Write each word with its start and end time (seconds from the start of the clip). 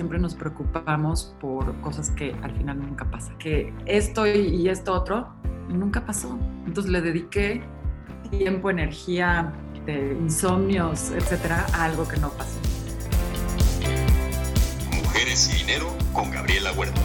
siempre 0.00 0.18
nos 0.18 0.34
preocupamos 0.34 1.34
por 1.42 1.78
cosas 1.82 2.08
que 2.12 2.34
al 2.42 2.56
final 2.56 2.78
nunca 2.80 3.04
pasan. 3.10 3.36
Que 3.36 3.70
esto 3.84 4.26
y 4.26 4.66
esto 4.66 4.94
otro 4.94 5.28
nunca 5.68 6.06
pasó. 6.06 6.38
Entonces 6.66 6.90
le 6.90 7.02
dediqué 7.02 7.62
tiempo, 8.30 8.70
energía, 8.70 9.52
de 9.84 10.16
insomnios, 10.18 11.10
etcétera, 11.10 11.66
a 11.74 11.84
algo 11.84 12.08
que 12.08 12.16
no 12.16 12.30
pasó. 12.30 12.58
Mujeres 15.04 15.52
y 15.52 15.58
dinero 15.58 15.94
con 16.14 16.30
Gabriela 16.30 16.72
Huerta. 16.72 16.98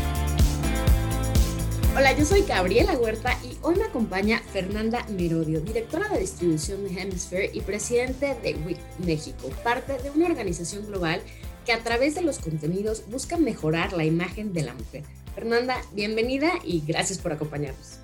Hola, 1.98 2.14
yo 2.18 2.23
soy 2.23 2.43
Gabriela 2.43 2.93
Huerta 2.93 3.38
y 3.43 3.57
hoy 3.62 3.75
me 3.75 3.84
acompaña 3.84 4.41
Fernanda 4.54 5.05
Merodio, 5.09 5.59
directora 5.59 6.07
de 6.07 6.20
distribución 6.20 6.86
de 6.86 7.02
Hemisphere 7.02 7.52
y 7.54 7.59
presidente 7.59 8.38
de 8.41 8.55
WIC 8.66 8.80
México, 9.05 9.49
parte 9.66 9.98
de 10.02 10.12
una 10.12 10.27
organización 10.27 10.85
global 10.85 11.21
que 11.66 11.74
a 11.74 11.84
través 11.84 12.16
de 12.16 12.22
los 12.22 12.40
contenidos 12.40 13.04
busca 13.10 13.38
mejorar 13.38 13.94
la 13.94 14.05
imagen 14.05 14.54
de 14.54 14.64
la 14.64 14.74
mujer. 14.74 15.04
Fernanda, 15.34 15.82
bienvenida 15.94 16.52
y 16.64 16.82
gracias 16.86 17.20
por 17.20 17.34
acompañarnos. 17.34 18.00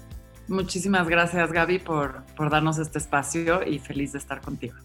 Muchísimas 0.48 1.08
gracias 1.08 1.52
Gaby 1.52 1.80
por, 1.80 2.26
por 2.36 2.50
darnos 2.50 2.78
este 2.80 2.98
espacio 2.98 3.66
y 3.66 3.80
feliz 3.80 4.12
de 4.12 4.18
estar 4.18 4.42
contigo. 4.42 4.76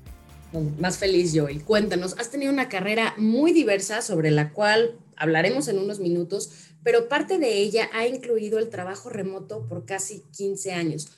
Más 0.79 0.99
feliz 0.99 1.33
yo. 1.33 1.49
Y 1.49 1.59
cuéntanos, 1.59 2.17
has 2.19 2.31
tenido 2.31 2.53
una 2.53 2.69
carrera 2.69 3.15
muy 3.17 3.53
diversa 3.53 4.01
sobre 4.01 4.31
la 4.31 4.53
cual 4.53 4.99
hablaremos 5.17 5.69
en 5.69 5.79
unos 5.79 5.99
minutos, 5.99 6.71
pero 6.83 7.09
parte 7.09 7.39
de 7.39 7.59
ella 7.59 7.91
ha 7.93 8.07
incluido 8.07 8.59
el 8.59 8.69
trabajo 8.69 9.11
remoto 9.11 9.67
por 9.67 9.85
casi 9.85 10.23
15 10.37 10.73
años. 10.73 11.09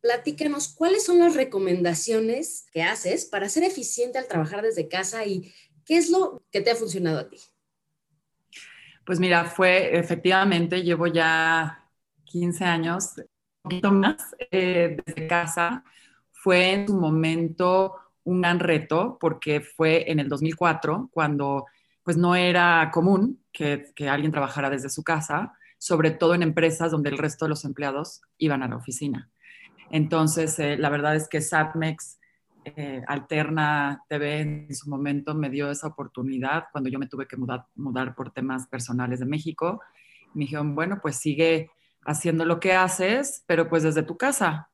Platícanos 0.00 0.68
cuáles 0.68 1.04
son 1.04 1.18
las 1.18 1.34
recomendaciones 1.34 2.66
que 2.72 2.82
haces 2.82 3.24
para 3.24 3.48
ser 3.48 3.64
eficiente 3.64 4.18
al 4.18 4.28
trabajar 4.28 4.62
desde 4.62 4.88
casa 4.88 5.26
y 5.26 5.52
qué 5.86 5.96
es 5.96 6.10
lo 6.10 6.42
que 6.50 6.60
te 6.60 6.70
ha 6.70 6.76
funcionado 6.76 7.20
a 7.20 7.28
ti. 7.28 7.38
Pues 9.06 9.18
mira, 9.20 9.44
fue 9.44 9.96
efectivamente, 9.96 10.82
llevo 10.82 11.06
ya 11.06 11.88
15 12.24 12.64
años 12.64 13.14
poquito 13.66 13.90
más 13.90 14.36
eh, 14.50 14.96
desde 15.04 15.26
casa. 15.26 15.84
Fue 16.30 16.72
en 16.72 16.86
su 16.86 16.94
momento 16.94 17.94
un 18.22 18.40
gran 18.40 18.60
reto 18.60 19.18
porque 19.20 19.60
fue 19.60 20.10
en 20.10 20.20
el 20.20 20.28
2004 20.28 21.10
cuando 21.12 21.66
pues 22.04 22.16
no 22.16 22.36
era 22.36 22.88
común 22.92 23.42
que, 23.52 23.92
alguien 24.08 24.30
trabajara 24.30 24.70
desde 24.70 24.88
su 24.88 25.02
casa, 25.02 25.54
sobre 25.78 26.12
todo 26.12 26.34
en 26.34 26.42
empresas 26.42 26.92
donde 26.92 27.10
el 27.10 27.18
resto 27.18 27.44
de 27.44 27.48
los 27.48 27.64
empleados 27.64 28.22
iban 28.38 28.62
a 28.62 28.68
la 28.68 28.76
oficina. 28.76 29.28
Entonces, 29.90 30.56
eh, 30.60 30.76
la 30.76 30.88
verdad 30.88 31.16
es 31.16 31.28
que 31.28 31.40
Satmex 31.40 32.18
eh, 32.74 33.02
Alterna 33.06 34.02
TV 34.08 34.40
en 34.40 34.74
su 34.74 34.90
momento 34.90 35.34
me 35.34 35.50
dio 35.50 35.70
esa 35.70 35.86
oportunidad 35.86 36.64
cuando 36.72 36.90
yo 36.90 36.98
me 36.98 37.06
tuve 37.06 37.26
que 37.26 37.36
mudar, 37.36 38.14
por 38.14 38.32
temas 38.32 38.66
personales 38.66 39.20
de 39.20 39.26
México. 39.26 39.80
Me 40.34 40.44
dijeron, 40.44 40.74
bueno, 40.74 40.98
pues 41.00 41.16
sigue 41.16 41.70
haciendo 42.04 42.44
lo 42.44 42.60
que 42.60 42.72
haces, 42.72 43.44
pero 43.46 43.68
pues 43.68 43.82
desde 43.82 44.02
tu 44.02 44.16
casa. 44.16 44.68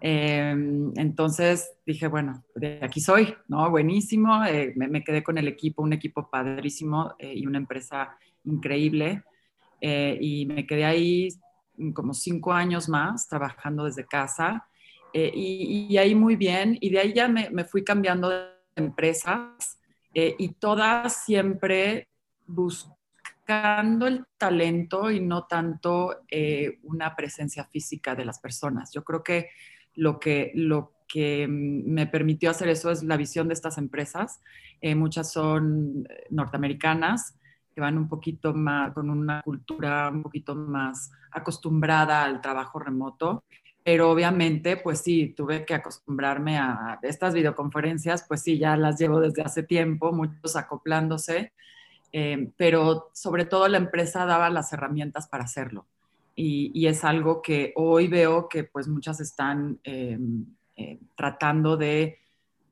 Em, 0.00 0.92
entonces 0.96 1.72
dije, 1.84 2.06
bueno, 2.06 2.44
de 2.54 2.80
aquí 2.82 3.00
soy, 3.00 3.34
¿no? 3.48 3.68
Buenísimo. 3.70 4.44
Eh, 4.44 4.72
me, 4.76 5.02
quedé 5.02 5.22
con 5.22 5.38
el 5.38 5.48
equipo, 5.48 5.82
un 5.82 5.92
equipo 5.92 6.28
padrísimo 6.30 7.14
eh, 7.18 7.34
y 7.34 7.46
una 7.46 7.58
empresa 7.58 8.16
increíble. 8.44 9.22
Eh, 9.80 10.18
y 10.20 10.46
me 10.46 10.66
quedé 10.66 10.84
ahí 10.84 11.28
como 11.94 12.14
cinco 12.14 12.52
años 12.52 12.88
más 12.88 13.28
trabajando 13.28 13.84
desde 13.84 14.06
casa. 14.06 14.67
Y, 15.12 15.96
ahí 15.96 16.14
muy 16.14 16.36
bien. 16.36 16.76
Y 16.80 16.90
de 16.90 17.00
ahí 17.00 17.12
ya 17.12 17.28
me, 17.28 17.50
me 17.50 17.64
fui 17.64 17.84
cambiando 17.84 18.28
de 18.28 18.46
empresas 18.76 19.78
y 20.14 20.48
todas 20.54 21.24
siempre 21.24 22.08
buscando 22.46 22.98
buscando 23.48 24.06
el 24.06 24.26
talento 24.36 25.10
y 25.10 25.20
no 25.20 25.44
tanto 25.44 26.18
eh, 26.30 26.78
una 26.82 27.16
presencia 27.16 27.64
física 27.64 28.14
de 28.14 28.26
las 28.26 28.38
personas. 28.40 28.92
Yo 28.92 29.02
creo 29.02 29.22
que 29.22 29.48
lo 29.94 30.20
que, 30.20 30.52
lo 30.54 30.92
que 31.08 31.46
me 31.48 32.06
permitió 32.06 32.50
hacer 32.50 32.68
eso 32.68 32.90
es 32.90 33.02
la 33.02 33.16
visión 33.16 33.48
de 33.48 33.54
estas 33.54 33.78
empresas. 33.78 34.42
Eh, 34.82 34.94
muchas 34.94 35.32
son 35.32 36.06
eh, 36.10 36.26
norteamericanas, 36.28 37.38
que 37.74 37.80
van 37.80 37.96
un 37.96 38.06
poquito 38.06 38.52
más, 38.52 38.92
con 38.92 39.08
una 39.08 39.40
cultura 39.40 40.10
un 40.10 40.22
poquito 40.22 40.54
más 40.54 41.10
acostumbrada 41.30 42.24
al 42.24 42.42
trabajo 42.42 42.78
remoto. 42.78 43.44
Pero 43.88 44.10
obviamente, 44.10 44.76
pues 44.76 45.00
sí, 45.00 45.32
tuve 45.34 45.64
que 45.64 45.72
acostumbrarme 45.72 46.58
a 46.58 46.98
estas 47.00 47.32
videoconferencias, 47.32 48.22
pues 48.28 48.42
sí, 48.42 48.58
ya 48.58 48.76
las 48.76 48.98
llevo 48.98 49.18
desde 49.18 49.40
hace 49.40 49.62
tiempo, 49.62 50.12
muchos 50.12 50.56
acoplándose. 50.56 51.54
Eh, 52.12 52.50
pero 52.58 53.08
sobre 53.14 53.46
todo 53.46 53.66
la 53.66 53.78
empresa 53.78 54.26
daba 54.26 54.50
las 54.50 54.74
herramientas 54.74 55.26
para 55.26 55.44
hacerlo. 55.44 55.86
Y, 56.36 56.86
es 56.86 57.02
algo 57.02 57.40
que 57.40 57.72
hoy 57.76 58.08
veo 58.08 58.50
que 58.50 58.64
pues 58.64 58.88
muchas 58.88 59.20
están 59.20 59.80
eh, 59.84 60.18
eh, 60.76 60.98
tratando 61.16 61.78
de 61.78 62.18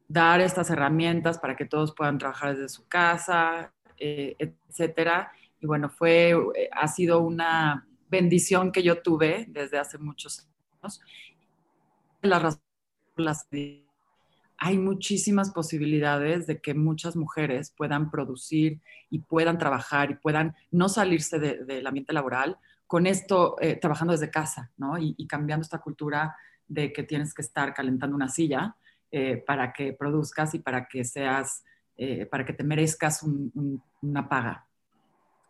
dar 0.09 0.43
estas 0.43 0.69
herramientas 0.69 1.39
para 1.39 1.57
que 1.57 1.65
todos 1.65 1.95
puedan 1.95 2.19
trabajar 2.19 2.57
desde 2.57 2.69
su 2.69 2.87
casa, 2.89 3.73
etcétera. 3.97 5.33
Y 5.63 5.67
bueno, 5.67 5.89
fue, 5.89 6.35
ha 6.73 6.89
sido 6.89 7.21
una 7.21 7.89
bendición 8.11 8.71
que 8.71 8.83
yo 8.83 9.01
tuve 9.01 9.47
desde 9.49 9.79
hace 9.79 9.97
muchos 9.97 10.47
hay 14.59 14.79
muchísimas 14.79 15.51
posibilidades 15.51 16.47
de 16.47 16.61
que 16.61 16.75
muchas 16.75 17.17
mujeres 17.17 17.73
puedan 17.77 18.11
producir 18.11 18.81
y 19.11 19.21
puedan 19.21 19.59
trabajar 19.59 20.11
y 20.11 20.15
puedan 20.15 20.55
no 20.71 20.89
salirse 20.89 21.39
del 21.39 21.87
ambiente 21.87 22.13
laboral 22.13 22.59
con 22.87 23.07
esto, 23.07 23.57
eh, 23.61 23.77
trabajando 23.77 24.13
desde 24.13 24.31
casa, 24.31 24.71
¿no? 24.77 24.97
Y, 24.99 25.27
cambiando 25.27 25.63
esta 25.63 25.79
cultura 25.79 26.37
de 26.69 26.93
que 26.93 27.03
tienes 27.03 27.35
que 27.35 27.43
estar 27.43 27.75
calentando 27.75 28.17
una 28.17 28.29
silla 28.29 28.77
eh, 29.11 29.43
para 29.47 29.73
que 29.73 29.93
produzcas 29.93 30.55
y 30.55 30.61
para 30.61 30.87
que 30.87 31.05
seas, 31.05 31.65
eh, 31.97 32.27
para 32.27 32.45
que 32.45 32.53
te 32.53 32.65
merezcas 32.65 33.23
una 33.23 34.29
paga. 34.29 34.66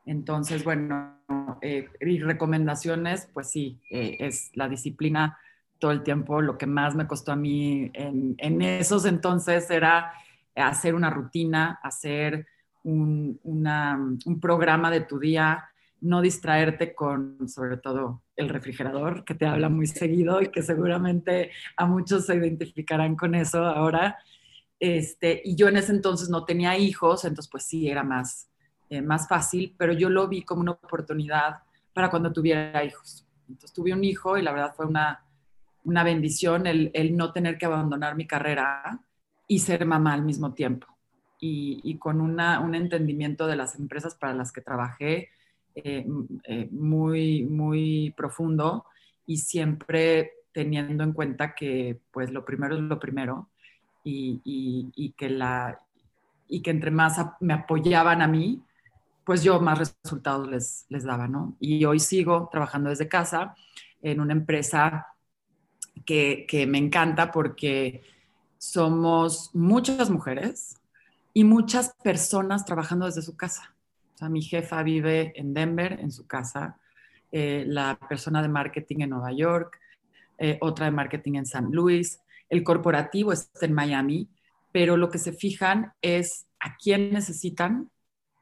Entonces, 0.07 0.65
bueno, 0.65 1.21
y 1.63 2.19
recomendaciones, 2.21 3.29
pues 3.35 3.51
sí, 3.51 3.81
es 3.91 4.51
la 4.55 4.69
disciplina 4.69 5.39
todo 5.79 5.91
el 5.91 6.03
tiempo. 6.03 6.41
Lo 6.41 6.59
que 6.59 6.67
más 6.67 6.95
me 6.95 7.07
costó 7.07 7.33
a 7.33 7.37
mí 7.37 7.91
en, 7.95 8.63
esos 8.63 9.05
entonces 9.05 9.71
era 9.71 10.13
hacer 10.55 10.95
una 10.95 11.11
rutina, 11.11 11.81
hacer 11.83 12.47
un, 12.83 13.41
programa 14.41 14.91
de 14.91 15.01
tu 15.01 15.19
día, 15.19 15.65
no 16.01 16.21
distraerte 16.21 16.95
con, 16.95 17.49
sobre 17.49 17.79
todo, 17.79 18.23
el 18.37 18.49
refrigerador, 18.49 19.25
que 19.25 19.35
te 19.35 19.47
habla 19.47 19.69
muy 19.69 19.87
seguido 19.87 20.43
y 20.43 20.49
que 20.49 20.63
seguramente 20.63 21.51
a 21.77 21.87
muchos 21.87 22.27
se 22.27 22.37
identificarán 22.37 23.17
con 23.17 23.35
eso 23.35 23.65
ahora. 23.65 24.19
Este, 24.79 25.41
y 25.43 25.57
yo 25.57 25.69
en 25.69 25.79
ese 25.79 25.93
entonces 25.93 26.29
no 26.29 26.45
tenía 26.45 26.77
hijos, 26.77 27.25
entonces 27.25 27.51
pues 27.51 27.65
sí, 27.65 27.89
era 27.89 28.05
más, 28.05 28.51
eh, 28.91 29.03
más 29.03 29.29
fácil, 29.29 29.75
pero 29.77 29.93
yo 29.93 30.09
lo 30.09 30.29
vi 30.29 30.43
como 30.43 30.61
una 30.61 30.73
oportunidad 30.73 31.63
para 31.93 32.11
cuando 32.11 32.33
tuviera 32.33 32.85
hijos. 32.85 33.27
Entonces 33.49 33.73
tuve 33.73 33.93
un 33.93 34.05
hijo 34.05 34.37
y 34.37 34.43
la 34.43 34.53
verdad 34.53 34.75
fue 34.77 34.87
una, 34.87 35.25
una 35.85 36.03
bendición 36.03 36.67
el, 36.67 37.17
no 37.17 37.33
tener 37.33 37.59
que 37.59 37.67
abandonar 37.67 38.17
mi 38.17 38.27
carrera 38.27 39.01
y 39.47 39.61
ser 39.61 39.87
mamá 39.87 40.15
al 40.15 40.23
mismo 40.23 40.53
tiempo. 40.53 40.87
Y, 41.39 41.97
con 41.99 42.21
un 42.21 42.75
entendimiento 42.75 43.47
de 43.47 43.57
las 43.57 43.79
empresas 43.79 44.15
para 44.15 44.33
las 44.35 44.53
que 44.53 44.63
trabajé 44.63 45.29
eh, 45.75 46.07
eh, 46.45 46.69
muy, 46.73 47.45
muy 47.45 48.15
profundo 48.17 48.87
y 49.27 49.37
siempre 49.37 50.33
teniendo 50.53 51.05
en 51.05 51.13
cuenta 51.13 51.55
que 51.55 52.01
pues 52.11 52.33
lo 52.33 52.45
primero 52.45 52.77
es 52.77 52.81
lo 52.81 52.99
primero 52.99 53.51
y, 54.03 55.15
que, 55.17 55.29
la, 55.29 55.79
y 56.49 56.63
que 56.63 56.71
entre 56.71 56.91
más 56.91 57.21
me 57.41 57.53
apoyaban 57.53 58.23
a 58.23 58.27
mí, 58.27 58.63
pues 59.27 59.43
yo 59.43 59.61
más 59.61 59.93
resultados 60.05 60.49
les, 60.49 60.87
les 60.89 61.03
daba, 61.03 61.27
¿no? 61.27 61.57
Y 61.59 61.85
hoy 61.85 61.99
sigo 61.99 62.49
trabajando 62.49 62.91
desde 62.91 63.09
casa 63.09 63.57
en 64.01 64.21
una 64.21 64.33
empresa 64.33 65.09
que, 66.05 66.67
me 66.69 66.79
encanta 66.79 67.33
porque 67.33 68.03
somos 68.57 69.51
muchas 69.53 70.11
mujeres 70.11 70.81
y 71.35 71.43
muchas 71.43 71.93
personas 72.05 72.65
trabajando 72.65 73.07
desde 73.07 73.21
su 73.21 73.37
casa. 73.37 73.75
O 74.15 74.19
sea, 74.19 74.29
mi 74.29 74.43
jefa 74.43 74.85
vive 74.85 75.33
en 75.35 75.53
Denver, 75.53 75.99
en 76.01 76.13
su 76.13 76.29
casa, 76.29 76.79
eh, 77.33 77.65
la 77.67 77.99
persona 78.09 78.41
de 78.43 78.49
marketing 78.49 79.01
en 79.01 79.11
Nueva 79.11 79.33
York, 79.33 79.81
eh, 80.39 80.57
otra 80.61 80.87
de 80.87 80.93
marketing 80.93 81.35
en 81.35 81.47
San 81.47 81.73
Luis, 81.73 82.21
el 82.49 82.63
corporativo 82.63 83.33
está 83.33 83.67
en 83.67 83.73
Miami, 83.73 84.29
pero 84.71 84.97
lo 84.97 85.11
que 85.11 85.19
se 85.19 85.33
fijan 85.33 85.95
es 86.01 86.47
a 86.61 86.77
quién 86.77 87.13
necesitan 87.13 87.91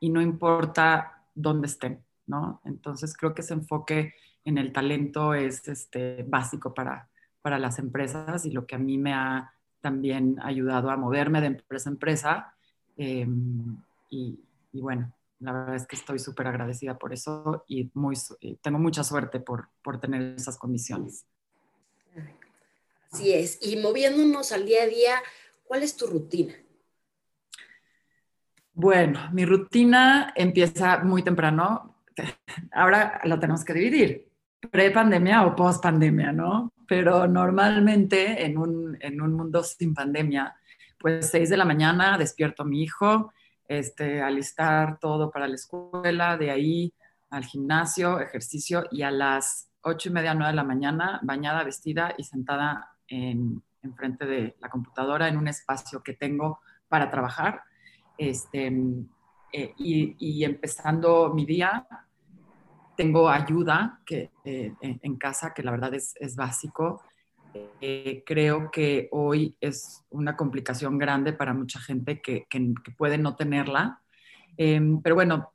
y 0.04 0.10
no 0.10 0.20
importa 0.20 1.22
dónde 1.34 1.66
estén, 1.66 2.04
¿no? 2.26 2.60
Entonces 2.66 3.16
creo 3.16 3.32
que 3.32 3.40
ese 3.40 3.54
enfoque 3.54 4.12
en 4.44 4.58
el 4.58 4.70
talento 4.70 5.32
es 5.32 5.66
este, 5.66 6.22
básico 6.28 6.74
para, 6.74 7.08
para 7.40 7.58
las 7.58 7.78
empresas 7.78 8.44
y 8.44 8.50
lo 8.50 8.66
que 8.66 8.74
a 8.74 8.78
mí 8.78 8.98
me 8.98 9.14
ha 9.14 9.54
también 9.80 10.36
ayudado 10.42 10.90
a 10.90 10.98
moverme 10.98 11.40
de 11.40 11.46
empresa 11.46 11.88
a 11.88 11.92
empresa. 11.92 12.54
Em, 12.98 13.78
y, 14.10 14.38
bueno, 14.74 15.10
la 15.40 15.52
verdad 15.52 15.74
es 15.74 15.86
que 15.86 15.96
estoy 15.96 16.18
súper 16.18 16.48
agradecida 16.48 16.98
por 16.98 17.14
eso 17.14 17.64
y 17.66 17.90
muy, 17.94 18.14
tengo 18.60 18.78
mucha 18.78 19.04
suerte 19.04 19.40
por, 19.40 19.70
por 19.82 20.00
tener 20.00 20.34
esas 20.36 20.58
condiciones. 20.58 21.24
Así 23.10 23.32
es. 23.32 23.58
Y 23.62 23.76
moviéndonos 23.76 24.52
al 24.52 24.66
día 24.66 24.82
a 24.82 24.86
día, 24.86 25.22
¿cuál 25.66 25.82
es 25.82 25.96
tu 25.96 26.06
rutina? 26.06 26.54
Bueno, 28.74 29.20
mi 29.32 29.44
rutina 29.44 30.32
empieza 30.34 30.98
muy 30.98 31.22
temprano. 31.22 31.96
Ahora 32.72 33.20
la 33.24 33.38
tenemos 33.38 33.64
que 33.64 33.72
dividir, 33.72 34.28
pre-pandemia 34.70 35.46
o 35.46 35.54
post-pandemia, 35.54 36.32
¿no? 36.32 36.72
Pero 36.86 37.26
normalmente 37.26 38.44
en 38.44 38.58
un, 38.58 38.96
en 39.00 39.20
un 39.20 39.32
mundo 39.32 39.62
sin 39.62 39.94
pandemia, 39.94 40.54
pues 40.98 41.30
6 41.30 41.50
de 41.50 41.56
la 41.56 41.64
mañana 41.64 42.18
despierto 42.18 42.62
a 42.62 42.66
mi 42.66 42.82
hijo, 42.82 43.32
este, 43.68 44.20
alistar 44.20 44.98
todo 44.98 45.30
para 45.30 45.48
la 45.48 45.54
escuela, 45.54 46.36
de 46.36 46.50
ahí 46.50 46.92
al 47.30 47.44
gimnasio, 47.44 48.20
ejercicio 48.20 48.84
y 48.90 49.02
a 49.02 49.10
las 49.10 49.70
ocho 49.82 50.08
y 50.08 50.12
media, 50.12 50.34
nueve 50.34 50.52
de 50.52 50.56
la 50.56 50.64
mañana, 50.64 51.20
bañada, 51.22 51.62
vestida 51.62 52.14
y 52.16 52.24
sentada 52.24 52.96
en, 53.06 53.62
frente 53.96 54.24
de 54.24 54.56
la 54.60 54.70
computadora 54.70 55.28
en 55.28 55.36
un 55.36 55.46
espacio 55.46 56.02
que 56.02 56.14
tengo 56.14 56.60
para 56.88 57.10
trabajar. 57.10 57.62
Este, 58.16 58.72
eh, 59.52 59.74
y, 59.78 60.44
empezando 60.44 61.32
mi 61.34 61.44
día, 61.44 61.86
tengo 62.96 63.28
ayuda 63.28 64.00
que, 64.04 64.30
eh, 64.44 64.74
en 64.80 65.16
casa, 65.16 65.52
que 65.54 65.62
la 65.62 65.70
verdad 65.70 65.94
es, 65.94 66.14
es 66.18 66.36
básico. 66.36 67.02
Eh, 67.80 68.24
creo 68.26 68.70
que 68.70 69.08
hoy 69.12 69.56
es 69.60 70.04
una 70.10 70.36
complicación 70.36 70.98
grande 70.98 71.32
para 71.32 71.54
mucha 71.54 71.78
gente 71.80 72.20
que, 72.20 72.46
que, 72.50 72.74
puede 72.96 73.18
no 73.18 73.36
tenerla. 73.36 74.00
Em, 74.56 75.00
pero 75.02 75.14
bueno, 75.14 75.52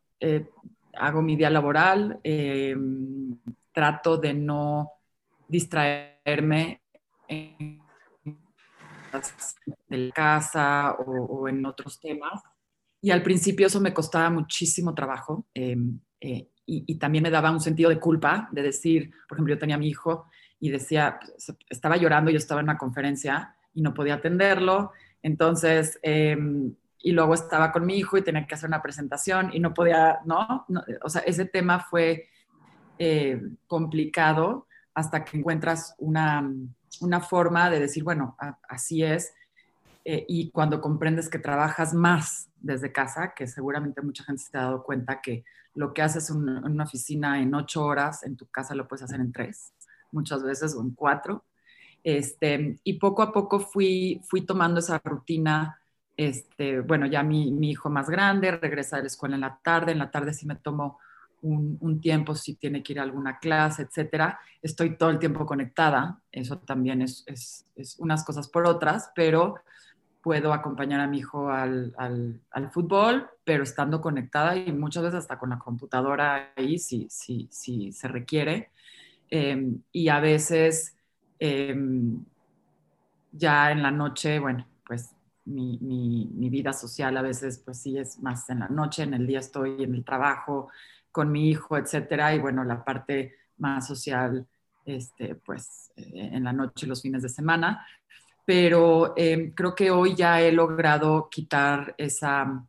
hago 0.97 1.21
mi 1.21 1.35
día 1.35 1.49
laboral, 1.49 2.19
em, 2.23 3.37
trato 3.73 4.17
de 4.17 4.33
no 4.33 4.91
distraerme 5.47 6.81
en 7.27 7.81
de 9.87 10.11
casa 10.11 10.93
o, 10.93 11.47
en 11.47 11.65
otros 11.65 11.99
temas. 11.99 12.41
Y 13.01 13.11
al 13.11 13.23
principio 13.23 13.67
eso 13.67 13.79
me 13.79 13.93
costaba 13.93 14.29
muchísimo 14.29 14.93
trabajo 14.93 15.47
em, 15.53 15.99
eh, 16.19 16.49
y, 16.65 16.95
también 16.99 17.23
me 17.23 17.31
daba 17.31 17.51
un 17.51 17.61
sentido 17.61 17.89
de 17.89 17.99
culpa 17.99 18.47
de 18.51 18.61
decir, 18.61 19.11
por 19.27 19.37
ejemplo, 19.37 19.55
yo 19.55 19.59
tenía 19.59 19.75
a 19.75 19.79
mi 19.79 19.87
hijo 19.87 20.27
y 20.59 20.69
decía, 20.69 21.19
estaba 21.69 21.97
llorando, 21.97 22.29
yo 22.29 22.37
estaba 22.37 22.61
en 22.61 22.65
una 22.65 22.77
conferencia 22.77 23.55
y 23.73 23.81
no 23.81 23.93
podía 23.93 24.15
atenderlo, 24.15 24.91
entonces, 25.23 25.99
em, 26.03 26.75
y 26.99 27.11
luego 27.11 27.33
estaba 27.33 27.71
con 27.71 27.85
mi 27.85 27.97
hijo 27.97 28.17
y 28.17 28.21
tenía 28.21 28.45
que 28.45 28.53
hacer 28.53 28.67
una 28.67 28.81
presentación 28.81 29.49
y 29.53 29.59
no 29.59 29.73
podía, 29.73 30.19
¿no? 30.25 30.65
o 31.01 31.09
sea, 31.09 31.21
ese 31.21 31.45
tema 31.45 31.79
fue 31.79 32.27
eh, 32.99 33.41
complicado 33.65 34.67
hasta 34.99 35.23
que 35.23 35.37
encuentras 35.37 35.95
una, 35.97 36.51
una 36.99 37.21
forma 37.21 37.69
de 37.69 37.79
decir, 37.79 38.03
bueno, 38.03 38.35
así 38.67 39.03
es. 39.03 39.33
Eh, 40.05 40.25
y 40.27 40.51
cuando 40.51 40.81
comprendes 40.81 41.29
que 41.29 41.39
trabajas 41.39 41.93
más 41.93 42.49
desde 42.59 42.91
casa, 42.91 43.33
que 43.33 43.47
seguramente 43.47 44.01
mucha 44.01 44.23
gente 44.23 44.41
se 44.41 44.57
ha 44.57 44.63
dado 44.63 44.83
cuenta 44.83 45.21
que 45.21 45.43
lo 45.73 45.93
que 45.93 46.01
haces 46.01 46.29
en 46.29 46.37
una 46.37 46.83
oficina 46.83 47.41
en 47.41 47.53
ocho 47.55 47.85
horas, 47.85 48.23
en 48.23 48.35
tu 48.35 48.47
casa 48.47 48.75
lo 48.75 48.87
puedes 48.87 49.03
hacer 49.03 49.21
en 49.21 49.31
tres, 49.31 49.73
muchas 50.11 50.43
veces 50.43 50.75
o 50.75 50.81
en 50.81 50.91
cuatro. 50.91 51.45
Este, 52.03 52.79
y 52.83 52.93
poco 52.93 53.21
a 53.21 53.31
poco 53.31 53.59
fui, 53.59 54.21
fui 54.27 54.41
tomando 54.41 54.79
esa 54.79 54.99
rutina. 55.03 55.79
Este, 56.17 56.81
bueno, 56.81 57.05
ya 57.05 57.23
mi, 57.23 57.51
mi 57.51 57.71
hijo 57.71 57.89
más 57.89 58.09
grande 58.09 58.51
regresa 58.51 58.97
de 58.97 59.03
la 59.03 59.07
escuela 59.07 59.35
en 59.35 59.41
la 59.41 59.59
tarde, 59.63 59.93
en 59.93 59.99
la 59.99 60.11
tarde 60.11 60.33
sí 60.33 60.45
me 60.45 60.55
tomo 60.55 60.99
un, 61.41 62.01
tiempo 62.01 62.35
si 62.35 62.55
tiene 62.55 62.83
que 62.83 62.93
ir 62.93 62.99
a 62.99 63.03
alguna 63.03 63.39
clase, 63.39 63.83
etcétera. 63.83 64.39
Estoy 64.61 64.97
todo 64.97 65.09
el 65.09 65.19
tiempo 65.19 65.45
conectada, 65.45 66.21
eso 66.31 66.59
también 66.59 67.01
es, 67.01 67.65
unas 67.97 68.23
cosas 68.23 68.47
por 68.47 68.67
otras, 68.67 69.11
pero 69.15 69.55
puedo 70.21 70.53
acompañar 70.53 70.99
a 70.99 71.07
mi 71.07 71.19
hijo 71.19 71.49
al, 71.49 71.93
fútbol, 72.71 73.29
pero 73.43 73.63
estando 73.63 74.01
conectada 74.01 74.55
y 74.57 74.71
muchas 74.71 75.03
veces 75.03 75.19
hasta 75.19 75.39
con 75.39 75.49
la 75.49 75.59
computadora 75.59 76.51
ahí 76.55 76.77
si, 76.77 77.07
si, 77.09 77.47
si 77.51 77.91
se 77.91 78.07
requiere. 78.07 78.71
Em, 79.29 79.81
y 79.91 80.09
a 80.09 80.19
veces 80.19 80.95
em, 81.39 82.23
ya 83.31 83.71
en 83.71 83.83
la 83.83 83.91
noche, 83.91 84.39
bueno, 84.39 84.65
pues 84.85 85.13
mi, 85.49 85.77
mi, 86.31 86.49
vida 86.49 86.73
social 86.73 87.15
a 87.17 87.21
veces 87.21 87.59
pues 87.59 87.79
sí 87.79 87.97
es 87.97 88.19
más 88.19 88.49
en 88.49 88.59
la 88.59 88.67
noche, 88.67 89.03
en 89.03 89.13
el 89.13 89.25
día 89.27 89.39
estoy 89.39 89.83
en 89.83 89.95
el 89.95 90.03
trabajo, 90.03 90.69
con 91.11 91.31
mi 91.31 91.49
hijo, 91.49 91.77
etcétera, 91.77 92.33
y 92.33 92.39
bueno, 92.39 92.63
la 92.63 92.83
parte 92.83 93.35
más 93.57 93.87
social, 93.87 94.47
este, 94.85 95.35
pues 95.35 95.91
eh, 95.95 96.29
en 96.33 96.43
la 96.43 96.53
noche 96.53 96.85
y 96.85 96.89
los 96.89 97.01
fines 97.01 97.21
de 97.21 97.29
semana. 97.29 97.85
Pero 98.45 99.13
em, 99.15 99.51
creo 99.53 99.75
que 99.75 99.91
hoy 99.91 100.15
ya 100.15 100.41
he 100.41 100.51
logrado 100.51 101.29
quitar 101.29 101.93
esa, 101.97 102.65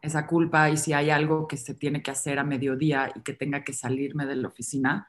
esa 0.00 0.26
culpa 0.26 0.70
y 0.70 0.76
si 0.76 0.92
hay 0.92 1.10
algo 1.10 1.46
que 1.46 1.56
se 1.56 1.74
tiene 1.74 2.02
que 2.02 2.10
hacer 2.10 2.38
a 2.38 2.44
mediodía 2.44 3.12
y 3.14 3.20
que 3.20 3.34
tenga 3.34 3.62
que 3.62 3.72
salirme 3.72 4.26
de 4.26 4.36
la 4.36 4.48
oficina, 4.48 5.06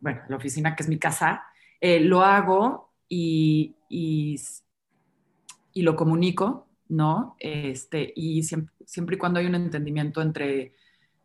bueno, 0.00 0.22
la 0.28 0.36
oficina 0.36 0.74
que 0.74 0.82
es 0.82 0.88
mi 0.88 0.98
casa, 0.98 1.44
eh, 1.80 2.00
lo 2.00 2.22
hago 2.22 2.92
y, 3.08 3.74
y, 3.88 4.36
lo 5.74 5.96
comunico, 5.96 6.66
¿no? 6.88 7.36
Este, 7.38 8.12
y 8.14 8.42
siempre, 8.42 8.74
siempre 8.84 9.16
y 9.16 9.18
cuando 9.18 9.38
hay 9.40 9.46
un 9.46 9.54
entendimiento 9.54 10.20
entre 10.20 10.74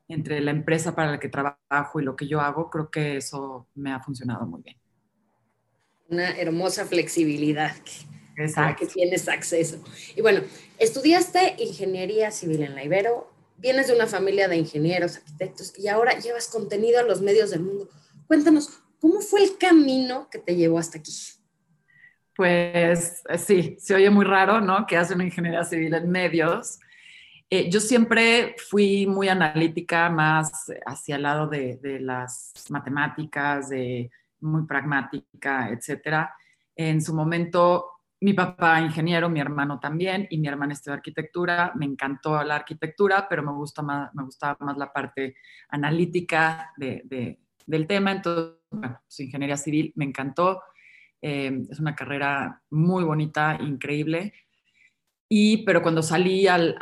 entre 0.08 0.40
la 0.42 0.52
empresa 0.52 0.96
para 0.96 1.12
la 1.12 1.20
que 1.20 1.30
trabajo 1.30 2.00
y 2.00 2.04
lo 2.04 2.16
que 2.16 2.28
yo 2.28 2.42
hago, 2.42 2.70
creo 2.70 2.90
que 2.90 3.18
eso 3.18 3.68
me 3.76 3.92
ha 3.92 4.00
funcionado 4.00 4.46
muy 4.46 4.62
bien. 4.62 4.78
Una 6.10 6.38
hermosa 6.38 6.86
flexibilidad 6.86 7.76
que, 7.78 8.52
a 8.56 8.76
que 8.76 8.86
tienes 8.86 9.28
acceso. 9.28 9.84
Y 10.16 10.22
bueno, 10.22 10.42
estudiaste 10.78 11.56
ingeniería 11.58 12.32
civil 12.32 12.62
en 12.62 12.76
la 12.76 12.84
Ibero, 12.84 13.32
vienes 13.58 13.88
de 13.88 13.96
una 13.96 14.06
familia 14.06 14.48
de 14.48 14.58
ingenieros, 14.58 15.18
arquitectos 15.18 15.78
y 15.80 15.88
ahora 15.88 16.18
llevas 16.20 16.48
contenido 16.48 17.00
a 17.00 17.04
los 17.04 17.22
medios 17.22 17.50
del 17.50 17.62
mundo. 17.62 17.90
Cuéntanos, 18.28 18.82
¿cómo 19.00 19.22
fue 19.22 19.44
el 19.44 19.58
camino 19.58 20.30
que 20.30 20.40
te 20.40 20.56
llevó 20.56 20.78
hasta 20.78 21.00
aquí? 21.00 21.14
Pues 22.36 23.24
sí, 23.38 23.78
se 23.80 23.96
oye 23.96 24.10
muy 24.10 24.26
raro, 24.26 24.60
¿no? 24.60 24.86
Que 24.86 24.98
hace 24.98 25.14
una 25.14 25.24
ingeniería 25.24 25.64
civil 25.64 25.94
en 25.94 26.12
medios. 26.12 26.80
Eh, 27.50 27.70
yo 27.70 27.80
siempre 27.80 28.56
fui 28.70 29.06
muy 29.06 29.30
analítica, 29.30 30.10
más 30.10 30.72
hacia 30.86 31.16
el 31.16 31.22
lado 31.22 31.48
de, 31.48 31.80
las 32.02 32.54
matemáticas, 32.70 33.70
de 33.70 34.10
muy 34.40 34.66
pragmática, 34.66 35.70
etcétera. 35.70 36.34
En 36.76 37.02
su 37.02 37.14
momento, 37.14 37.92
mi 38.22 38.34
papá 38.34 38.82
ingeniero, 38.82 39.30
mi 39.30 39.40
hermano 39.40 39.80
también, 39.80 40.28
y 40.32 40.40
mi 40.40 40.48
hermana 40.48 40.74
estudió 40.74 40.96
arquitectura. 40.96 41.72
Me 41.76 41.86
encantó 41.86 42.44
la 42.44 42.56
arquitectura, 42.56 43.28
pero 43.30 43.44
me, 43.44 43.52
gusta 43.52 43.84
más, 43.84 44.14
me 44.16 44.24
gustaba 44.24 44.58
más 44.62 44.78
la 44.78 44.92
parte 44.92 45.36
analítica 45.70 46.74
del 46.78 47.88
tema. 47.88 48.12
Entonces, 48.12 48.56
bueno, 48.72 49.00
su 49.08 49.22
ingeniería 49.22 49.58
civil 49.58 49.94
me 49.96 50.06
encantó. 50.06 50.62
Eh, 51.22 51.66
es 51.70 51.80
una 51.80 51.96
carrera 51.96 52.62
muy 52.72 53.04
bonita, 53.04 53.58
increíble. 53.62 54.34
Y, 55.38 55.66
pero 55.66 55.82
cuando 55.82 56.02
salí 56.02 56.48
al, 56.48 56.78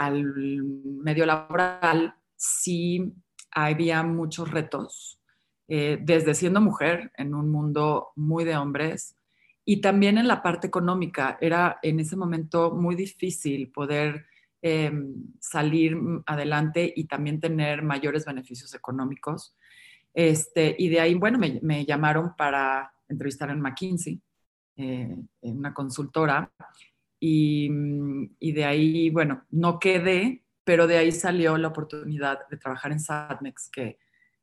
medio 1.04 1.26
laboral, 1.26 2.14
sí 2.36 3.12
había 3.50 4.04
muchos 4.04 4.52
retos, 4.52 5.20
eh, 5.68 5.98
desde 6.00 6.36
siendo 6.36 6.62
mujer 6.62 7.12
en 7.18 7.34
un 7.34 7.50
mundo 7.50 8.10
muy 8.16 8.44
de 8.44 8.56
hombres 8.56 9.16
y 9.66 9.82
también 9.82 10.20
en 10.20 10.28
la 10.28 10.44
parte 10.44 10.68
económica. 10.68 11.36
Era 11.42 11.80
en 11.82 12.00
ese 12.00 12.16
momento 12.16 12.70
muy 12.70 12.94
difícil 12.94 13.72
poder 13.72 14.28
em, 14.62 15.16
salir 15.40 15.98
adelante 16.28 16.94
y 16.96 17.06
también 17.06 17.40
tener 17.40 17.82
mayores 17.82 18.24
beneficios 18.24 18.76
económicos. 18.76 19.58
Este, 20.14 20.76
y 20.78 20.90
de 20.90 21.00
ahí, 21.00 21.16
bueno, 21.16 21.40
me, 21.40 21.86
llamaron 21.86 22.36
para 22.38 22.94
entrevistar 23.10 23.50
en 23.50 23.62
McKinsey, 23.62 24.22
eh, 24.76 25.18
en 25.42 25.58
una 25.58 25.74
consultora, 25.74 26.52
Mm, 27.26 28.36
y, 28.40 28.52
de 28.52 28.66
ahí, 28.66 29.10
bueno, 29.10 29.46
no 29.50 29.80
quedé, 29.80 30.44
pero 30.66 30.88
de 30.88 30.98
ahí 30.98 31.12
salió 31.12 31.58
la 31.58 31.70
oportunidad 31.70 32.40
de 32.50 32.58
trabajar 32.58 32.92
en 32.92 33.00
SATMEX, 33.00 33.70
que 33.70 33.98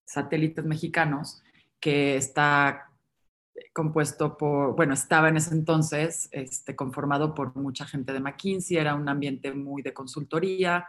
satélites 0.04 0.64
mexicanos, 0.64 1.42
que 1.78 2.16
está 2.16 2.86
compuesto 3.74 4.38
por, 4.38 4.74
bueno, 4.74 4.94
estaba 4.94 5.28
en 5.28 5.36
ese 5.36 5.54
entonces 5.54 6.28
este, 6.32 6.74
conformado 6.74 7.34
por 7.34 7.54
mucha 7.56 7.84
gente 7.84 8.12
de 8.12 8.20
McKinsey, 8.20 8.78
era 8.78 8.94
un 8.94 9.08
ambiente 9.08 9.52
muy 9.52 9.82
de 9.82 9.92
consultoría. 9.92 10.88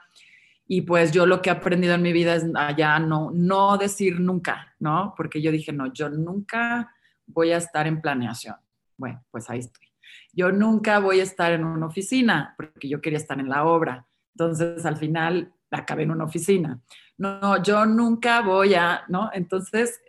Y 0.68 0.82
pues 0.84 1.12
yo 1.12 1.26
lo 1.26 1.42
que 1.42 1.50
he 1.50 1.54
aprendido 1.54 1.96
en 1.96 2.02
mi 2.02 2.14
vida 2.14 2.36
es 2.36 2.46
allá 2.56 2.98
no, 3.00 3.32
no 3.34 3.78
decir 3.78 4.22
nunca, 4.22 4.74
¿no? 4.80 5.14
Porque 5.18 5.42
yo 5.42 5.52
dije, 5.52 5.74
no, 5.74 5.92
yo 5.92 6.08
nunca 6.08 6.94
voy 7.28 7.52
a 7.52 7.58
estar 7.58 7.88
en 7.88 8.02
planeación. 8.02 8.56
Bueno, 8.98 9.22
pues 9.32 9.50
ahí 9.50 9.60
estoy 9.60 9.91
yo 10.34 10.52
nunca 10.52 11.00
voy 11.00 11.20
a 11.20 11.24
estar 11.24 11.52
en 11.52 11.66
una 11.66 11.88
oficina 11.88 12.54
porque 12.58 12.88
yo 12.88 13.02
quería 13.02 13.18
estar 13.18 13.40
en 13.40 13.50
la 13.50 13.66
obra. 13.66 14.08
Entonces, 14.36 14.86
al 14.86 14.98
final, 14.98 15.54
acabé 15.72 16.04
en 16.04 16.12
una 16.12 16.26
oficina. 16.26 16.80
No, 17.18 17.62
yo 17.62 17.86
nunca 17.86 18.42
voy 18.42 18.74
a, 18.74 19.04
¿no? 19.10 19.30
Entonces, 19.34 20.02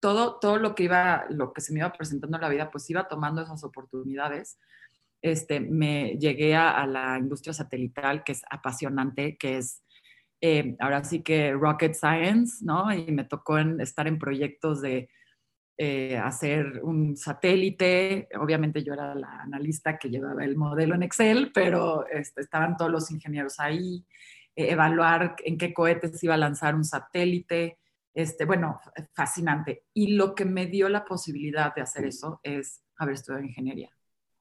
todo, 0.00 0.38
todo 0.38 0.58
lo 0.58 0.74
que 0.74 0.84
iba, 0.84 1.26
lo 1.30 1.52
que 1.52 1.60
se 1.60 1.72
me 1.72 1.80
iba 1.80 1.92
presentando 1.92 2.36
en 2.36 2.42
la 2.42 2.48
vida, 2.48 2.70
pues 2.70 2.88
iba 2.90 3.08
tomando 3.08 3.42
esas 3.42 3.64
oportunidades. 3.64 4.58
Este, 5.22 5.60
me 5.60 6.16
llegué 6.18 6.54
a, 6.54 6.86
la 6.86 7.18
industria 7.18 7.52
satelital, 7.52 8.22
que 8.22 8.32
es 8.32 8.42
apasionante, 8.50 9.36
que 9.36 9.58
es 9.58 9.82
eh, 10.40 10.76
ahora 10.80 11.02
sí 11.02 11.22
que 11.22 11.52
rocket 11.52 11.94
science, 11.94 12.64
¿no? 12.64 12.92
Y 12.92 13.10
me 13.10 13.24
tocó 13.24 13.58
estar 13.58 14.06
en 14.06 14.18
proyectos 14.18 14.82
de 14.82 15.08
eh, 15.78 16.16
hacer 16.16 16.80
un 16.82 17.16
satélite. 17.16 18.28
Obviamente 18.40 18.82
yo 18.82 18.94
era 18.94 19.14
la 19.14 19.42
analista 19.42 19.98
que 19.98 20.08
llevaba 20.08 20.44
el 20.44 20.56
modelo 20.56 20.94
en 20.94 21.02
Excel, 21.02 21.50
pero 21.52 22.06
este, 22.06 22.40
estaban 22.40 22.76
todos 22.76 22.90
los 22.90 23.10
ingenieros 23.10 23.60
ahí, 23.60 24.06
eh, 24.54 24.70
evaluar 24.70 25.36
en 25.44 25.58
qué 25.58 25.74
cohetes 25.74 26.22
iba 26.24 26.34
a 26.34 26.38
lanzar 26.38 26.74
un 26.74 26.84
satélite. 26.84 27.78
Este, 28.14 28.46
bueno, 28.46 28.80
fascinante. 29.12 29.84
Y 29.92 30.14
lo 30.14 30.34
que 30.34 30.46
me 30.46 30.64
dio 30.66 30.88
la 30.88 31.04
posibilidad 31.04 31.74
de 31.74 31.82
hacer 31.82 32.06
eso 32.06 32.40
es 32.42 32.82
haber 32.96 33.14
estudiado 33.14 33.44
ingeniería. 33.44 33.90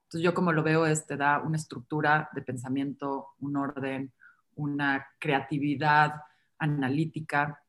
Entonces 0.06 0.24
yo 0.24 0.34
como 0.34 0.54
lo 0.54 0.64
veo 0.64 0.86
es, 0.86 1.06
te 1.06 1.18
da 1.18 1.42
una 1.42 1.58
estructura 1.58 2.30
de 2.34 2.42
pensamiento, 2.44 3.32
un 3.40 3.58
orden, 3.58 4.14
una 4.56 5.06
creatividad 5.20 6.14
analítica, 6.60 7.62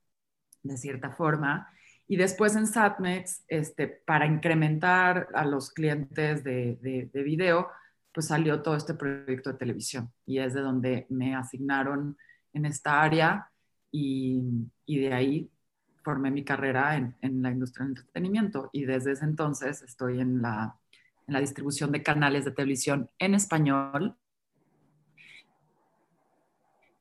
de 0.62 0.76
cierta 0.76 1.10
forma, 1.10 1.68
y 2.08 2.16
después 2.16 2.54
en 2.54 2.66
Satmex, 2.66 3.44
este, 3.48 3.88
para 3.88 4.26
incrementar 4.26 5.28
a 5.34 5.44
los 5.44 5.70
clientes 5.70 6.44
de, 6.44 6.78
de, 7.12 7.22
video, 7.22 7.68
pues 8.12 8.28
salió 8.28 8.62
todo 8.62 8.76
este 8.76 8.94
proyecto 8.94 9.52
de 9.52 9.58
televisión 9.58 10.12
y 10.24 10.38
es 10.38 10.54
de 10.54 10.60
donde 10.60 11.06
me 11.10 11.34
asignaron 11.34 12.16
en 12.52 12.64
esta 12.64 13.02
área 13.02 13.50
y, 13.90 14.40
y 14.86 15.00
de 15.00 15.12
ahí 15.12 15.50
formé 16.02 16.30
mi 16.30 16.44
carrera 16.44 16.96
en, 16.96 17.16
en, 17.20 17.42
la 17.42 17.50
industria 17.50 17.84
del 17.84 17.96
entretenimiento 17.96 18.70
y 18.72 18.84
desde 18.84 19.12
ese 19.12 19.24
entonces 19.24 19.82
estoy 19.82 20.20
en 20.20 20.40
la, 20.40 20.76
en 21.26 21.34
la 21.34 21.40
distribución 21.40 21.90
de 21.90 22.04
canales 22.04 22.44
de 22.44 22.52
televisión 22.52 23.10
en 23.18 23.34
español 23.34 24.16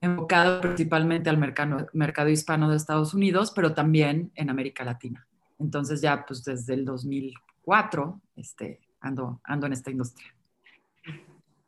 enfocado 0.05 0.61
principalmente 0.61 1.29
al 1.29 1.37
mercado, 1.37 2.29
hispano 2.29 2.69
de 2.69 2.77
Estados 2.77 3.13
Unidos, 3.13 3.51
pero 3.55 3.73
también 3.73 4.31
en 4.35 4.49
América 4.49 4.83
Latina. 4.83 5.27
Entonces 5.59 6.01
ya 6.01 6.25
pues 6.25 6.43
desde 6.43 6.73
el 6.73 6.85
2004 6.85 8.21
este, 8.35 8.79
ando, 8.99 9.41
ando 9.43 9.67
en 9.67 9.73
esta 9.73 9.91
industria. 9.91 10.33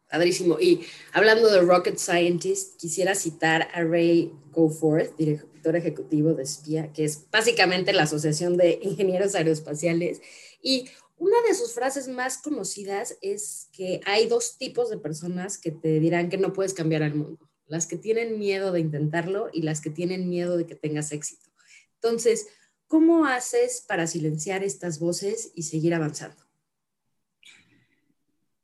Padrísimo. 0.09 0.57
Y 0.59 0.85
hablando 1.11 1.49
de 1.49 1.61
Rocket 1.61 1.97
Scientist, 1.97 2.79
quisiera 2.79 3.13
citar 3.13 3.67
a 3.73 3.83
Ray 3.83 4.31
Goforth, 4.51 5.17
director 5.17 5.75
ejecutivo 5.75 6.33
de 6.33 6.45
SPIA, 6.45 6.93
que 6.93 7.03
es 7.03 7.29
básicamente 7.29 7.91
la 7.91 8.03
Asociación 8.03 8.55
de 8.55 8.79
Ingenieros 8.81 9.35
Aeroespaciales. 9.35 10.21
Y 10.61 10.87
una 11.17 11.35
de 11.47 11.53
sus 11.55 11.73
frases 11.73 12.07
más 12.07 12.37
conocidas 12.37 13.17
es 13.21 13.67
que 13.73 13.99
hay 14.05 14.27
dos 14.27 14.57
tipos 14.57 14.89
de 14.89 14.97
personas 14.97 15.57
que 15.57 15.71
te 15.71 15.99
dirán 15.99 16.29
que 16.29 16.37
no 16.37 16.53
puedes 16.53 16.73
cambiar 16.73 17.03
al 17.03 17.15
mundo 17.15 17.46
las 17.67 17.87
que 17.87 17.97
tienen 17.97 18.39
miedo 18.39 18.71
de 18.71 18.79
intentarlo 18.79 19.49
y 19.53 19.61
las 19.61 19.81
que 19.81 19.89
tienen 19.89 20.29
miedo 20.29 20.57
de 20.57 20.65
que 20.65 20.75
tengas 20.75 21.11
éxito. 21.11 21.49
Entonces, 21.95 22.47
¿cómo 22.87 23.25
haces 23.25 23.85
para 23.87 24.07
silenciar 24.07 24.63
estas 24.63 24.99
voces 24.99 25.51
y 25.55 25.63
seguir 25.63 25.93
avanzando? 25.93 26.47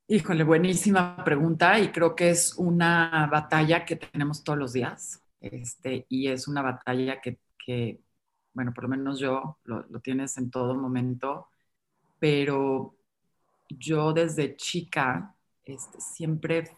Híjole, 0.07 0.43
buenísima 0.43 1.23
pregunta 1.23 1.79
y 1.79 1.91
creo 1.91 2.15
que 2.15 2.29
es 2.29 2.55
una 2.55 3.27
batalla 3.31 3.85
que 3.85 3.95
tenemos 3.95 4.43
todos 4.43 4.59
los 4.59 4.73
días 4.73 5.23
este, 5.43 6.05
y 6.07 6.27
es 6.27 6.47
una 6.47 6.61
batalla 6.61 7.19
que, 7.19 7.99
bueno, 8.53 8.73
por 8.73 8.83
lo 8.85 8.89
menos 8.89 9.19
yo 9.19 9.57
lo, 9.63 9.85
tienes 10.01 10.37
en 10.37 10.51
todo 10.51 10.75
momento, 10.75 11.47
pero 12.19 12.95
yo 13.69 14.13
desde 14.13 14.55
chica 14.55 15.35
este, 15.65 15.99
siempre 15.99 16.71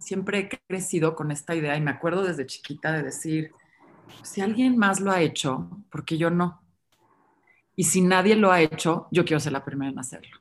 siempre 0.00 0.38
he 0.38 0.48
crecido 0.66 1.14
con 1.14 1.30
esta 1.30 1.54
idea 1.54 1.76
y 1.76 1.80
me 1.80 1.90
acuerdo 1.90 2.24
desde 2.24 2.46
chiquita 2.46 2.90
de 2.92 3.02
decir, 3.02 3.52
si 4.22 4.40
alguien 4.40 4.76
más 4.76 4.98
lo 5.00 5.12
ha 5.12 5.20
hecho, 5.20 5.68
¿por 5.90 6.04
qué 6.04 6.18
yo 6.18 6.30
no? 6.30 6.60
Y 7.76 7.84
si 7.84 8.00
nadie 8.00 8.34
lo 8.34 8.50
ha 8.50 8.60
hecho, 8.60 9.06
yo 9.10 9.24
quiero 9.24 9.40
ser 9.40 9.52
la 9.52 9.64
primera 9.64 9.92
en 9.92 9.98
hacerlo. 9.98 10.38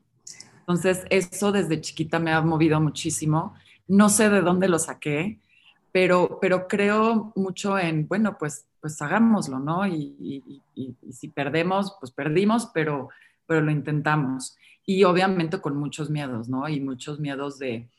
Entonces, 0.60 1.06
eso 1.10 1.52
desde 1.52 1.82
chiquita 1.82 2.20
me 2.20 2.32
ha 2.32 2.42
movido 2.42 2.80
muchísimo. 2.82 3.54
No 3.88 4.10
sé 4.10 4.30
de 4.30 4.42
dónde 4.42 4.70
lo 4.70 4.80
saqué, 4.80 5.40
pero, 5.92 6.40
pero 6.42 6.68
creo 6.68 7.32
mucho 7.36 7.78
en, 7.78 8.08
bueno, 8.08 8.38
pues, 8.38 8.66
pues 8.80 9.02
hagámoslo, 9.02 9.60
¿no? 9.60 9.86
Y, 9.88 10.64
y 10.76 11.14
si 11.14 11.28
perdemos, 11.28 11.96
pues 12.00 12.12
perdimos, 12.12 12.68
pero, 12.74 13.10
pero 13.46 13.62
lo 13.62 13.72
intentamos. 13.72 14.58
Y 14.86 15.04
obviamente 15.04 15.60
con 15.60 15.78
muchos 15.78 16.10
miedos, 16.10 16.50
¿no? 16.50 16.68
Y 16.70 16.80
muchos 16.80 17.20
miedos 17.20 17.60
de, 17.60 17.90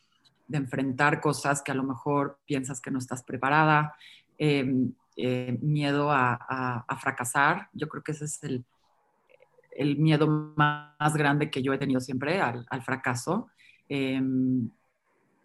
de 0.50 0.58
enfrentar 0.58 1.20
cosas 1.20 1.62
que 1.62 1.70
a 1.70 1.76
lo 1.76 1.84
mejor 1.84 2.40
piensas 2.44 2.80
que 2.80 2.90
no 2.90 2.98
estás 2.98 3.22
preparada, 3.22 3.94
em, 4.36 4.92
eh, 5.16 5.56
miedo 5.60 6.10
a, 6.10 6.84
fracasar. 7.00 7.68
Yo 7.72 7.88
creo 7.88 8.02
que 8.02 8.12
ese 8.12 8.24
es 8.24 8.42
el, 8.42 8.64
el 9.72 9.96
miedo 9.98 10.26
más, 10.56 11.14
grande 11.14 11.50
que 11.50 11.62
yo 11.62 11.72
he 11.72 11.78
tenido 11.78 12.00
siempre 12.00 12.40
al, 12.40 12.82
fracaso. 12.82 13.48
Em, 13.88 14.70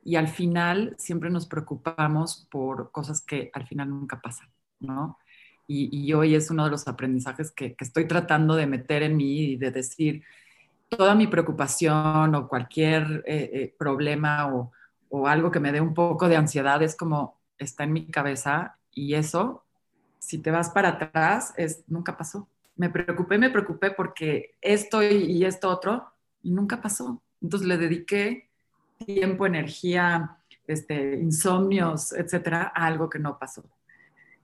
y 0.03 0.15
al 0.15 0.27
final 0.27 0.95
siempre 0.97 1.29
nos 1.29 1.45
preocupamos 1.47 2.47
por 2.49 2.91
cosas 2.91 3.21
que 3.21 3.49
al 3.53 3.67
final 3.67 3.89
nunca 3.89 4.21
pasan, 4.21 4.49
¿no? 4.79 5.17
Y, 5.67 6.13
hoy 6.13 6.35
es 6.35 6.51
uno 6.51 6.65
de 6.65 6.69
los 6.71 6.87
aprendizajes 6.87 7.51
que, 7.51 7.75
estoy 7.79 8.07
tratando 8.07 8.55
de 8.55 8.67
meter 8.67 9.01
en 9.01 9.17
mí 9.17 9.39
y 9.39 9.55
de 9.57 9.71
decir, 9.71 10.23
toda 10.89 11.15
mi 11.15 11.27
preocupación 11.27 12.35
o 12.35 12.47
cualquier 12.47 13.23
eh, 13.25 13.49
eh, 13.53 13.75
problema 13.77 14.53
o, 14.53 14.71
o 15.15 15.27
algo 15.27 15.49
que 15.49 15.61
me 15.61 15.71
dé 15.71 15.79
un 15.79 15.93
poco 15.93 16.27
de 16.27 16.35
ansiedad 16.35 16.81
es 16.83 16.95
como 16.95 17.37
está 17.57 17.85
en 17.85 17.93
mi 17.93 18.07
cabeza 18.07 18.77
y 18.93 19.13
eso, 19.13 19.63
si 20.19 20.39
te 20.39 20.51
vas 20.51 20.69
para 20.69 20.89
atrás, 20.89 21.53
es 21.55 21.83
nunca 21.87 22.17
pasó. 22.17 22.47
Me 22.75 22.89
preocupé, 22.89 23.37
me 23.37 23.49
preocupé 23.49 23.91
porque 23.91 24.55
esto 24.61 25.01
y, 25.01 25.45
esto 25.45 25.69
otro 25.69 26.05
y 26.43 26.51
nunca 26.51 26.81
pasó. 26.81 27.21
Entonces 27.41 27.67
le 27.67 27.77
dediqué 27.77 28.49
tiempo, 29.05 29.45
energía, 29.45 30.37
este, 30.67 31.15
insomnios, 31.15 32.11
etcétera, 32.11 32.73
algo 32.75 33.09
que 33.09 33.19
no 33.19 33.39
pasó. 33.39 33.63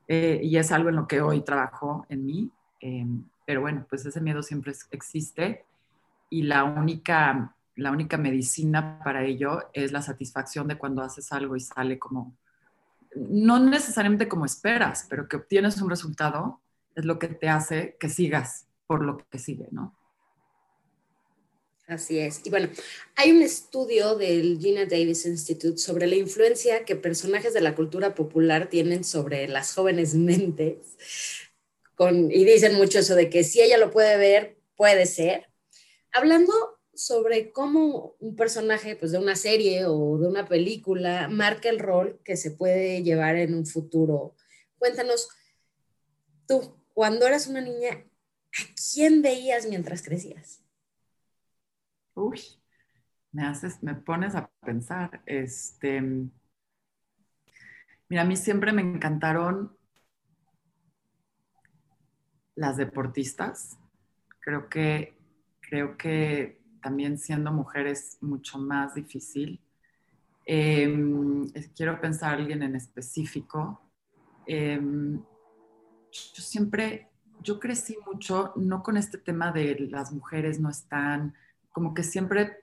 Eh, 0.08 0.40
y 0.42 0.56
es 0.58 0.72
algo 0.72 0.90
en 0.90 0.96
lo 0.96 1.08
que 1.08 1.20
hoy 1.20 1.42
trabajo 1.42 2.06
en 2.08 2.25
mí. 2.25 2.50
Em, 2.80 3.25
pero 3.46 3.60
bueno, 3.62 3.86
pues 3.90 4.06
ese 4.06 4.22
miedo 4.22 4.42
siempre 4.42 4.74
existe 4.92 5.66
y 6.30 6.44
la 6.44 6.63
única 6.63 7.54
la 7.75 7.92
única 7.92 8.18
medicina 8.18 9.00
para 9.04 9.25
ello 9.25 9.70
es 9.74 9.92
la 9.92 10.01
satisfacción 10.01 10.68
de 10.68 10.78
cuando 10.78 11.01
haces 11.01 11.32
algo 11.32 11.56
y 11.56 11.60
sale 11.60 11.98
como, 11.98 12.38
no 13.16 13.60
necesariamente 13.60 14.28
como 14.28 14.46
esperas, 14.46 15.06
pero 15.10 15.28
que 15.28 15.38
obtienes 15.38 15.82
un 15.82 15.90
resultado, 15.90 16.62
es 16.96 17.06
lo 17.06 17.20
que 17.20 17.28
te 17.30 17.50
hace 17.50 17.96
que 18.00 18.10
sigas 18.10 18.68
por 18.88 19.04
lo 19.04 19.18
que 19.30 19.40
sigue, 19.40 19.68
¿no? 19.72 19.96
Así 21.88 22.20
es. 22.20 22.42
Y 22.46 22.50
bueno, 22.50 22.70
hay 23.16 23.32
un 23.32 23.42
estudio 23.42 24.16
del 24.16 24.60
Gina 24.60 24.86
Davis 24.86 25.25
Institute 25.25 25.78
sobre 25.78 26.08
la 26.08 26.16
influencia 26.16 26.86
que 26.86 26.96
personajes 26.96 27.54
de 27.54 27.60
la 27.60 27.75
cultura 27.75 28.16
popular 28.16 28.70
tienen 28.70 29.04
sobre 29.04 29.48
las 29.50 29.74
jóvenes 29.74 30.16
mentes. 30.16 30.96
Con, 31.96 32.32
y 32.32 32.46
dicen 32.46 32.75
mucho 32.75 33.00
eso 33.00 33.13
de 33.16 33.30
que 33.30 33.44
si 33.44 33.62
ella 33.62 33.78
lo 33.78 33.92
puede 33.92 34.18
ver, 34.18 34.58
puede 34.78 35.06
ser. 35.06 35.50
Hablando 36.13 36.54
sobre 37.01 37.51
cómo 37.51 38.15
un 38.20 38.36
personaje 38.36 38.96
pues, 38.96 39.12
de 39.12 39.17
una 39.17 39.36
serie 39.36 39.86
o 39.88 40.20
de 40.20 40.27
una 40.27 40.48
película 40.48 41.27
marca 41.29 41.67
el 41.67 41.79
rol 41.79 42.22
que 42.24 42.38
se 42.38 42.51
puede 42.51 43.01
llevar 43.01 43.38
en 43.38 43.55
un 43.55 43.65
futuro. 43.65 44.36
Cuéntanos, 44.77 45.27
tú, 46.48 46.79
cuando 46.93 47.25
eras 47.25 47.48
una 47.48 47.60
niña, 47.60 47.89
¿a 47.93 48.62
quién 48.93 49.24
veías 49.24 49.65
mientras 49.65 50.03
crecías? 50.03 50.63
Uy, 52.13 52.39
me 53.31 53.48
haces, 53.48 53.81
me 53.81 53.96
pones 53.96 54.36
a 54.36 54.51
pensar. 54.63 55.24
Este, 55.25 56.01
mira, 58.10 58.22
a 58.22 58.25
mí 58.25 58.36
siempre 58.38 58.74
me 58.74 58.84
encantaron 58.84 59.75
las 62.53 62.77
deportistas. 62.77 63.79
Creo 64.41 64.70
que, 64.70 65.17
creo 65.62 65.98
que 65.98 66.61
también 66.81 67.17
siendo 67.17 67.51
mujer 67.51 67.88
es 67.88 68.17
mucho 68.21 68.57
más 68.57 68.95
difícil. 68.95 69.59
Em, 70.45 71.50
quiero 71.75 72.00
pensar 72.01 72.33
a 72.33 72.38
alguien 72.38 72.63
en 72.63 72.75
específico. 72.75 73.81
Em, 74.45 75.17
yo 75.17 76.41
siempre, 76.41 77.09
yo 77.41 77.59
crecí 77.59 77.97
mucho, 78.05 78.53
no 78.55 78.83
con 78.83 78.97
este 78.97 79.17
tema 79.17 79.51
de 79.51 79.88
las 79.89 80.11
mujeres 80.11 80.59
no 80.59 80.69
están, 80.69 81.35
como 81.71 81.93
que 81.93 82.03
siempre 82.03 82.57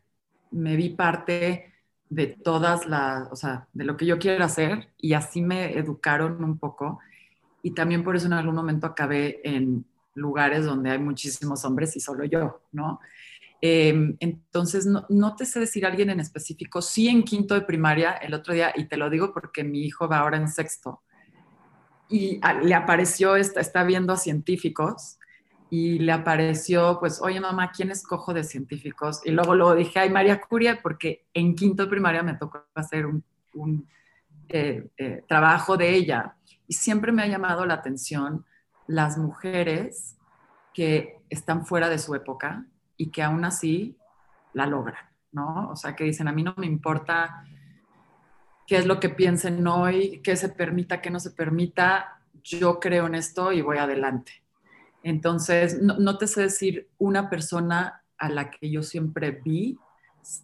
me 0.50 0.76
vi 0.76 0.90
parte 0.90 1.72
de 2.10 2.26
todas 2.26 2.86
las, 2.86 3.30
o 3.30 3.36
sea, 3.36 3.68
de 3.72 3.84
lo 3.84 3.96
que 3.96 4.06
yo 4.06 4.18
quiero 4.18 4.44
hacer 4.44 4.88
y 4.98 5.12
así 5.14 5.42
me 5.42 5.78
educaron 5.78 6.42
un 6.44 6.58
poco. 6.58 7.00
y 7.62 7.72
también 7.72 8.04
por 8.04 8.16
eso 8.16 8.26
en 8.26 8.34
algún 8.34 8.54
momento 8.54 8.86
acabé 8.86 9.40
en 9.44 9.84
lugares 10.14 10.64
donde 10.64 10.90
hay 10.90 10.98
muchísimos 10.98 11.64
hombres 11.64 11.96
y 11.96 12.00
solo 12.00 12.24
yo, 12.24 12.60
¿no? 12.72 13.00
Em, 13.60 14.16
entonces, 14.20 14.86
no, 14.86 15.36
te 15.36 15.44
sé 15.44 15.58
decir 15.58 15.84
alguien 15.84 16.10
en 16.10 16.20
específico, 16.20 16.80
sí 16.80 17.08
en 17.08 17.24
quinto 17.24 17.54
de 17.54 17.62
primaria 17.62 18.12
el 18.12 18.34
otro 18.34 18.54
día, 18.54 18.72
y 18.76 18.84
te 18.84 18.96
lo 18.96 19.10
digo 19.10 19.32
porque 19.32 19.64
mi 19.64 19.82
hijo 19.82 20.08
va 20.08 20.18
ahora 20.18 20.36
en 20.36 20.48
sexto, 20.48 21.02
y 22.08 22.40
le 22.62 22.74
apareció, 22.74 23.36
está, 23.36 23.60
está 23.60 23.82
viendo 23.82 24.12
a 24.12 24.16
científicos, 24.16 25.18
y 25.70 25.98
le 25.98 26.12
apareció, 26.12 26.98
pues, 27.00 27.20
oye 27.20 27.40
mamá, 27.40 27.72
¿quién 27.72 27.90
escojo 27.90 28.32
de 28.32 28.44
científicos? 28.44 29.20
Y 29.24 29.32
luego 29.32 29.54
luego 29.54 29.74
dije, 29.74 29.98
ay, 29.98 30.10
María 30.10 30.40
Curia, 30.40 30.80
porque 30.82 31.26
en 31.34 31.54
quinto 31.54 31.82
de 31.82 31.90
primaria 31.90 32.22
me 32.22 32.34
tocó 32.34 32.64
hacer 32.74 33.04
un, 33.06 33.22
un 33.54 33.86
eh, 34.48 34.88
eh, 34.96 35.24
trabajo 35.28 35.76
de 35.76 35.94
ella. 35.94 36.36
Y 36.66 36.74
siempre 36.74 37.12
me 37.12 37.22
ha 37.22 37.26
llamado 37.26 37.66
la 37.66 37.74
atención 37.74 38.46
las 38.86 39.18
mujeres 39.18 40.16
que 40.72 41.18
están 41.28 41.66
fuera 41.66 41.90
de 41.90 41.98
su 41.98 42.14
época 42.14 42.64
y 42.98 43.10
que 43.10 43.22
aún 43.22 43.46
así 43.46 43.96
la 44.52 44.66
logran, 44.66 45.08
¿no? 45.32 45.70
O 45.70 45.76
sea, 45.76 45.96
que 45.96 46.04
dicen, 46.04 46.28
a 46.28 46.32
mí 46.32 46.42
no 46.42 46.52
me 46.58 46.66
importa 46.66 47.44
qué 48.66 48.76
es 48.76 48.86
lo 48.86 49.00
que 49.00 49.08
piensen 49.08 49.66
hoy, 49.66 50.20
qué 50.22 50.36
se 50.36 50.50
permita, 50.50 51.00
qué 51.00 51.10
no 51.10 51.20
se 51.20 51.30
permita, 51.30 52.20
yo 52.42 52.78
creo 52.80 53.06
en 53.06 53.14
esto 53.14 53.52
y 53.52 53.62
voy 53.62 53.78
adelante. 53.78 54.42
Entonces, 55.02 55.80
no, 55.80 56.18
te 56.18 56.26
sé 56.26 56.42
decir 56.42 56.88
una 56.98 57.30
persona 57.30 58.02
a 58.18 58.28
la 58.28 58.50
que 58.50 58.70
yo 58.70 58.82
siempre 58.82 59.30
vi, 59.30 59.78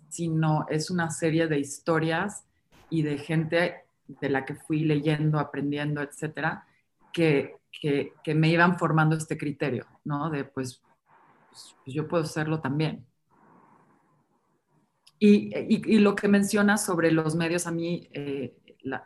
sino 0.09 0.65
es 0.71 0.91
una 0.91 1.11
serie 1.11 1.49
de 1.49 1.59
historias 1.59 2.47
y 2.89 3.03
de 3.03 3.19
gente 3.19 3.85
de 4.07 4.29
la 4.31 4.45
que 4.45 4.55
fui 4.55 4.85
leyendo, 4.85 5.39
aprendiendo, 5.39 6.01
etcétera, 6.01 6.67
que, 7.13 7.57
que, 7.73 8.35
me 8.35 8.49
iban 8.49 8.79
formando 8.79 9.17
este 9.17 9.37
criterio, 9.37 9.87
¿no? 10.05 10.31
De 10.31 10.45
pues, 10.45 10.83
pues 11.85 11.95
yo 11.95 12.09
puedo 12.09 12.25
hacerlo 12.25 12.61
también. 12.61 13.07
Y, 15.19 15.53
y, 15.57 15.99
lo 16.01 16.15
que 16.15 16.29
mencionas 16.29 16.85
sobre 16.85 17.11
los 17.11 17.35
medios, 17.35 17.67
a 17.67 17.71
mí, 17.71 18.09
eh, 18.13 18.55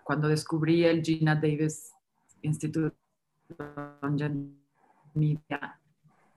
cuando 0.02 0.26
descubrí 0.26 0.84
el 0.84 1.02
Gina 1.02 1.36
Davis 1.36 1.92
Institute 2.42 2.96
Media, 5.14 5.80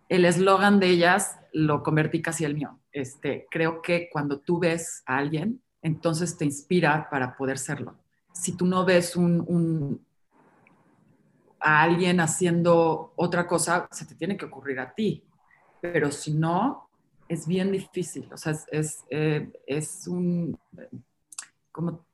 el 0.10 0.26
eslogan 0.26 0.80
de 0.80 0.88
ellas 0.88 1.40
lo 1.54 1.84
convertí 1.84 2.22
casi 2.22 2.46
el 2.46 2.56
mío. 2.56 2.80
Este, 2.92 3.48
creo 3.50 3.82
que 3.82 4.10
cuando 4.12 4.40
tú 4.40 4.60
ves 4.60 5.04
a 5.06 5.18
alguien, 5.18 5.62
entonces 5.82 6.38
te 6.38 6.46
inspira 6.46 7.08
para 7.10 7.36
poder 7.36 7.58
serlo. 7.58 7.96
Si 8.34 8.56
tú 8.56 8.66
no 8.66 8.86
ves 8.86 9.16
un, 9.16 10.06
a 11.60 11.82
alguien 11.82 12.20
haciendo 12.20 13.14
otra 13.16 13.48
cosa, 13.48 13.88
se 13.92 14.06
te 14.06 14.16
tiene 14.16 14.38
que 14.38 14.46
ocurrir 14.46 14.80
a 14.80 14.94
ti. 14.94 15.24
Pero 15.82 16.12
si 16.12 16.34
no, 16.34 16.90
es 17.28 17.48
bien 17.48 17.72
difícil. 17.72 18.30
O 18.32 18.38
sea, 18.38 18.52
es, 18.52 18.66
es, 18.72 19.04
eh, 19.10 19.52
un, 20.08 20.58
como, 21.72 22.06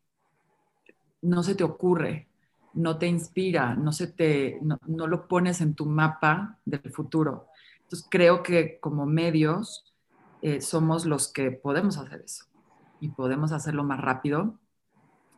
no 1.21 1.43
se 1.43 1.55
te 1.55 1.63
ocurre, 1.63 2.27
no 2.73 2.97
te 2.97 3.07
inspira, 3.07 3.75
no, 3.75 3.91
se 3.91 4.07
te, 4.07 4.59
no, 4.61 5.07
lo 5.07 5.27
pones 5.27 5.61
en 5.61 5.73
tu 5.73 5.85
mapa 5.85 6.59
del 6.65 6.91
futuro. 6.91 7.47
Entonces 7.81 8.07
creo 8.09 8.43
que 8.43 8.79
como 8.79 9.05
medios 9.05 9.93
eh, 10.41 10.61
somos 10.61 11.05
los 11.05 11.31
que 11.33 11.51
podemos 11.51 11.97
hacer 11.97 12.21
eso 12.21 12.45
y 12.99 13.09
podemos 13.09 13.51
hacerlo 13.51 13.83
más 13.83 13.99
rápido 13.99 14.59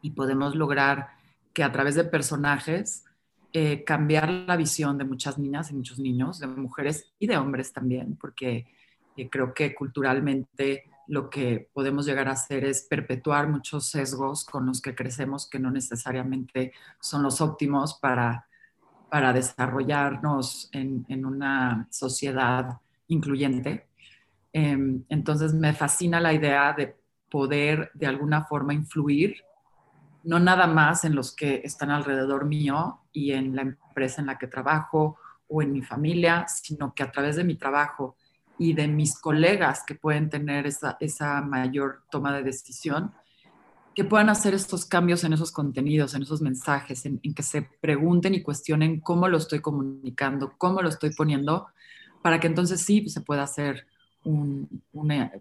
y 0.02 0.12
podemos 0.12 0.56
lograr 0.56 1.10
que 1.54 1.64
a 1.64 1.72
través 1.72 1.96
de 1.96 2.04
personajes 2.04 3.06
eh, 3.52 3.84
cambiar 3.84 4.30
la 4.30 4.56
visión 4.56 4.98
de 4.98 5.06
muchas 5.06 5.40
niñas 5.40 5.72
y 5.72 5.74
muchos 5.74 5.98
niños, 5.98 6.40
de 6.40 6.46
mujeres 6.48 7.12
y 7.18 7.26
de 7.26 7.38
hombres 7.38 7.74
también, 7.74 8.16
porque 8.16 8.68
eh, 9.18 9.30
creo 9.30 9.54
que 9.56 9.74
culturalmente 9.74 10.84
lo 11.08 11.32
que 11.32 11.68
podemos 11.74 12.06
llegar 12.06 12.28
a 12.28 12.34
hacer 12.34 12.64
es 12.64 12.84
perpetuar 12.84 13.50
muchos 13.50 13.88
sesgos 13.88 14.46
con 14.46 14.68
los 14.68 14.82
que 14.82 14.94
crecemos 14.94 15.50
que 15.50 15.58
no 15.58 15.72
necesariamente 15.72 16.74
son 17.00 17.24
los 17.24 17.42
óptimos 17.42 17.96
para, 17.96 18.46
para 19.10 19.34
desarrollarnos 19.34 20.70
en, 20.72 21.26
una 21.26 21.88
sociedad 21.90 22.78
incluyente. 23.08 23.88
Em, 24.54 25.04
entonces 25.10 25.56
me 25.56 25.74
fascina 25.74 26.20
la 26.20 26.34
idea 26.34 26.74
de 26.74 26.96
poder 27.32 27.90
de 27.96 28.06
alguna 28.06 28.46
forma 28.46 28.76
influir 28.76 29.44
no 30.24 30.40
nada 30.40 30.68
más 30.68 31.06
en 31.06 31.16
los 31.16 31.36
que 31.36 31.62
están 31.64 31.92
alrededor 31.92 32.46
mío 32.46 33.02
y 33.12 33.32
en 33.32 33.56
la 33.56 33.62
empresa 33.62 34.22
en 34.22 34.28
la 34.28 34.38
que 34.38 34.48
trabajo 34.48 35.18
o 35.48 35.62
en 35.62 35.72
mi 35.72 35.82
familia, 35.82 36.46
sino 36.48 36.94
que 36.94 37.04
a 37.04 37.12
través 37.12 37.36
de 37.36 37.44
mi 37.44 37.56
trabajo 37.56 38.16
y 38.58 38.74
de 38.74 38.88
mis 38.88 39.18
colegas 39.18 39.84
que 39.86 39.96
pueden 39.96 40.30
tener 40.30 40.68
esa, 40.68 41.42
mayor 41.42 42.04
toma 42.12 42.36
de 42.36 42.44
decisión, 42.44 43.14
que 43.96 44.04
puedan 44.04 44.30
hacer 44.30 44.54
estos 44.54 44.86
cambios 44.86 45.24
en 45.24 45.34
esos 45.34 45.52
contenidos, 45.52 46.14
en 46.14 46.24
esos 46.24 46.42
mensajes, 46.42 47.06
en, 47.06 47.20
que 47.20 47.44
se 47.44 47.64
pregunten 47.82 48.36
y 48.36 48.44
cuestionen 48.44 49.00
cómo 49.00 49.28
lo 49.28 49.38
estoy 49.38 49.62
comunicando, 49.62 50.54
cómo 50.58 50.82
lo 50.82 50.90
estoy 50.90 51.12
poniendo, 51.16 51.68
para 52.22 52.40
que 52.40 52.48
entonces 52.48 52.82
sí 52.82 53.08
se 53.10 53.22
pueda 53.22 53.44
hacer 53.44 53.88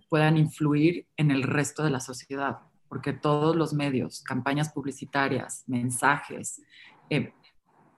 puedan 0.09 0.37
influir 0.37 1.07
en 1.17 1.33
el 1.33 1.43
resto 1.43 1.83
de 1.83 1.91
la 1.91 1.99
sociedad 1.99 2.59
porque 2.89 3.13
todos 3.13 3.55
los 3.55 3.73
medios, 3.73 4.23
campañas 4.23 4.73
publicitarias, 4.73 5.65
mensajes, 5.67 6.63
eh, 7.11 7.33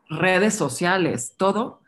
redes 0.09 0.55
sociales, 0.55 1.35
todo 1.37 1.83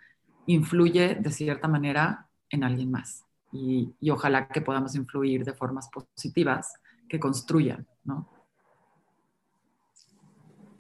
influye 0.46 1.16
de 1.16 1.30
cierta 1.30 1.68
manera 1.68 2.28
en 2.50 2.64
alguien 2.64 2.90
más. 2.90 3.24
Y, 3.52 3.94
ojalá 4.10 4.48
que 4.48 4.60
podamos 4.60 4.94
influir 4.94 5.44
de 5.44 5.52
formas 5.52 5.88
positivas 5.90 6.72
que 7.08 7.20
construyan, 7.20 7.86
¿no? 8.04 8.28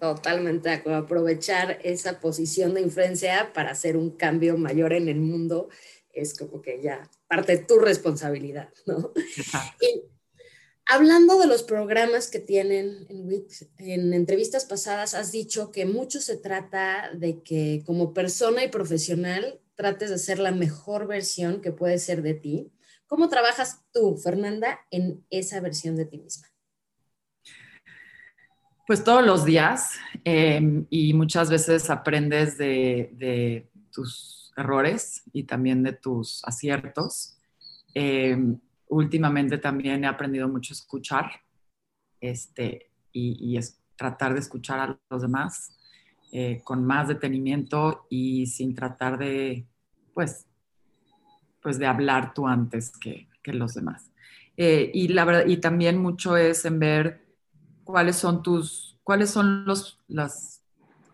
Totalmente 0.00 0.82
Aprovechar 0.92 1.78
esa 1.84 2.18
posición 2.18 2.74
de 2.74 2.80
influencia 2.80 3.52
para 3.52 3.70
hacer 3.70 3.96
un 3.96 4.10
cambio 4.10 4.56
mayor 4.56 4.92
en 4.94 5.08
el 5.08 5.20
mundo 5.20 5.68
es 6.12 6.36
como 6.36 6.60
que 6.60 6.82
ya 6.82 7.08
parte 7.28 7.56
de 7.56 7.64
tu 7.64 7.78
responsabilidad, 7.78 8.70
¿no? 8.86 9.12
Hablando 10.94 11.38
de 11.38 11.46
los 11.46 11.62
programas 11.62 12.28
que 12.28 12.38
tienen 12.38 13.06
en 13.08 13.46
en 13.78 14.12
entrevistas 14.12 14.66
pasadas 14.66 15.14
has 15.14 15.32
dicho 15.32 15.72
que 15.72 15.86
mucho 15.86 16.20
se 16.20 16.36
trata 16.36 17.10
de 17.14 17.40
que 17.42 17.82
como 17.86 18.12
persona 18.12 18.62
y 18.62 18.68
profesional 18.68 19.58
trates 19.74 20.10
de 20.10 20.18
ser 20.18 20.38
la 20.38 20.52
mejor 20.52 21.06
versión 21.06 21.62
que 21.62 21.72
puede 21.72 21.96
ser 21.96 22.20
de 22.20 22.34
ti. 22.34 22.70
¿Cómo 23.06 23.30
trabajas 23.30 23.80
tú, 23.90 24.18
Fernanda, 24.18 24.80
en 24.90 25.24
esa 25.30 25.60
versión 25.60 25.96
de 25.96 26.04
ti 26.04 26.18
misma? 26.18 26.48
Pues 28.86 29.02
todos 29.02 29.24
los 29.24 29.46
días 29.46 29.92
em, 30.24 30.84
y 30.90 31.14
muchas 31.14 31.48
veces 31.48 31.88
aprendes 31.88 32.58
de, 32.58 33.66
tus 33.90 34.52
errores 34.58 35.22
y 35.32 35.44
también 35.44 35.82
de 35.82 35.94
tus 35.94 36.44
aciertos. 36.44 37.38
Em, 37.94 38.60
últimamente 38.92 39.58
también 39.58 40.04
he 40.04 40.06
aprendido 40.06 40.48
mucho 40.48 40.72
a 40.72 40.76
escuchar 40.76 41.30
este, 42.20 42.90
y, 43.12 43.58
tratar 43.96 44.34
de 44.34 44.40
escuchar 44.40 44.80
a 44.80 44.98
los 45.10 45.22
demás 45.22 45.78
eh, 46.32 46.60
con 46.64 46.84
más 46.84 47.08
detenimiento 47.08 48.06
y 48.10 48.46
sin 48.46 48.74
tratar 48.74 49.16
de, 49.16 49.66
pues, 50.12 50.46
pues 51.62 51.78
de 51.78 51.86
hablar 51.86 52.34
tú 52.34 52.48
antes 52.48 52.90
que, 52.90 53.28
que 53.42 53.52
los 53.52 53.74
demás. 53.74 54.10
Eh, 54.56 54.90
y, 54.92 55.08
la 55.08 55.24
verdad, 55.24 55.46
y 55.46 55.58
también 55.58 55.98
mucho 55.98 56.36
es 56.36 56.64
en 56.64 56.78
ver 56.78 57.24
cuáles 57.84 58.16
son 58.16 58.42
tus, 58.42 58.98
cuáles 59.04 59.30
son 59.30 59.64
los, 59.64 60.00
las 60.08 60.62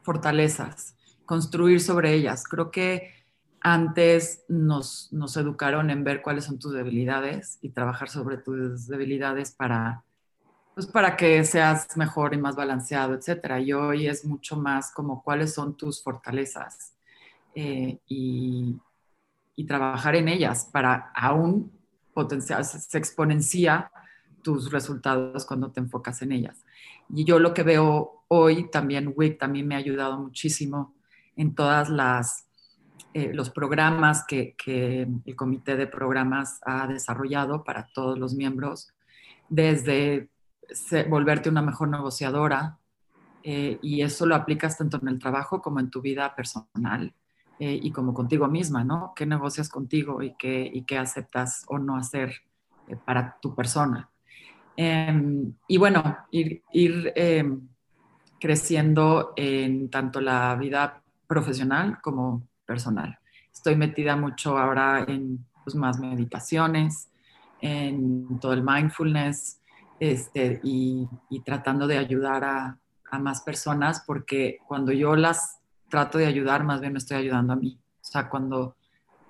fortalezas, 0.02 0.96
construir 1.26 1.80
sobre 1.80 2.14
ellas. 2.14 2.44
Creo 2.44 2.70
que 2.70 3.17
antes 3.60 4.44
nos, 4.48 5.10
educaron 5.36 5.90
en 5.90 6.04
ver 6.04 6.22
cuáles 6.22 6.44
son 6.44 6.58
tus 6.58 6.72
debilidades 6.72 7.58
y 7.60 7.70
trabajar 7.70 8.08
sobre 8.08 8.38
tus 8.38 8.86
debilidades 8.86 9.52
para, 9.52 10.04
pues 10.74 10.86
para 10.86 11.16
que 11.16 11.42
seas 11.44 11.96
mejor 11.96 12.34
y 12.34 12.38
más 12.38 12.56
balanceado, 12.56 13.14
etc. 13.14 13.60
Y 13.60 13.72
hoy 13.72 14.06
es 14.06 14.24
mucho 14.24 14.56
más 14.56 14.92
como 14.92 15.22
cuáles 15.22 15.54
son 15.54 15.76
tus 15.76 16.02
fortalezas 16.02 16.94
eh, 17.54 17.98
y, 18.06 18.80
trabajar 19.66 20.14
en 20.14 20.28
ellas 20.28 20.68
para 20.72 21.10
aún 21.14 21.72
potenciar, 22.14 22.64
se 22.64 22.96
exponencia 22.96 23.90
tus 24.40 24.70
resultados 24.70 25.44
cuando 25.44 25.72
te 25.72 25.80
enfocas 25.80 26.22
en 26.22 26.30
ellas. 26.32 26.64
Y 27.12 27.24
yo 27.24 27.38
lo 27.38 27.52
que 27.52 27.64
veo 27.64 28.24
hoy, 28.28 28.70
también 28.70 29.12
WIC 29.14 29.38
también 29.38 29.66
me 29.66 29.74
ha 29.74 29.78
ayudado 29.78 30.16
muchísimo 30.16 30.94
en 31.36 31.54
todas 31.54 31.88
las 31.88 32.47
eh, 33.14 33.32
los 33.32 33.50
programas 33.50 34.24
que, 34.26 34.54
el 35.24 35.36
comité 35.36 35.76
de 35.76 35.86
programas 35.86 36.60
ha 36.64 36.86
desarrollado 36.86 37.64
para 37.64 37.88
todos 37.92 38.18
los 38.18 38.34
miembros, 38.34 38.92
desde 39.48 40.28
volverte 41.08 41.48
una 41.48 41.62
mejor 41.62 41.88
negociadora, 41.88 42.78
Eh, 43.42 43.78
y 43.82 44.02
eso 44.02 44.26
lo 44.26 44.34
aplicas 44.34 44.76
tanto 44.76 44.98
en 45.00 45.08
el 45.08 45.18
trabajo 45.18 45.62
como 45.62 45.80
en 45.80 45.90
tu 45.90 46.00
vida 46.00 46.34
personal 46.34 47.14
eh, 47.58 47.78
y 47.82 47.90
como 47.92 48.12
contigo 48.12 48.48
misma, 48.48 48.84
¿no? 48.84 49.12
¿Qué 49.14 49.26
negocias 49.26 49.68
contigo 49.68 50.22
y 50.22 50.34
qué, 50.36 50.68
y 50.72 50.82
qué 50.82 50.98
aceptas 50.98 51.64
o 51.68 51.78
no 51.78 51.96
hacer 51.96 52.42
eh, 52.88 52.96
para 52.96 53.38
tu 53.40 53.54
persona? 53.54 54.10
Em, 54.76 55.54
y 55.66 55.78
bueno, 55.78 56.02
ir, 56.30 56.62
ir 56.72 57.12
em, 57.16 57.68
creciendo 58.40 59.32
en 59.36 59.88
tanto 59.88 60.20
la 60.20 60.54
vida 60.56 61.02
profesional 61.26 62.00
como 62.02 62.42
personal. 62.68 63.18
Estoy 63.50 63.76
metida 63.76 64.14
mucho 64.14 64.58
ahora 64.58 65.04
en 65.08 65.44
pues, 65.64 65.74
más 65.74 65.98
meditaciones, 65.98 67.08
en 67.62 68.38
todo 68.38 68.52
el 68.52 68.62
mindfulness 68.62 69.60
este, 69.98 70.60
y, 70.62 71.08
y 71.30 71.40
tratando 71.40 71.86
de 71.86 71.96
ayudar 71.96 72.44
a, 72.44 72.78
a 73.10 73.18
más 73.18 73.40
personas 73.40 74.04
porque 74.06 74.58
cuando 74.68 74.92
yo 74.92 75.16
las 75.16 75.60
trato 75.88 76.18
de 76.18 76.26
ayudar, 76.26 76.62
más 76.62 76.80
bien 76.82 76.92
me 76.92 76.98
estoy 76.98 77.16
ayudando 77.16 77.54
a 77.54 77.56
mí. 77.56 77.80
O 78.02 78.04
sea, 78.04 78.28
cuando 78.28 78.76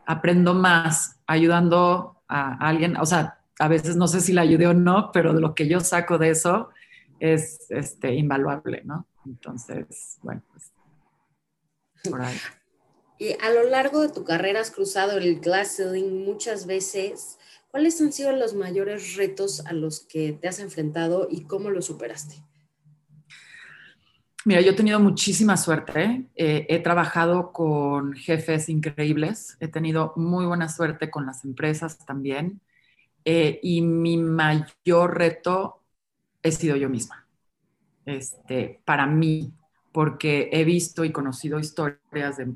aprendo 0.05 0.53
más 0.53 1.20
ayudando 1.27 2.22
a 2.27 2.55
alguien, 2.68 2.96
o 2.96 3.07
sea, 3.07 3.38
a 3.61 3.68
veces 3.68 3.96
no 3.96 4.09
sé 4.09 4.20
si 4.20 4.33
la 4.33 4.42
ayudé 4.42 4.66
o 4.66 4.74
no, 4.74 5.11
pero 5.12 5.33
lo 5.33 5.55
que 5.55 5.68
yo 5.68 5.81
saco 5.81 6.18
de 6.18 6.31
eso 6.31 6.70
es 7.20 7.66
este, 7.70 8.14
invaluable, 8.14 8.83
¿no? 8.85 9.07
Entonces, 9.24 10.18
bueno, 10.22 10.42
pues 10.51 10.72
por 12.11 12.20
ahí. 12.20 12.37
Y 13.18 13.33
a 13.40 13.50
lo 13.50 13.64
largo 13.64 14.00
de 14.00 14.11
tu 14.11 14.24
carrera 14.24 14.61
has 14.61 14.70
cruzado 14.70 15.18
el 15.18 15.40
glass 15.40 15.76
ceiling 15.76 16.24
muchas 16.24 16.66
veces. 16.66 17.38
¿Cuáles 17.70 18.00
han 18.00 18.12
sido 18.12 18.33
los 18.33 18.54
mayores 18.54 19.16
retos 19.16 19.66
a 19.66 19.72
los 19.72 20.00
que 20.00 20.33
te 20.33 20.48
has 20.48 20.61
enfrentado 20.61 21.28
y 21.31 21.42
cómo 21.42 21.70
los 21.70 21.87
superaste? 21.87 22.37
Mira, 24.44 24.61
yo 24.61 24.70
he 24.70 24.74
tenido 24.74 25.00
muchísima 25.00 25.57
suerte. 25.57 26.24
Eh, 26.37 26.64
he 26.68 26.78
trabajado 26.78 27.52
con 27.52 28.14
jefes 28.14 28.68
increíbles. 28.68 29.57
He 29.61 29.68
tenido 29.68 30.12
muy 30.16 30.46
buena 30.46 30.68
suerte 30.68 31.11
con 31.11 31.26
las 31.26 31.44
empresas 31.44 31.98
también. 32.07 32.61
Eh, 33.24 33.59
y 33.62 33.83
mi 33.83 34.16
mayor 34.16 35.18
reto 35.18 35.83
he 36.42 36.52
sido 36.52 36.76
yo 36.76 36.88
misma. 36.88 37.26
Este, 38.07 38.81
para 38.87 39.07
mí, 39.07 39.52
porque 39.98 40.48
he 40.52 40.62
visto 40.62 41.04
y 41.04 41.11
conocido 41.11 41.58
historias 41.58 42.37
de, 42.37 42.46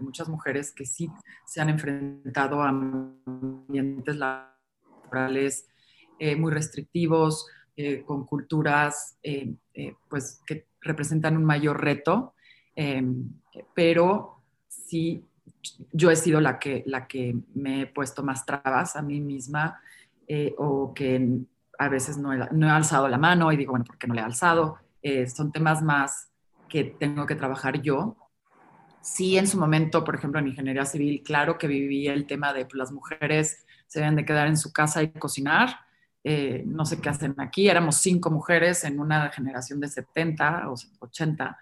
muchas 0.00 0.28
mujeres 0.28 0.70
que 0.70 0.86
sí 0.86 1.10
se 1.44 1.60
han 1.60 1.68
enfrentado 1.68 2.62
a 2.62 2.68
ambientes 2.68 4.14
laborales 4.14 5.66
eh, 6.20 6.36
muy 6.36 6.52
restrictivos, 6.52 7.48
con 8.06 8.24
culturas 8.24 9.18
pues 10.08 10.40
que 10.46 10.68
representan 10.80 11.36
un 11.36 11.44
mayor 11.44 11.82
reto, 11.82 12.34
em, 12.76 13.32
pero 13.74 14.36
sí, 14.68 15.24
yo 15.92 16.08
he 16.12 16.16
sido 16.16 16.40
la 16.40 16.60
que, 16.60 16.84
la 16.86 17.08
que 17.08 17.34
me 17.54 17.80
he 17.80 17.86
puesto 17.88 18.22
más 18.22 18.46
trabas 18.46 18.94
a 18.94 19.02
mí 19.02 19.20
misma 19.20 19.80
eh, 20.28 20.54
o 20.56 20.94
que 20.94 21.40
a 21.80 21.88
veces 21.88 22.16
no 22.16 22.32
he, 22.32 22.38
no 22.52 22.68
he, 22.68 22.70
alzado 22.70 23.08
la 23.08 23.18
mano 23.18 23.50
y 23.50 23.56
digo, 23.56 23.72
bueno, 23.72 23.84
¿por 23.84 23.98
qué 23.98 24.06
no 24.06 24.14
le 24.14 24.20
he 24.20 24.24
alzado? 24.24 24.76
Eh, 25.02 25.26
son 25.26 25.50
temas 25.50 25.82
más 25.82 26.31
que 26.72 26.84
tengo 26.84 27.26
que 27.26 27.34
trabajar 27.34 27.82
yo. 27.82 28.16
Sí, 29.02 29.36
en 29.36 29.46
su 29.46 29.58
momento, 29.58 30.04
por 30.04 30.14
ejemplo, 30.14 30.40
en 30.40 30.48
ingeniería 30.48 30.86
civil, 30.86 31.22
claro 31.22 31.58
que 31.58 31.66
viví 31.66 32.08
el 32.08 32.26
tema 32.26 32.54
de 32.54 32.66
las 32.72 32.90
mujeres 32.90 33.66
se 33.86 34.00
deben 34.00 34.16
de 34.16 34.24
quedar 34.24 34.46
en 34.46 34.56
su 34.56 34.72
casa 34.72 35.02
y 35.02 35.10
cocinar, 35.10 35.80
eh, 36.24 36.62
no 36.64 36.86
sé 36.86 36.98
qué 36.98 37.10
hacen 37.10 37.34
aquí, 37.36 37.68
éramos 37.68 37.96
cinco 37.96 38.30
mujeres 38.30 38.84
en 38.84 39.00
una 39.00 39.28
generación 39.28 39.80
de 39.80 39.88
70 39.88 40.70
o 40.70 40.74
80, 41.00 41.58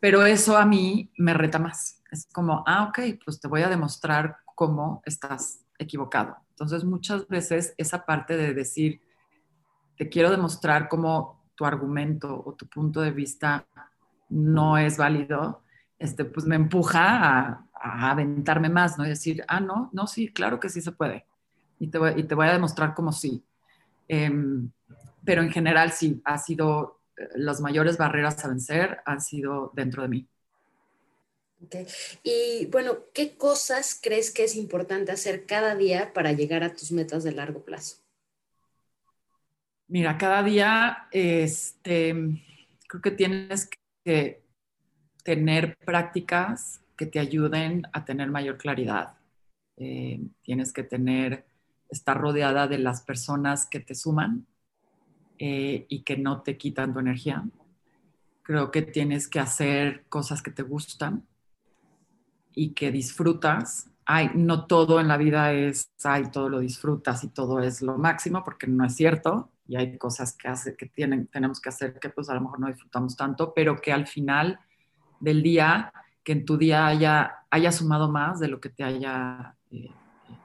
pero 0.00 0.24
eso 0.24 0.56
a 0.56 0.64
mí 0.64 1.12
me 1.18 1.34
reta 1.34 1.58
más. 1.58 2.02
Es 2.10 2.26
como, 2.32 2.64
ah, 2.66 2.84
ok, 2.84 3.20
pues 3.22 3.38
te 3.38 3.48
voy 3.48 3.60
a 3.60 3.68
demostrar 3.68 4.38
cómo 4.54 5.02
estás 5.04 5.66
equivocado. 5.78 6.38
Entonces 6.48 6.82
muchas 6.82 7.28
veces 7.28 7.74
esa 7.76 8.06
parte 8.06 8.38
de 8.38 8.54
decir, 8.54 9.02
te 9.98 10.08
quiero 10.08 10.30
demostrar 10.30 10.88
cómo 10.88 11.35
tu 11.56 11.64
argumento 11.64 12.42
o 12.44 12.54
tu 12.54 12.68
punto 12.68 13.00
de 13.00 13.10
vista 13.10 13.66
no 14.28 14.78
es 14.78 14.96
válido, 14.96 15.62
este, 15.98 16.24
pues 16.24 16.46
me 16.46 16.56
empuja 16.56 17.18
a, 17.18 18.10
aventarme 18.10 18.68
más, 18.68 18.98
¿no? 18.98 19.06
Y 19.06 19.10
decir, 19.10 19.44
ah, 19.48 19.60
no, 19.60 19.90
no, 19.92 20.06
sí, 20.06 20.32
claro 20.32 20.58
que 20.58 20.68
sí 20.68 20.80
se 20.80 20.92
puede 20.92 21.24
y 21.78 21.88
te 21.88 21.98
voy, 21.98 22.12
y 22.16 22.22
te 22.24 22.34
voy 22.34 22.48
a 22.48 22.52
demostrar 22.52 22.94
cómo 22.94 23.12
sí. 23.12 23.44
Em, 24.08 24.70
pero 25.24 25.42
en 25.42 25.50
general 25.50 25.92
sí, 25.92 26.20
ha 26.24 26.38
sido, 26.38 27.00
eh, 27.16 27.28
las 27.34 27.60
mayores 27.60 27.98
barreras 27.98 28.44
a 28.44 28.48
vencer 28.48 28.98
han 29.04 29.20
sido 29.20 29.72
dentro 29.74 30.02
de 30.02 30.08
mí. 30.08 30.28
Okay. 31.64 31.86
Y 32.22 32.66
bueno, 32.66 32.98
¿qué 33.14 33.36
cosas 33.36 33.98
crees 34.00 34.30
que 34.30 34.44
es 34.44 34.56
importante 34.56 35.10
hacer 35.10 35.46
cada 35.46 35.74
día 35.74 36.12
para 36.12 36.32
llegar 36.32 36.62
a 36.62 36.72
tus 36.72 36.92
metas 36.92 37.24
de 37.24 37.32
largo 37.32 37.64
plazo? 37.64 37.96
Mira, 39.88 40.18
cada 40.18 40.42
día 40.42 41.06
este, 41.12 42.12
creo 42.88 43.02
que 43.02 43.12
tienes 43.12 43.70
que 44.04 44.42
tener 45.22 45.76
prácticas 45.78 46.82
que 46.96 47.06
te 47.06 47.20
ayuden 47.20 47.82
a 47.92 48.04
tener 48.04 48.30
mayor 48.30 48.56
claridad. 48.56 49.14
Eh, 49.76 50.20
tienes 50.42 50.72
que 50.72 50.82
tener 50.82 51.46
estar 51.88 52.18
rodeada 52.18 52.66
de 52.66 52.78
las 52.78 53.02
personas 53.02 53.66
que 53.66 53.78
te 53.78 53.94
suman 53.94 54.46
eh, 55.38 55.86
y 55.88 56.02
que 56.02 56.16
no 56.16 56.42
te 56.42 56.56
quitan 56.56 56.92
tu 56.92 56.98
energía. 56.98 57.44
Creo 58.42 58.72
que 58.72 58.82
tienes 58.82 59.28
que 59.28 59.38
hacer 59.38 60.04
cosas 60.08 60.42
que 60.42 60.50
te 60.50 60.62
gustan 60.62 61.24
y 62.54 62.70
que 62.72 62.90
disfrutas. 62.90 63.88
Ay, 64.04 64.30
no 64.34 64.66
todo 64.66 64.98
en 64.98 65.06
la 65.06 65.16
vida 65.16 65.52
es, 65.52 65.90
ay, 66.02 66.30
todo 66.32 66.48
lo 66.48 66.58
disfrutas 66.58 67.22
y 67.22 67.28
todo 67.28 67.60
es 67.60 67.82
lo 67.82 67.98
máximo, 67.98 68.42
porque 68.42 68.66
no 68.66 68.84
es 68.84 68.96
cierto. 68.96 69.52
Y 69.68 69.76
hay 69.76 69.98
cosas 69.98 70.36
que, 70.36 70.48
hace, 70.48 70.76
que 70.76 70.86
tienen, 70.86 71.26
tenemos 71.26 71.60
que 71.60 71.68
hacer 71.68 71.98
que 71.98 72.08
pues 72.10 72.28
a 72.30 72.34
lo 72.34 72.40
mejor 72.40 72.60
no 72.60 72.68
disfrutamos 72.68 73.16
tanto, 73.16 73.52
pero 73.54 73.76
que 73.80 73.92
al 73.92 74.06
final 74.06 74.60
del 75.20 75.42
día, 75.42 75.92
que 76.22 76.32
en 76.32 76.44
tu 76.44 76.56
día 76.56 76.86
haya, 76.86 77.44
haya 77.50 77.72
sumado 77.72 78.10
más 78.10 78.38
de 78.40 78.48
lo 78.48 78.60
que 78.60 78.68
te 78.68 78.84
haya 78.84 79.56
eh, 79.70 79.90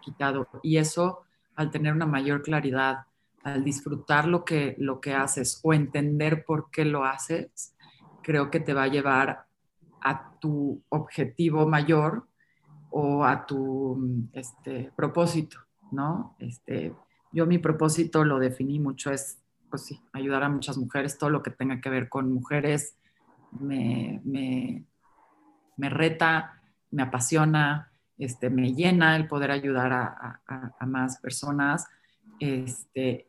quitado. 0.02 0.48
Y 0.64 0.78
eso 0.78 1.24
al 1.56 1.72
tener 1.72 1.94
una 1.94 2.06
mayor 2.06 2.42
claridad, 2.42 3.06
al 3.44 3.64
disfrutar 3.64 4.28
lo 4.28 4.46
que, 4.46 4.76
lo 4.78 5.00
que 5.00 5.14
haces 5.14 5.60
o 5.64 5.74
entender 5.74 6.46
por 6.46 6.70
qué 6.72 6.86
lo 6.86 7.06
haces, 7.06 7.76
creo 8.22 8.50
que 8.52 8.60
te 8.60 8.74
va 8.74 8.84
a 8.84 8.88
llevar 8.88 9.46
a 10.02 10.32
tu 10.40 10.82
objetivo 10.90 11.68
mayor 11.68 12.28
o 12.90 13.24
a 13.24 13.46
tu 13.46 14.30
este, 14.34 14.92
propósito, 14.96 15.58
¿no? 15.92 16.36
Este, 16.40 16.94
yo 17.32 17.46
mi 17.46 17.58
propósito 17.58 18.24
lo 18.24 18.40
definí 18.40 18.80
mucho, 18.80 19.12
es, 19.12 19.40
pues 19.70 19.86
sí, 19.86 20.02
ayudar 20.14 20.44
a 20.44 20.50
muchas 20.50 20.78
mujeres, 20.78 21.18
todo 21.18 21.30
lo 21.30 21.42
que 21.44 21.52
tenga 21.52 21.80
que 21.80 21.90
ver 21.90 22.10
con 22.10 22.32
mujeres 22.32 22.96
me, 23.60 24.22
me, 24.24 24.86
me 25.78 25.90
reta, 25.90 26.62
me 26.92 27.04
apasiona, 27.04 27.92
este, 28.18 28.50
me 28.50 28.74
llena 28.74 29.16
el 29.16 29.28
poder 29.28 29.52
ayudar 29.52 29.92
a, 29.94 30.86
más 30.86 31.20
personas. 31.20 31.88
Este, 32.40 33.28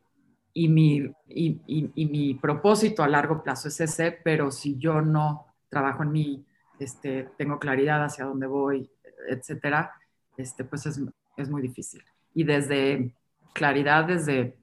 y, 0.53 0.67
mi, 0.67 1.11
y, 1.27 2.05
mi 2.05 2.35
propósito 2.35 3.03
a 3.03 3.07
largo 3.07 3.41
plazo 3.41 3.69
es 3.69 3.79
ese, 3.81 4.11
pero 4.11 4.51
si 4.51 4.77
yo 4.77 5.01
no 5.01 5.47
trabajo 5.69 6.03
en 6.03 6.11
mí, 6.11 6.45
este, 6.79 7.29
tengo 7.37 7.59
claridad 7.59 8.03
hacia 8.03 8.25
dónde 8.25 8.47
voy, 8.47 8.89
etcétera, 9.27 9.93
este, 10.37 10.63
pues 10.63 10.85
es, 10.85 11.01
es 11.37 11.49
muy 11.49 11.61
difícil. 11.61 12.03
Y 12.35 12.43
desde 12.43 13.13
claridad, 13.53 14.05
desde 14.05 14.57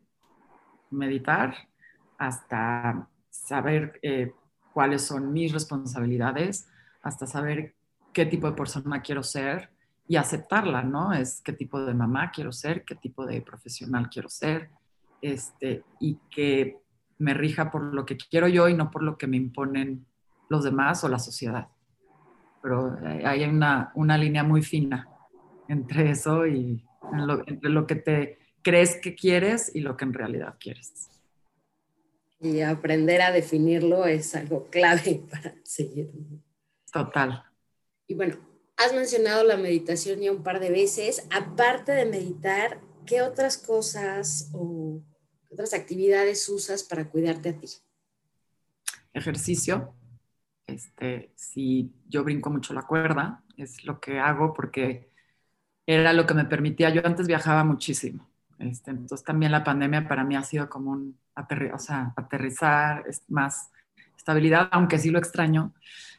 meditar 0.91 1.55
hasta 2.19 3.09
saber 3.31 3.99
eh, 4.03 4.33
cuáles 4.73 5.03
son 5.07 5.33
mis 5.33 5.53
responsabilidades, 5.53 6.69
hasta 7.03 7.27
saber 7.27 7.75
qué 8.13 8.27
tipo 8.27 8.51
de 8.51 8.57
persona 8.57 9.01
quiero 9.01 9.23
ser, 9.23 9.71
y 10.11 10.17
aceptarla, 10.17 10.83
¿no? 10.83 11.13
Es 11.13 11.41
qué 11.41 11.53
tipo 11.53 11.81
de 11.85 11.95
mamá 11.95 12.33
quiero 12.33 12.51
ser, 12.51 12.85
qué 12.85 12.97
tipo 12.97 13.25
de 13.25 13.41
profesional 13.43 14.11
quiero 14.11 14.29
ser, 14.29 14.69
este, 15.23 15.85
y 16.01 16.19
que 16.29 16.79
me 17.19 17.33
rija 17.33 17.71
por 17.71 17.95
lo 17.95 18.05
que 18.05 18.17
quiero 18.17 18.49
yo 18.49 18.69
y 18.69 18.75
no 18.75 18.91
por 18.91 19.05
lo 19.05 19.17
que 19.17 19.29
me 19.29 19.37
imponen 19.37 20.05
los 20.49 20.65
demás 20.65 21.05
o 21.05 21.09
la 21.09 21.21
sociedad. 21.21 21.69
Pero 22.61 22.99
hay 23.25 23.45
una, 23.45 23.93
una 23.95 24.19
línea 24.19 24.43
muy 24.43 24.63
fina 24.63 25.09
entre 25.69 26.11
eso 26.11 26.45
y 26.45 26.85
entre 27.47 27.71
lo 27.71 27.87
que 27.87 27.95
te 27.95 28.40
crees 28.63 28.97
que 28.97 29.15
quieres 29.15 29.71
y 29.75 29.81
lo 29.81 29.97
que 29.97 30.05
en 30.05 30.15
realidad 30.15 30.57
quieres. 30.59 31.09
Y 32.41 32.61
aprender 32.61 33.23
a 33.23 33.33
definirlo 33.33 34.07
es 34.07 34.35
algo 34.35 34.69
clave 34.71 35.23
para 35.31 35.55
seguir. 35.63 36.11
Total. 36.91 37.45
Y 38.07 38.15
bueno, 38.15 38.39
Has 38.83 38.95
mencionado 38.95 39.45
la 39.45 39.59
meditación 39.59 40.21
ya 40.21 40.33
un 40.33 40.43
par 40.43 40.59
de 40.59 40.71
veces. 40.71 41.27
Aparte 41.31 41.93
de 41.93 42.07
meditar, 42.07 42.81
¿qué 43.05 43.21
otras 43.21 43.59
cosas 43.59 44.49
o 44.55 45.03
otras 45.51 45.75
actividades 45.75 46.49
usas 46.49 46.83
para 46.83 47.07
cuidarte 47.11 47.51
a 47.51 47.59
ti? 47.59 47.67
ejercicio. 49.13 49.93
Este, 50.67 51.31
si 51.35 51.93
yo 52.09 52.25
brinco 52.25 52.49
mucho 52.49 52.73
la 52.73 52.87
cuerda, 52.87 53.43
es 53.59 53.85
lo 53.85 54.01
que 54.01 54.19
hago 54.19 54.55
porque 54.55 55.11
era 55.85 56.15
lo 56.15 56.25
que 56.27 56.33
me 56.33 56.47
permitía. 56.47 56.89
Yo 56.89 57.03
antes 57.05 57.27
viajaba 57.27 57.65
muchísimo. 57.65 58.30
Este, 58.61 58.91
entonces 58.91 59.25
también 59.25 59.53
la 59.53 59.65
pandemia 59.65 60.07
para 60.07 60.23
mí 60.23 60.37
ha 60.37 60.43
sido 60.43 60.69
como 60.69 60.93
un 60.93 61.19
aterrizar, 61.35 63.05
más 63.29 63.71
estabilidad, 64.17 64.69
aunque 64.71 64.99
sí 64.99 65.11
lo 65.11 65.19
extraño. 65.19 65.73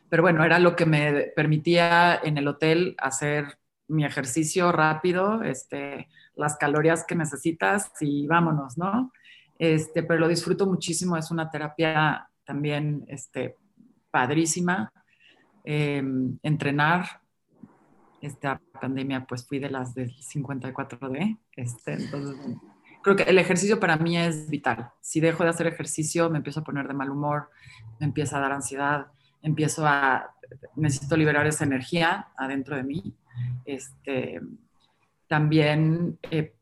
Pero 0.10 0.24
bueno, 0.24 0.44
era 0.44 0.60
lo 0.60 0.76
que 0.76 0.86
me 0.86 1.32
permitía 1.36 2.20
en 2.22 2.38
el 2.38 2.48
hotel 2.48 2.96
hacer 2.98 3.60
mi 3.88 4.06
ejercicio 4.06 4.72
rápido, 4.72 5.44
este, 5.44 6.10
las 6.36 6.58
calorías 6.58 7.06
que 7.06 7.16
necesitas 7.16 7.92
y 8.02 8.26
vámonos, 8.26 8.78
¿no? 8.78 9.12
Este, 9.60 10.02
pero 10.02 10.22
lo 10.22 10.28
disfruto 10.28 10.66
muchísimo, 10.66 11.16
es 11.16 11.30
una 11.30 11.50
terapia 11.50 12.28
también 12.44 13.06
este, 13.08 13.58
padrísima. 14.10 14.92
Em, 15.64 16.40
entrenar, 16.42 17.21
esta 18.22 18.62
pandemia 18.80 19.26
pues 19.26 19.48
fui 19.48 19.60
de 19.60 19.70
las 19.70 19.94
del 19.94 20.16
54D, 20.16 21.38
este, 21.56 21.94
entonces 21.94 22.38
creo 23.02 23.16
que 23.16 23.24
el 23.24 23.38
ejercicio 23.38 23.80
para 23.80 23.98
mí 23.98 24.18
es 24.18 24.50
vital. 24.50 24.92
Si 25.02 25.20
dejo 25.20 25.44
de 25.44 25.50
hacer 25.50 25.68
ejercicio 25.68 26.30
me 26.30 26.38
empiezo 26.38 26.60
a 26.60 26.64
poner 26.64 26.88
de 26.88 26.94
mal 26.94 27.10
humor, 27.10 27.50
me 28.00 28.06
empieza 28.06 28.38
a 28.38 28.42
dar 28.42 28.52
ansiedad, 28.52 29.08
empiezo 29.42 29.88
a, 29.88 30.36
necesito 30.76 31.18
liberar 31.18 31.48
esa 31.48 31.64
energía 31.64 32.28
adentro 32.38 32.76
de 32.76 32.84
mí. 32.84 33.16
Este, 33.66 34.42
también 35.28 36.20
eh, 36.30 36.54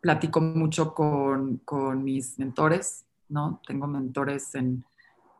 platico 0.00 0.40
mucho 0.40 0.94
con, 0.94 1.58
con, 1.58 2.02
mis 2.04 2.38
mentores, 2.38 3.06
¿no? 3.28 3.60
Tengo 3.66 3.86
mentores 3.86 4.54
en, 4.54 4.84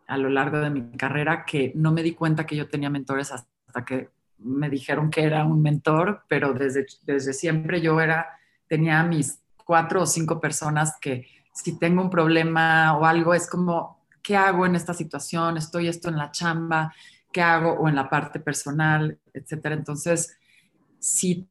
a 0.06 0.16
lo 0.16 0.28
largo 0.28 0.58
de 0.58 0.70
mi 0.70 0.96
carrera 0.96 1.44
que 1.44 1.72
no 1.74 1.92
me 1.92 2.02
di 2.02 2.12
cuenta 2.12 2.46
que 2.46 2.56
yo 2.56 2.68
tenía 2.68 2.90
mentores 2.90 3.32
hasta 3.32 3.84
que 3.84 4.10
me 4.38 4.70
dijeron 4.70 5.10
que 5.10 5.24
era 5.24 5.44
un 5.44 5.62
mentor, 5.62 6.24
pero 6.28 6.52
desde, 6.52 6.86
desde 7.02 7.32
siempre 7.32 7.80
yo 7.80 8.00
era, 8.00 8.38
tenía 8.68 9.02
mis 9.02 9.40
cuatro 9.64 10.02
o 10.02 10.06
cinco 10.06 10.40
personas 10.40 10.96
que 11.00 11.26
si 11.52 11.78
tengo 11.78 12.02
un 12.02 12.10
problema 12.10 12.96
o 12.98 13.06
algo, 13.06 13.34
es 13.34 13.48
como, 13.48 14.04
¿qué 14.22 14.36
hago 14.36 14.66
en 14.66 14.76
esta 14.76 14.94
situación? 14.94 15.56
Estoy 15.56 15.88
esto 15.88 16.08
en 16.08 16.16
la 16.16 16.30
chamba, 16.30 16.94
¿qué 17.32 17.40
hago? 17.40 17.72
O 17.72 17.88
en 17.88 17.96
la 17.96 18.10
parte 18.10 18.40
personal, 18.40 19.18
etcétera. 19.32 19.74
Entonces, 19.74 20.36
sí, 20.98 21.48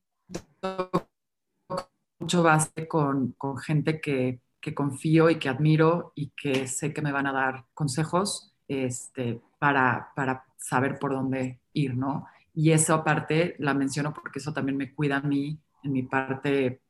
mucho 2.20 2.44
base 2.44 2.88
con, 2.88 3.34
con 3.34 3.58
gente 3.58 4.00
que, 4.00 4.42
que, 4.62 4.74
confío 4.74 5.30
y 5.30 5.40
que 5.40 5.50
admiro 5.50 6.12
y 6.16 6.30
que 6.30 6.68
sé 6.68 6.94
que 6.94 7.02
me 7.02 7.12
van 7.12 7.28
a 7.28 7.34
dar 7.34 7.66
consejos 7.74 8.54
este, 8.68 9.42
para, 9.60 10.12
para 10.16 10.46
saber 10.58 10.98
por 11.00 11.14
dónde 11.14 11.60
ir, 11.74 11.96
¿no? 11.96 12.26
Y 12.56 12.72
esa 12.72 13.04
parte 13.04 13.56
la 13.60 13.74
menciono 13.74 14.14
porque 14.14 14.40
eso 14.40 14.54
también 14.54 14.78
me 14.78 14.94
cuida 14.94 15.18
a 15.18 15.22
mí 15.22 15.60
en 15.84 15.92
mi 15.92 16.04
parte 16.04 16.82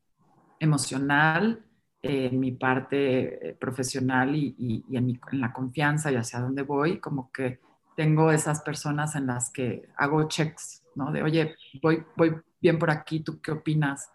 emocional, 0.60 1.66
en 2.02 2.40
mi 2.40 2.52
parte 2.52 3.50
eh, 3.50 3.54
profesional 3.54 4.36
y, 4.36 4.86
en, 4.92 5.20
la 5.32 5.52
confianza 5.52 6.12
y 6.12 6.16
hacia 6.16 6.40
dónde 6.40 6.62
voy, 6.62 7.00
como 7.00 7.32
que 7.32 7.60
tengo 7.96 8.32
esas 8.32 8.62
personas 8.62 9.16
en 9.16 9.28
las 9.28 9.50
que 9.50 9.90
hago 9.98 10.28
checks, 10.28 10.84
¿no? 10.96 11.12
De, 11.12 11.24
oye, 11.24 11.56
voy, 11.82 12.04
voy 12.16 12.36
bien 12.62 12.78
por 12.78 12.92
aquí, 12.92 13.22
¿tú 13.22 13.42
qué 13.42 13.52
opinas? 13.52 14.10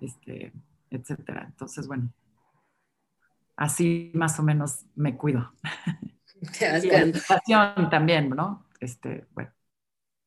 Este, 0.00 0.52
etcétera. 0.90 1.44
Entonces, 1.46 1.86
bueno, 1.86 2.10
así 3.56 4.10
más 4.14 4.38
o 4.38 4.42
menos 4.42 4.86
me 4.94 5.16
cuido. 5.16 5.52
y 7.78 7.88
también, 7.90 8.30
¿no? 8.30 8.66
Este, 8.80 9.26
bueno, 9.34 9.50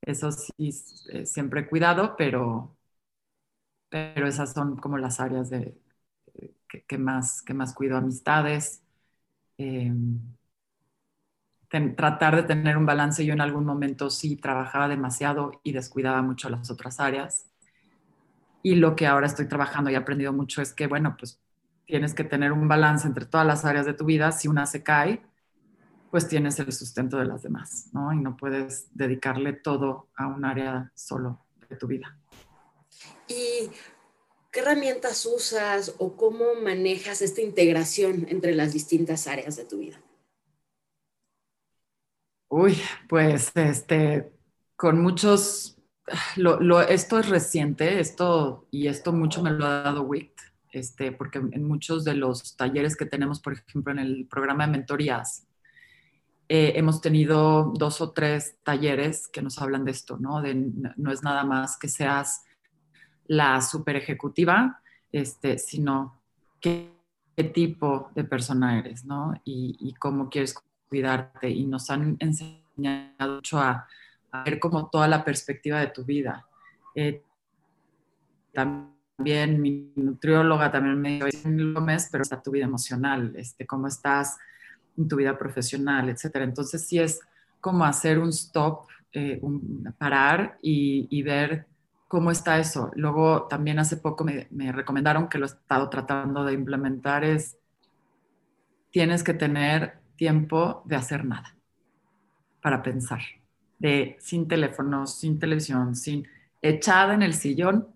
eso 0.02 0.32
sí, 0.32 0.54
eh, 1.12 1.26
siempre 1.26 1.68
cuidado, 1.70 2.16
pero, 2.18 2.78
pero 3.90 4.28
esas 4.28 4.54
son 4.54 4.78
como 4.78 4.98
las 4.98 5.20
áreas 5.20 5.50
de, 5.50 5.78
que, 6.88 6.98
más, 6.98 7.42
que 7.42 7.54
más 7.54 7.74
cuido, 7.74 7.98
amistades, 7.98 8.84
em, 9.58 10.20
tratar 11.96 12.36
de 12.36 12.44
tener 12.44 12.76
un 12.78 12.86
balance. 12.86 13.26
Yo 13.26 13.32
en 13.34 13.40
algún 13.42 13.64
momento 13.66 14.10
sí 14.10 14.36
trabajaba 14.36 14.88
demasiado 14.90 15.52
y 15.64 15.72
descuidaba 15.72 16.22
mucho 16.22 16.50
las 16.50 16.70
otras 16.72 17.00
áreas. 17.00 17.46
Y 18.64 18.76
lo 18.76 18.96
que 18.96 19.08
ahora 19.08 19.28
estoy 19.28 19.48
trabajando 19.48 19.90
y 19.90 19.94
he 19.94 19.98
aprendido 19.98 20.34
mucho 20.34 20.62
es 20.62 20.74
que, 20.74 20.88
bueno, 20.88 21.16
pues 21.18 21.40
tienes 21.86 22.14
que 22.14 22.24
tener 22.24 22.52
un 22.52 22.68
balance 22.68 23.08
entre 23.08 23.26
todas 23.26 23.48
las 23.48 23.66
áreas 23.66 23.86
de 23.86 23.94
tu 23.94 24.06
vida. 24.06 24.32
Si 24.32 24.48
una 24.48 24.66
se 24.66 24.84
cae, 24.84 25.22
pues 26.10 26.28
tienes 26.28 26.60
el 26.60 26.72
sustento 26.72 27.18
de 27.18 27.26
las 27.26 27.44
demás, 27.44 27.90
¿no? 27.94 28.14
Y 28.14 28.18
no 28.18 28.38
puedes 28.38 28.88
dedicarle 28.94 29.54
todo 29.54 30.10
a 30.16 30.28
un 30.28 30.46
área 30.46 30.92
solo 30.96 31.46
de 31.70 31.76
tu 31.76 31.88
vida. 31.88 32.18
¿Y 33.28 33.70
qué 34.52 34.60
herramientas 34.62 35.26
usas 35.26 35.96
o 35.98 36.16
cómo 36.16 36.56
manejas 36.64 37.22
esta 37.22 37.42
integración 37.42 38.26
entre 38.30 38.56
las 38.56 38.74
distintas 38.74 39.28
áreas 39.28 39.58
de 39.58 39.66
tu 39.66 39.80
vida? 39.80 40.02
Uy, 42.50 42.78
pues 43.10 43.52
este, 43.56 44.32
con 44.78 45.02
muchos, 45.02 45.78
esto 46.88 47.20
es 47.20 47.30
reciente, 47.30 48.00
esto 48.00 48.68
y 48.72 48.88
esto 48.88 49.12
mucho 49.12 49.44
me 49.44 49.52
lo 49.52 49.66
ha 49.66 49.82
dado 49.82 50.04
WICT, 50.04 50.40
este, 50.72 51.12
porque 51.12 51.40
en 51.40 51.68
muchos 51.68 52.06
de 52.06 52.14
los 52.14 52.56
talleres 52.56 52.96
que 52.96 53.06
tenemos, 53.06 53.42
por 53.42 53.54
ejemplo, 53.54 53.92
en 53.92 54.00
el 54.00 54.28
programa 54.28 54.66
de 54.66 54.72
mentorías, 54.72 55.47
eh, 56.50 56.74
hemos 56.76 57.02
tenido 57.02 57.74
dos 57.76 58.00
o 58.00 58.12
tres 58.12 58.58
talleres 58.64 59.28
que 59.28 59.42
nos 59.42 59.62
hablan 59.62 59.84
de 59.84 59.92
esto, 59.92 60.18
¿no? 60.18 60.42
De, 60.42 60.56
no 60.56 61.12
es 61.12 61.22
nada 61.22 61.44
más 61.44 61.78
que 61.78 61.90
seas 61.90 62.46
la 63.28 63.60
super 63.62 63.98
ejecutiva, 63.98 64.82
este, 65.12 65.58
sino 65.58 66.22
qué, 66.62 66.96
tipo 67.54 68.10
de 68.16 68.24
persona 68.24 68.80
eres, 68.80 69.06
¿no? 69.06 69.40
Y, 69.46 69.94
cómo 70.00 70.28
quieres 70.28 70.56
cuidarte. 70.90 71.48
Y 71.50 71.68
nos 71.68 71.92
han 71.92 72.18
enseñado 72.20 73.36
mucho 73.36 73.60
a, 73.60 73.88
ver 74.44 74.60
como 74.60 74.90
toda 74.90 75.08
la 75.08 75.24
perspectiva 75.24 75.80
de 75.80 75.88
tu 75.88 76.04
vida. 76.04 76.48
Eh, 76.96 77.22
también 78.54 79.62
mi 79.62 79.92
nutrióloga 79.96 80.72
también 80.72 81.00
me 81.00 81.20
dijo, 81.24 81.82
mes, 81.82 82.10
pero 82.12 82.24
está 82.24 82.42
tu 82.42 82.50
vida 82.50 82.66
emocional, 82.66 83.34
este, 83.36 83.68
cómo 83.68 83.88
estás 83.88 84.38
en 84.98 85.08
tu 85.08 85.16
vida 85.16 85.38
profesional, 85.38 86.10
etcétera. 86.10 86.46
Entonces 86.46 86.86
sí 86.88 87.00
es 87.00 87.20
como 87.62 87.86
hacer 87.86 88.20
un 88.20 88.30
stop, 88.30 88.88
eh, 89.14 89.42
parar 89.98 90.58
y 90.62 91.22
ver 91.24 91.66
cómo 92.08 92.32
está 92.32 92.58
eso. 92.58 92.92
Luego 92.96 93.44
también 93.48 93.80
hace 93.80 93.98
poco 93.98 94.24
me, 94.24 94.72
recomendaron 94.72 95.28
que 95.28 95.38
lo 95.38 95.46
he 95.46 95.50
estado 95.50 95.90
tratando 95.90 96.44
de 96.44 96.54
implementar 96.54 97.24
es, 97.24 97.58
tienes 98.92 99.24
que 99.24 99.34
tener 99.34 100.00
tiempo 100.16 100.82
de 100.86 100.96
hacer 100.96 101.26
nada 101.26 101.56
para 102.62 102.82
pensar, 102.82 103.22
de 103.78 104.18
sin 104.20 104.48
teléfono, 104.48 105.06
sin 105.06 105.40
televisión, 105.40 105.96
sin 105.96 106.28
echada 106.62 107.14
en 107.14 107.22
el 107.22 107.34
sillón 107.34 107.88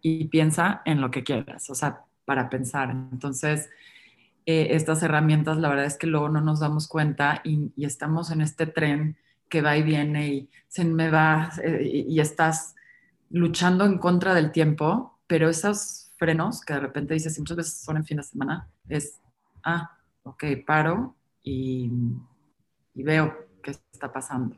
y 0.00 0.24
piensa 0.26 0.82
en 0.84 1.00
lo 1.00 1.10
que 1.10 1.22
quieras, 1.22 1.70
o 1.70 1.74
sea, 1.74 2.02
para 2.24 2.50
pensar. 2.50 2.90
Entonces, 2.90 3.70
eh, 4.46 4.68
estas 4.70 5.02
herramientas, 5.02 5.56
la 5.56 5.68
verdad 5.68 5.86
es 5.86 5.96
que 5.96 6.06
luego 6.06 6.28
no 6.28 6.40
nos 6.40 6.60
damos 6.60 6.88
cuenta 6.88 7.40
y, 7.44 7.72
estamos 7.84 8.30
en 8.30 8.40
este 8.40 8.66
tren 8.66 9.16
que 9.48 9.62
va 9.62 9.76
y 9.76 9.82
viene 9.82 10.28
y 10.28 10.50
se 10.68 10.84
me 10.84 11.10
va 11.10 11.50
eh, 11.62 12.04
y 12.08 12.20
estás 12.20 12.74
luchando 13.30 13.84
en 13.84 13.98
contra 13.98 14.34
del 14.34 14.52
tiempo, 14.52 15.18
pero 15.26 15.48
esos 15.48 16.12
frenos 16.18 16.60
que 16.60 16.74
de 16.74 16.80
repente 16.80 17.14
dices, 17.14 17.36
y 17.36 17.40
muchas 17.40 17.56
veces 17.56 17.74
son 17.74 17.96
en 17.96 18.04
fin 18.04 18.18
de 18.18 18.22
semana, 18.22 18.68
es, 18.88 19.20
ah, 19.64 19.98
ok, 20.22 20.44
paro 20.66 21.14
y, 21.42 21.90
veo 22.94 23.34
qué 23.62 23.72
está 23.92 24.12
pasando. 24.12 24.56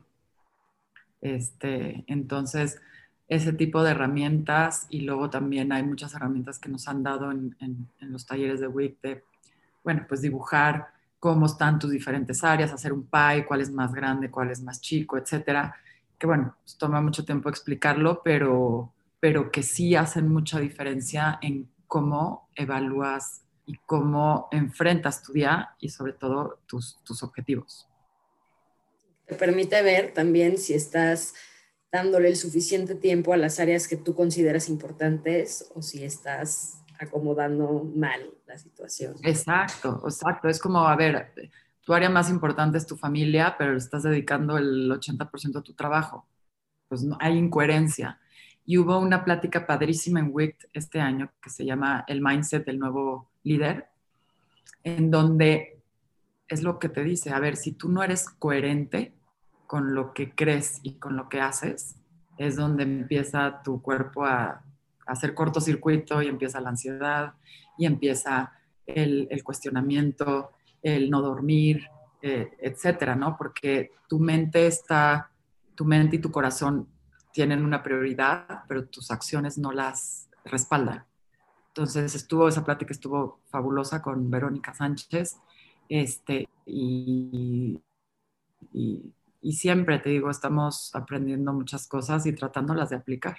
Este, 1.21 2.03
entonces, 2.07 2.79
ese 3.27 3.51
tipo 3.53 3.83
de 3.83 3.91
herramientas 3.91 4.87
y 4.89 5.01
luego 5.01 5.29
también 5.29 5.71
hay 5.71 5.83
muchas 5.83 6.13
herramientas 6.13 6.59
que 6.59 6.69
nos 6.69 6.87
han 6.87 7.03
dado 7.03 7.31
en, 7.31 7.55
los 7.99 8.25
talleres 8.25 8.59
de 8.59 8.67
WIC 8.67 9.23
bueno, 9.87 10.05
pues 10.05 10.19
dibujar 10.19 10.87
cómo 11.17 11.45
están 11.45 11.79
tus 11.79 11.91
diferentes 11.91 12.43
áreas, 12.43 12.73
hacer 12.73 12.91
un 12.91 13.07
pie, 13.07 13.45
cuál 13.47 13.61
es 13.61 13.71
más 13.71 13.93
grande, 13.93 14.29
cuál 14.29 14.51
es 14.51 14.61
más 14.61 14.81
chico, 14.81 15.17
etcétera 15.17 15.73
que 16.17 16.27
bueno, 16.27 16.55
pues 16.63 16.77
toma 16.77 17.01
mucho 17.01 17.25
tiempo 17.25 17.49
explicarlo, 17.49 18.21
pero, 18.23 18.93
pero 19.19 19.51
que 19.51 19.63
sí 19.63 19.95
hacen 19.95 20.27
mucha 20.27 20.59
diferencia 20.59 21.39
en 21.41 21.69
cómo 21.87 22.49
evalúas 22.55 23.43
y 23.65 23.77
cómo 23.85 24.47
enfrentas 24.51 25.21
tu 25.21 25.33
día 25.33 25.75
y 25.79 25.89
sobre 25.89 26.13
todo 26.13 26.59
tus, 26.65 26.99
tus 27.03 27.21
objetivos. 27.23 27.87
Te 29.25 29.35
permite 29.35 29.81
ver 29.81 30.13
también 30.13 30.57
si 30.57 30.73
estás 30.73 31.35
dándole 31.91 32.29
el 32.29 32.35
suficiente 32.35 32.95
tiempo 32.95 33.33
a 33.33 33.37
las 33.37 33.59
áreas 33.59 33.87
que 33.87 33.97
tú 33.97 34.15
consideras 34.15 34.69
importantes 34.69 35.69
o 35.75 35.81
si 35.81 36.03
estás 36.03 36.81
acomodando 36.99 37.89
mal 37.95 38.21
la 38.45 38.57
situación. 38.57 39.15
Exacto, 39.23 40.01
exacto. 40.05 40.47
Es 40.47 40.59
como, 40.59 40.87
a 40.87 40.95
ver, 40.95 41.33
tu 41.81 41.93
área 41.93 42.09
más 42.09 42.29
importante 42.29 42.77
es 42.77 42.85
tu 42.85 42.97
familia, 42.97 43.55
pero 43.57 43.75
estás 43.75 44.03
dedicando 44.03 44.57
el 44.57 44.91
80% 44.91 45.57
a 45.57 45.61
tu 45.61 45.73
trabajo. 45.73 46.25
Pues 46.87 47.03
no, 47.03 47.17
hay 47.19 47.37
incoherencia. 47.37 48.19
Y 48.65 48.77
hubo 48.77 48.99
una 48.99 49.23
plática 49.23 49.65
padrísima 49.65 50.19
en 50.19 50.29
WICT 50.33 50.65
este 50.73 50.99
año 50.99 51.31
que 51.41 51.49
se 51.49 51.65
llama 51.65 52.03
El 52.07 52.21
Mindset 52.21 52.65
del 52.65 52.79
Nuevo 52.79 53.29
Líder, 53.43 53.87
en 54.83 55.09
donde 55.09 55.81
es 56.47 56.63
lo 56.63 56.79
que 56.79 56.89
te 56.89 57.03
dice, 57.03 57.31
a 57.31 57.39
ver, 57.39 57.55
si 57.55 57.71
tú 57.71 57.89
no 57.89 58.03
eres 58.03 58.29
coherente 58.29 59.13
con 59.67 59.95
lo 59.95 60.13
que 60.13 60.33
crees 60.33 60.79
y 60.83 60.95
con 60.95 61.15
lo 61.15 61.29
que 61.29 61.41
haces, 61.41 61.95
es 62.37 62.55
donde 62.55 62.83
empieza 62.83 63.61
tu 63.63 63.81
cuerpo 63.81 64.25
a, 64.25 64.63
hacer 65.07 65.33
cortocircuito 65.33 66.21
y 66.21 66.27
empieza 66.27 66.61
la 66.61 66.69
ansiedad 66.69 67.33
y 67.77 67.85
empieza 67.85 68.51
el, 68.85 69.29
cuestionamiento, 69.43 70.51
el 70.81 71.09
no 71.09 71.21
dormir, 71.21 71.87
eh, 72.21 72.51
etcétera, 72.59 73.15
¿no? 73.15 73.37
Porque 73.37 73.91
tu 74.07 74.19
mente 74.19 74.67
está, 74.67 75.31
tu 75.75 75.85
mente 75.85 76.15
y 76.15 76.19
tu 76.19 76.31
corazón 76.31 76.87
tienen 77.31 77.63
una 77.63 77.83
prioridad, 77.83 78.63
pero 78.67 78.85
tus 78.85 79.11
acciones 79.11 79.57
no 79.57 79.71
las 79.71 80.29
respaldan. 80.45 81.05
Entonces 81.67 82.15
estuvo, 82.15 82.47
esa 82.47 82.65
plática 82.65 82.93
estuvo 82.93 83.39
fabulosa 83.49 84.01
con 84.01 84.31
Verónica 84.31 84.73
Sánchez, 84.73 85.37
este, 85.89 86.49
y, 86.65 87.79
y, 88.73 89.13
y 89.41 89.53
siempre 89.53 89.99
te 89.99 90.09
digo, 90.09 90.29
estamos 90.29 90.93
aprendiendo 90.95 91.53
muchas 91.53 91.87
cosas 91.87 92.25
y 92.25 92.33
tratándolas 92.33 92.89
de 92.89 92.95
aplicar. 92.95 93.37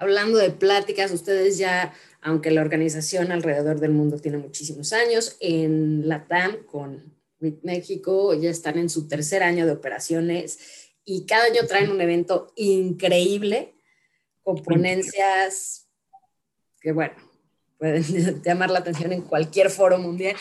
Hablando 0.00 0.38
de 0.38 0.50
pláticas, 0.50 1.12
ustedes 1.12 1.58
ya, 1.58 1.92
aunque 2.22 2.50
la 2.50 2.62
organización 2.62 3.32
alrededor 3.32 3.80
del 3.80 3.90
mundo 3.90 4.18
tiene 4.18 4.38
muchísimos 4.38 4.94
años, 4.94 5.36
en 5.40 6.08
la 6.08 6.26
TAM 6.26 6.64
con 6.64 7.14
México 7.38 8.32
ya 8.32 8.48
están 8.48 8.78
en 8.78 8.88
su 8.88 9.08
tercer 9.08 9.42
año 9.42 9.66
de 9.66 9.72
operaciones 9.72 10.58
y 11.04 11.26
cada 11.26 11.44
año 11.44 11.66
traen 11.68 11.90
un 11.90 12.00
evento 12.00 12.50
increíble 12.56 13.74
con 14.42 14.62
ponencias 14.62 15.86
que, 16.80 16.92
bueno, 16.92 17.14
pueden 17.76 18.02
llamar 18.42 18.70
la 18.70 18.78
atención 18.78 19.12
en 19.12 19.20
cualquier 19.20 19.68
foro 19.68 19.98
mundial. 19.98 20.34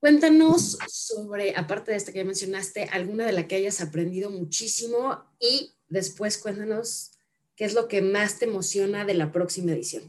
Cuéntanos 0.00 0.76
sobre, 0.88 1.54
aparte 1.54 1.92
de 1.92 1.98
esta 1.98 2.10
que 2.10 2.18
ya 2.18 2.24
mencionaste, 2.24 2.88
alguna 2.90 3.26
de 3.26 3.32
la 3.32 3.46
que 3.46 3.54
hayas 3.54 3.80
aprendido 3.80 4.28
muchísimo 4.28 5.22
y 5.38 5.72
después 5.88 6.36
cuéntanos 6.38 7.11
qué 7.56 7.64
es 7.64 7.74
lo 7.74 7.88
que 7.88 8.02
más 8.02 8.38
te 8.38 8.46
emociona 8.46 9.04
de 9.04 9.14
la 9.14 9.32
próxima 9.32 9.72
edición. 9.72 10.04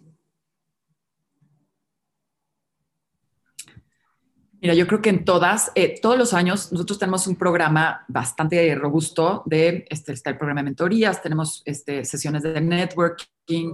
Mira, 4.64 4.76
yo 4.76 4.88
creo 4.88 5.02
que 5.02 5.10
en 5.10 5.26
todas, 5.26 5.74
eh, 5.76 6.00
todos 6.02 6.18
los 6.18 6.34
años, 6.34 6.72
nosotros 6.72 6.98
tenemos 6.98 7.28
un 7.28 7.36
programa 7.36 8.06
bastante 8.08 8.74
robusto 8.76 9.44
de, 9.46 9.86
este, 9.90 10.14
está 10.14 10.30
el 10.30 10.38
programa 10.38 10.62
de 10.62 10.66
mentorías, 10.66 11.22
tenemos 11.22 11.62
este, 11.66 12.06
sesiones 12.06 12.44
de 12.44 12.62
networking, 12.62 13.74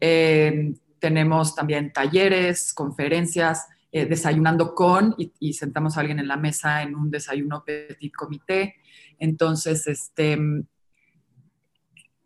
eh, 0.00 0.72
tenemos 0.98 1.54
también 1.54 1.92
talleres, 1.92 2.72
conferencias, 2.72 3.66
eh, 3.92 4.06
desayunando 4.06 4.74
con 4.74 5.14
y, 5.18 5.52
sentamos 5.52 5.96
a 5.96 6.00
alguien 6.00 6.18
en 6.18 6.28
la 6.28 6.38
mesa 6.38 6.82
en 6.82 6.96
un 6.96 7.10
desayuno 7.10 7.62
petit 7.62 8.12
comité. 8.12 8.76
Entonces, 9.18 9.86
este, 9.86 10.38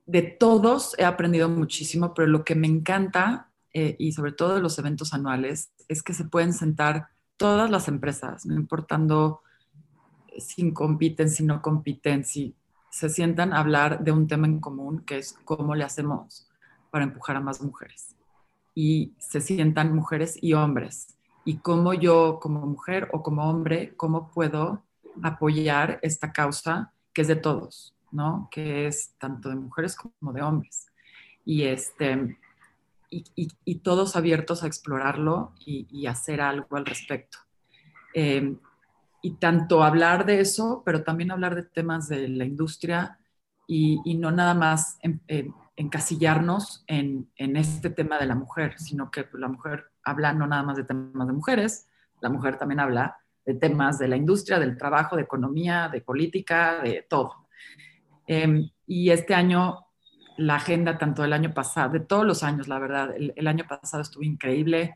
de 0.09 0.23
todos 0.23 0.99
he 0.99 1.05
aprendido 1.05 1.51
muchísimo, 1.51 2.15
pero 2.15 2.27
lo 2.27 2.43
que 2.43 2.55
me 2.55 2.67
encanta, 2.67 3.51
y 3.73 4.13
sobre 4.13 4.33
todo 4.33 4.55
de 4.55 4.63
los 4.63 4.79
eventos 4.79 5.13
anuales, 5.13 5.71
es 5.87 6.03
que 6.03 6.15
se 6.15 6.25
pueden 6.25 6.55
sentar 6.55 7.09
todas 7.37 7.71
las 7.71 7.89
empresas, 7.89 8.47
no 8.47 8.55
importando 8.55 9.43
si 10.39 10.73
compiten, 10.73 11.29
si 11.29 11.45
no 11.45 11.61
compiten, 11.61 12.25
si 12.25 12.57
se 12.91 13.11
sientan 13.11 13.53
a 13.53 13.61
hablar 13.61 14.03
de 14.03 14.13
un 14.13 14.27
tema 14.27 14.47
en 14.47 14.61
común, 14.61 15.05
que 15.05 15.19
es 15.19 15.35
cómo 15.45 15.75
le 15.75 15.85
hacemos 15.85 16.49
para 16.91 17.05
empujar 17.05 17.37
a 17.37 17.41
más 17.41 17.61
mujeres. 17.61 18.17
Y 18.75 19.13
se 19.19 19.43
sientan 19.43 19.95
mujeres 19.95 20.39
y 20.41 20.55
hombres. 20.55 21.19
Y 21.45 21.59
cómo 21.59 21.93
yo 21.93 22.39
como 22.41 22.67
mujer 22.67 23.09
o 23.13 23.23
como 23.23 23.49
hombre, 23.49 23.95
cómo 23.97 24.31
puedo 24.31 24.85
apoyar 25.23 25.99
esta 26.01 26.33
causa 26.33 26.93
que 27.13 27.23
es 27.23 27.29
de 27.29 27.37
todos, 27.37 27.95
¿no? 28.11 28.49
Que 28.51 28.87
es 28.87 29.15
tanto 29.19 29.49
de 29.49 29.57
mujeres 29.57 29.97
como 29.97 30.33
de 30.33 30.43
hombres. 30.43 30.87
Y 31.45 31.65
este, 31.65 32.37
y, 33.11 33.75
todos 33.77 34.17
abiertos 34.17 34.63
a 34.63 34.67
explorarlo 34.67 35.53
y, 35.65 36.07
hacer 36.07 36.41
algo 36.41 36.77
al 36.77 36.87
respecto. 36.87 37.39
Eh, 38.15 38.57
y 39.23 39.33
tanto 39.33 39.83
hablar 39.83 40.27
de 40.27 40.41
eso, 40.41 40.83
pero 40.85 41.03
también 41.03 41.31
hablar 41.31 41.55
de 41.55 41.63
temas 41.63 42.09
de 42.09 42.29
la 42.29 42.45
industria 42.45 43.19
y, 43.67 44.15
no 44.15 44.31
nada 44.31 44.55
más 44.55 44.99
encasillarnos 45.77 46.85
en, 46.87 47.29
este 47.37 47.91
tema 47.91 48.19
de 48.19 48.27
la 48.27 48.35
mujer, 48.35 48.79
sino 48.79 49.11
que 49.11 49.29
la 49.35 49.49
mujer 49.49 49.91
habla 50.05 50.33
no 50.33 50.47
nada 50.47 50.63
más 50.63 50.77
de 50.77 50.85
temas 50.85 51.27
de 51.27 51.33
mujeres, 51.33 51.87
la 52.21 52.31
mujer 52.31 52.59
también 52.59 52.81
habla 52.81 53.19
de 53.45 53.55
temas 53.55 53.99
de 53.99 54.09
la 54.09 54.17
industria, 54.17 54.59
del 54.59 54.77
trabajo, 54.77 55.17
de 55.17 55.23
economía, 55.23 55.89
de 55.89 56.01
política, 56.01 56.81
de 56.83 57.07
todo. 57.09 57.49
Eh, 58.29 58.71
y 58.87 59.11
este 59.11 59.35
año 59.35 59.89
la 60.39 60.55
agenda 60.55 60.97
tanto 60.97 61.23
del 61.23 61.33
año 61.33 61.53
pasado, 61.53 61.93
de 61.93 62.01
todos 62.01 62.25
los 62.25 62.45
años, 62.45 62.69
la 62.69 62.79
verdad. 62.79 63.11
El, 63.17 63.47
año 63.49 63.67
pasado 63.67 64.03
estuvo 64.03 64.23
increíble. 64.23 64.95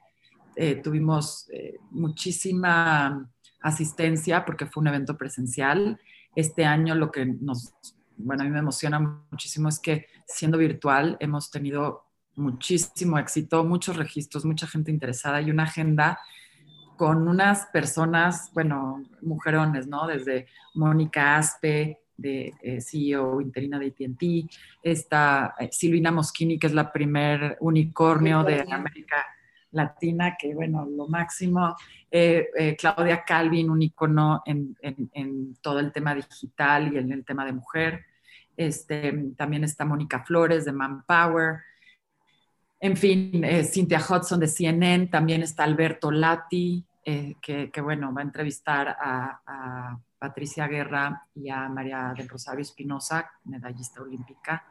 Eh, 0.55 0.77
tuvimos 0.77 1.49
eh, 1.51 1.79
muchísima 1.91 3.29
asistencia 3.61 4.45
porque 4.45 4.67
fue 4.67 4.83
un 4.83 4.89
evento 4.89 5.19
presencial. 5.19 5.99
Este 6.37 6.65
año 6.65 6.95
lo 6.95 7.11
que 7.11 7.27
nos, 7.27 7.75
bueno, 8.17 8.43
a 8.43 8.45
mí 8.45 8.53
me 8.53 8.61
emociona 8.61 9.01
muchísimo 9.31 9.69
es 9.69 9.81
que 9.81 10.07
siendo 10.27 10.59
virtual 10.59 11.17
hemos 11.19 11.51
tenido 11.51 12.05
muchísimo 12.37 13.19
éxito, 13.19 13.65
muchos 13.65 13.97
registros, 13.97 14.45
mucha 14.45 14.69
gente 14.69 14.93
interesada 14.93 15.43
y 15.43 15.51
una 15.51 15.65
agenda 15.65 16.21
con 16.97 17.27
unas 17.27 17.67
personas, 17.67 18.51
bueno, 18.55 19.03
mujerones, 19.23 19.89
¿no? 19.89 20.07
Desde 20.07 20.47
Mónica 20.75 21.37
Aspe, 21.37 22.02
de 22.17 22.55
eh, 22.63 22.81
CEO 22.81 23.41
interina 23.41 23.79
de 23.79 23.87
ATT, 23.87 24.51
está 24.83 25.55
eh, 25.59 25.69
Silvina 25.71 26.11
Moschini, 26.11 26.59
que 26.59 26.67
es 26.67 26.75
la 26.75 26.93
primer 26.93 27.57
unicornio 27.61 28.45
de 28.45 28.65
América 28.71 29.27
Latina, 29.73 30.37
que 30.39 30.55
bueno, 30.55 30.87
lo 30.87 31.09
máximo, 31.09 31.75
eh, 32.11 32.77
Claudia 32.79 33.25
Calvin, 33.25 33.71
un 33.71 33.83
icono 33.83 34.43
en, 34.45 34.77
todo 35.63 35.81
el 35.81 35.93
tema 35.93 36.15
digital 36.15 36.93
y 36.93 36.99
en 36.99 37.13
el 37.13 37.25
tema 37.25 37.45
de 37.45 37.53
mujer, 37.53 38.05
este, 38.57 39.33
también 39.37 39.65
está 39.65 39.85
Mónica 39.85 40.23
Flores 40.25 40.65
de 40.65 40.73
Manpower, 40.73 41.61
en 42.81 42.97
fin, 42.97 43.45
Cynthia 43.65 44.01
Hudson 44.01 44.41
de 44.41 44.49
CNN, 44.49 45.07
también 45.07 45.43
está 45.43 45.63
Alberto 45.63 46.11
Lati, 46.11 46.85
que, 47.05 47.81
bueno, 47.83 48.13
va 48.15 48.21
a 48.21 48.25
entrevistar 48.25 48.97
a 49.01 49.99
Patricia 50.23 50.69
Guerra 50.69 51.27
y 51.35 51.51
a 51.51 51.69
María 51.69 52.15
del 52.17 52.29
Rosario 52.29 52.63
Espinosa, 52.63 53.29
medallista 53.43 54.03
olímpica, 54.03 54.65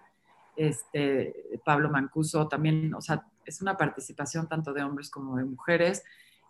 este, 0.56 1.60
Pablo 1.65 1.89
Mancuso, 1.89 2.48
también, 2.48 2.94
o 2.94 3.02
sea, 3.02 3.26
es 3.46 3.62
una 3.62 3.76
participación 3.76 4.48
tanto 4.48 4.72
de 4.72 4.82
hombres 4.82 5.10
como 5.10 5.36
de 5.36 5.44
mujeres, 5.44 6.04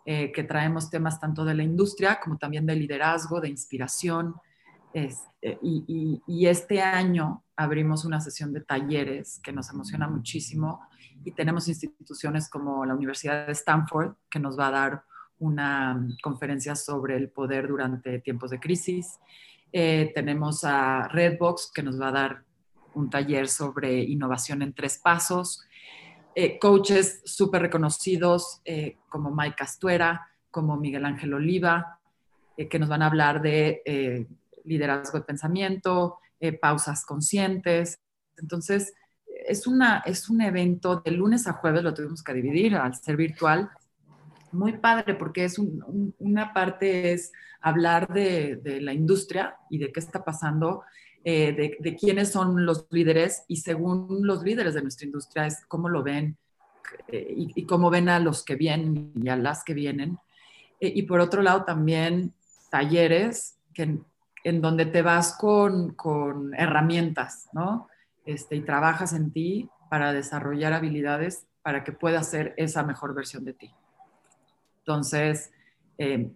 eh, 0.04 0.30
que 0.30 0.44
traemos 0.44 0.88
temas 0.88 1.18
tanto 1.18 1.44
de 1.44 1.54
la 1.54 1.64
industria 1.64 2.20
como 2.22 2.38
también 2.38 2.64
de 2.64 2.76
liderazgo, 2.76 3.40
de 3.40 3.48
inspiración. 3.48 4.36
Este, 4.92 5.58
y, 5.62 6.22
y, 6.24 6.46
este 6.46 6.80
año 6.80 7.42
abrimos 7.56 8.04
una 8.04 8.20
sesión 8.20 8.52
de 8.52 8.60
talleres 8.60 9.40
que 9.42 9.52
nos 9.52 9.70
emociona 9.70 10.06
muchísimo 10.06 10.86
y 11.24 11.32
tenemos 11.32 11.66
instituciones 11.66 12.48
como 12.48 12.84
la 12.84 12.94
Universidad 12.94 13.46
de 13.46 13.52
Stanford, 13.52 14.14
que 14.30 14.38
nos 14.38 14.56
va 14.56 14.68
a 14.68 14.70
dar 14.70 15.04
una 15.42 16.06
conferencia 16.22 16.76
sobre 16.76 17.16
el 17.16 17.28
poder 17.28 17.66
durante 17.66 18.20
tiempos 18.20 18.50
de 18.50 18.60
crisis. 18.60 19.18
Eh, 19.72 20.12
tenemos 20.14 20.62
a 20.62 21.08
Redbox, 21.08 21.72
que 21.74 21.82
nos 21.82 22.00
va 22.00 22.08
a 22.08 22.12
dar 22.12 22.44
un 22.94 23.10
taller 23.10 23.48
sobre 23.48 24.02
innovación 24.02 24.62
en 24.62 24.72
tres 24.72 24.98
pasos. 24.98 25.64
Eh, 26.36 26.60
coaches 26.60 27.22
súper 27.24 27.62
reconocidos 27.62 28.60
eh, 28.64 28.98
como 29.08 29.34
Mike 29.34 29.56
Castuera, 29.56 30.28
como 30.50 30.76
Miguel 30.76 31.04
Ángel 31.04 31.34
Oliva, 31.34 31.98
que 32.70 32.78
nos 32.78 32.88
van 32.88 33.02
a 33.02 33.06
hablar 33.06 33.42
de 33.42 34.28
liderazgo 34.64 35.18
de 35.18 35.24
pensamiento, 35.24 36.18
pausas 36.60 37.04
conscientes. 37.04 37.98
Entonces, 38.36 38.92
es, 39.26 39.66
una, 39.66 40.02
es 40.04 40.28
un 40.28 40.42
evento 40.42 41.00
de 41.00 41.10
lunes 41.10 41.48
a 41.48 41.54
jueves, 41.54 41.82
lo 41.82 41.94
tuvimos 41.94 42.22
que 42.22 42.34
dividir 42.34 42.76
al 42.76 42.94
ser 42.94 43.16
virtual, 43.16 43.70
muy 44.52 44.78
padre 44.78 45.14
porque 45.14 45.44
es 45.44 45.58
una 45.58 46.52
parte 46.52 47.12
es 47.12 47.32
hablar 47.60 48.08
de, 48.08 48.60
la 48.80 48.92
industria 48.92 49.56
y 49.70 49.78
de 49.78 49.92
qué 49.92 50.00
está 50.00 50.24
pasando, 50.24 50.82
eh, 51.24 51.76
de, 51.78 51.96
quiénes 51.96 52.30
son 52.30 52.66
los 52.66 52.86
líderes 52.90 53.44
y 53.48 53.56
según 53.56 54.26
los 54.26 54.42
líderes 54.42 54.74
de 54.74 54.82
nuestra 54.82 55.06
industria 55.06 55.46
es 55.46 55.64
cómo 55.66 55.88
lo 55.88 56.02
ven 56.02 56.36
eh, 57.08 57.34
y, 57.36 57.64
cómo 57.64 57.90
ven 57.90 58.08
a 58.08 58.18
los 58.18 58.44
que 58.44 58.56
vienen 58.56 59.12
y 59.14 59.28
a 59.28 59.36
las 59.36 59.64
que 59.64 59.74
vienen. 59.74 60.18
Eh, 60.80 60.92
y 60.94 61.02
por 61.02 61.20
otro 61.20 61.42
lado 61.42 61.64
también 61.64 62.34
talleres 62.70 63.58
que, 63.72 63.98
en 64.44 64.60
donde 64.60 64.86
te 64.86 65.02
vas 65.02 65.36
con, 65.38 65.94
con 65.94 66.54
herramientas, 66.54 67.48
¿no? 67.52 67.88
Este, 68.24 68.56
y 68.56 68.60
trabajas 68.60 69.12
en 69.12 69.32
ti 69.32 69.68
para 69.90 70.12
desarrollar 70.12 70.72
habilidades 70.72 71.46
para 71.62 71.84
que 71.84 71.92
puedas 71.92 72.28
ser 72.28 72.54
esa 72.56 72.82
mejor 72.82 73.14
versión 73.14 73.44
de 73.44 73.52
ti. 73.52 73.74
Entonces, 74.84 75.50
eh, 75.98 76.30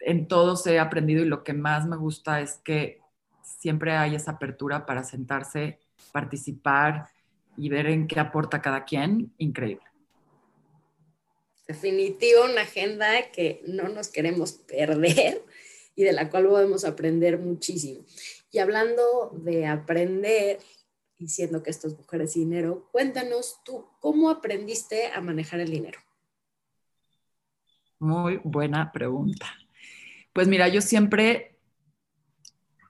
en 0.00 0.28
todos 0.28 0.66
he 0.66 0.78
aprendido 0.78 1.22
y 1.22 1.28
lo 1.28 1.44
que 1.44 1.52
más 1.52 1.86
me 1.86 1.96
gusta 1.96 2.40
es 2.40 2.60
que 2.64 3.00
siempre 3.42 3.92
hay 3.92 4.14
esa 4.14 4.32
apertura 4.32 4.86
para 4.86 5.04
sentarse, 5.04 5.78
participar 6.12 7.08
y 7.56 7.68
ver 7.68 7.86
en 7.86 8.06
qué 8.06 8.20
aporta 8.20 8.62
cada 8.62 8.84
quien. 8.84 9.32
Increíble. 9.38 9.84
Definitivo, 11.66 12.44
una 12.44 12.62
agenda 12.62 13.30
que 13.30 13.62
no 13.66 13.88
nos 13.88 14.08
queremos 14.08 14.52
perder 14.52 15.44
y 15.94 16.04
de 16.04 16.12
la 16.12 16.30
cual 16.30 16.48
podemos 16.48 16.84
aprender 16.84 17.38
muchísimo. 17.38 18.04
Y 18.50 18.58
hablando 18.58 19.30
de 19.34 19.66
aprender, 19.66 20.58
diciendo 21.18 21.62
que 21.62 21.70
esto 21.70 21.88
es 21.88 21.98
mujeres 21.98 22.36
y 22.36 22.40
dinero, 22.40 22.88
cuéntanos 22.92 23.60
tú, 23.64 23.86
¿cómo 24.00 24.30
aprendiste 24.30 25.08
a 25.08 25.20
manejar 25.20 25.60
el 25.60 25.70
dinero? 25.70 25.98
Muy 28.00 28.40
buena 28.44 28.92
pregunta. 28.92 29.46
Pues 30.32 30.46
mira, 30.46 30.68
yo 30.68 30.80
siempre, 30.80 31.58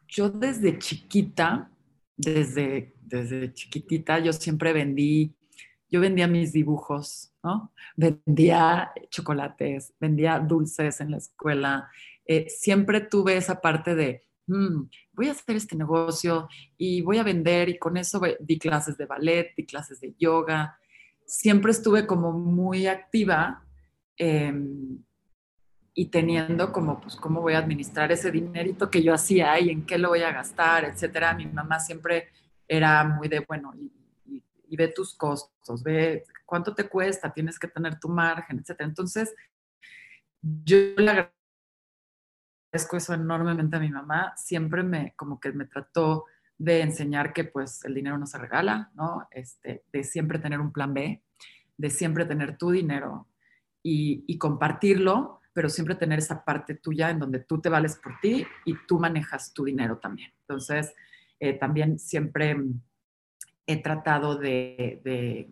yo 0.07 0.29
desde 0.29 0.79
chiquita, 0.79 1.71
desde, 2.17 2.95
desde 3.01 3.55
chiquitita, 3.55 4.19
yo 4.19 4.33
siempre 4.35 4.73
vendí, 4.75 5.35
yo 5.91 6.01
vendía 6.01 6.29
mis 6.29 6.53
dibujos, 6.53 7.33
¿no? 7.43 7.73
Vendía 7.97 8.93
chocolates, 9.09 9.95
vendía 9.99 10.39
dulces 10.41 11.01
en 11.01 11.13
la 11.13 11.17
escuela. 11.17 11.89
Eh, 12.27 12.47
siempre 12.51 13.01
tuve 13.01 13.37
esa 13.39 13.63
parte 13.63 13.95
de, 13.95 14.25
mm, 14.47 14.83
voy 15.15 15.29
a 15.29 15.33
hacer 15.33 15.57
este 15.57 15.75
negocio 15.75 16.49
y 16.77 17.01
voy 17.01 17.17
a 17.17 17.23
vender 17.23 17.71
y 17.71 17.79
con 17.79 17.97
eso 17.97 18.21
di 18.41 18.59
clases 18.59 18.99
de 18.99 19.07
ballet, 19.07 19.55
di 19.57 19.65
clases 19.65 20.01
de 20.01 20.15
yoga. 20.19 20.79
Siempre 21.25 21.73
estuve 21.73 22.07
como 22.07 22.33
muy 22.33 22.87
activa. 22.87 23.65
Em, 24.19 24.99
y 25.95 26.07
teniendo 26.07 26.73
como, 26.73 27.01
pues, 27.01 27.17
cómo 27.17 27.41
voy 27.41 27.55
a 27.55 27.59
administrar 27.59 28.13
ese 28.13 28.31
dinerito 28.31 28.89
que 28.91 29.03
yo 29.03 29.15
hacía 29.15 29.59
y 29.59 29.71
en 29.71 29.85
qué 29.85 29.99
lo 29.99 30.11
voy 30.11 30.23
a 30.23 30.33
gastar, 30.33 30.85
etcétera. 30.85 31.35
Mi 31.35 31.47
mamá 31.47 31.81
siempre 31.81 32.29
era 32.69 33.03
muy 33.05 33.29
de, 33.29 33.41
bueno, 33.41 33.73
y, 33.75 34.77
ve 34.77 34.89
tus 34.89 35.17
costos, 35.17 35.83
ve 35.83 36.25
cuánto 36.45 36.73
te 36.75 36.89
cuesta, 36.89 37.33
tienes 37.33 37.59
que 37.59 37.67
tener 37.67 37.99
tu 37.99 38.09
margen, 38.09 38.61
etcétera. 38.61 38.89
Entonces, 38.89 39.35
yo 40.41 40.77
le 40.97 41.33
agradezco 42.71 42.97
eso 42.97 43.15
enormemente 43.15 43.77
a 43.77 43.81
mi 43.81 43.91
mamá. 43.91 44.35
Siempre 44.37 44.85
me, 44.85 45.15
como 45.17 45.41
que 45.41 45.51
me 45.53 45.65
trató 45.65 46.27
de 46.59 46.83
enseñar 46.83 47.33
que, 47.33 47.45
pues, 47.45 47.85
el 47.85 47.95
dinero 47.95 48.19
no 48.19 48.27
se 48.27 48.39
regala, 48.39 48.93
¿no? 48.95 49.27
Este, 49.33 49.83
de 49.93 50.05
siempre 50.05 50.39
tener 50.39 50.61
un 50.61 50.73
plan 50.73 50.95
B, 50.95 51.25
de 51.77 51.91
siempre 51.91 52.25
tener 52.25 52.57
tu 52.57 52.71
dinero 52.71 53.27
y, 54.27 54.39
compartirlo 54.39 55.41
pero 55.53 55.69
siempre 55.69 55.97
tener 55.97 56.21
esa 56.21 56.45
parte 56.45 56.77
tuya 56.77 57.11
en 57.11 57.19
donde 57.19 57.41
tú 57.41 57.61
te 57.61 57.69
vales 57.69 57.97
por 57.97 58.21
ti 58.21 58.47
y 58.65 58.77
tú 58.87 59.01
manejas 59.01 59.53
tu 59.53 59.65
dinero 59.65 59.99
también. 59.99 60.33
Entonces, 60.43 60.95
eh, 61.41 61.55
también 61.55 61.99
siempre 61.99 62.57
he 63.67 63.83
tratado 63.83 64.37
de, 64.37 65.51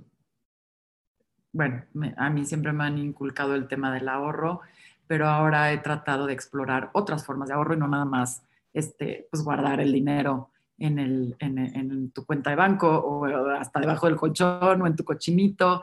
bueno, 1.53 1.84
a 2.16 2.30
mí 2.30 2.45
siempre 2.45 2.72
me 2.72 2.84
han 2.84 2.99
inculcado 2.99 3.57
el 3.57 3.66
tema 3.66 3.93
del 3.93 4.09
ahorro, 4.09 4.61
pero 5.09 5.26
ahora 5.26 5.72
he 5.72 5.78
tratado 5.78 6.26
de 6.26 6.34
explorar 6.34 6.91
otras 6.93 7.26
formas 7.26 7.49
de 7.49 7.55
ahorro 7.55 7.74
y 7.74 7.78
no 7.78 7.89
nada 7.89 8.05
más 8.05 8.45
este, 8.72 9.26
pues 9.30 9.43
guardar 9.43 9.80
el 9.80 9.93
dinero 9.93 10.51
en, 10.78 10.99
el, 10.99 11.37
en, 11.41 12.11
tu 12.11 12.24
cuenta 12.24 12.51
de 12.51 12.57
banco 12.57 12.89
o 12.89 13.24
hasta 13.24 13.80
debajo 13.80 14.07
del 14.07 14.16
colchón 14.16 14.82
o 14.82 14.87
en 14.87 14.95
tu 14.95 15.05
cochinito. 15.05 15.82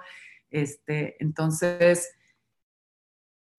Este, 0.50 1.22
entonces, 1.24 2.16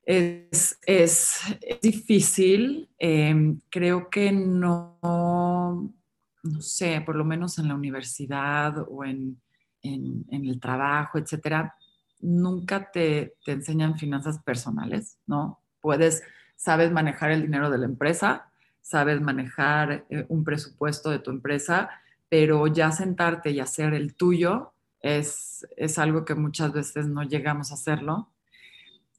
es, 0.06 0.78
es, 0.86 1.40
difícil. 1.82 2.88
Em, 2.98 3.60
creo 3.70 4.10
que 4.10 4.32
no, 4.32 4.98
no 6.42 6.60
sé, 6.60 7.02
por 7.04 7.16
lo 7.16 7.24
menos 7.24 7.58
en 7.58 7.68
la 7.68 7.74
universidad 7.74 8.84
o 8.88 9.04
en, 9.04 9.40
en, 9.82 10.24
el 10.30 10.60
trabajo, 10.60 11.18
etcétera, 11.18 11.74
nunca 12.20 12.90
te, 12.90 13.34
te, 13.44 13.52
enseñan 13.52 13.98
finanzas 13.98 14.38
personales, 14.38 15.18
¿no? 15.26 15.60
Puedes, 15.80 16.22
sabes 16.56 16.90
manejar 16.90 17.30
el 17.30 17.42
dinero 17.42 17.70
de 17.70 17.78
la 17.78 17.86
empresa, 17.86 18.50
sabes 18.80 19.20
manejar 19.20 20.06
eh, 20.08 20.24
un 20.28 20.44
presupuesto 20.44 21.10
de 21.10 21.18
tu 21.18 21.30
empresa, 21.30 21.90
pero 22.28 22.66
ya 22.66 22.90
sentarte 22.92 23.50
y 23.50 23.60
hacer 23.60 23.94
el 23.94 24.14
tuyo 24.14 24.72
es, 25.00 25.66
es 25.76 25.98
algo 25.98 26.24
que 26.24 26.34
muchas 26.34 26.72
veces 26.72 27.06
no 27.06 27.22
llegamos 27.22 27.70
a 27.70 27.74
hacerlo 27.74 28.33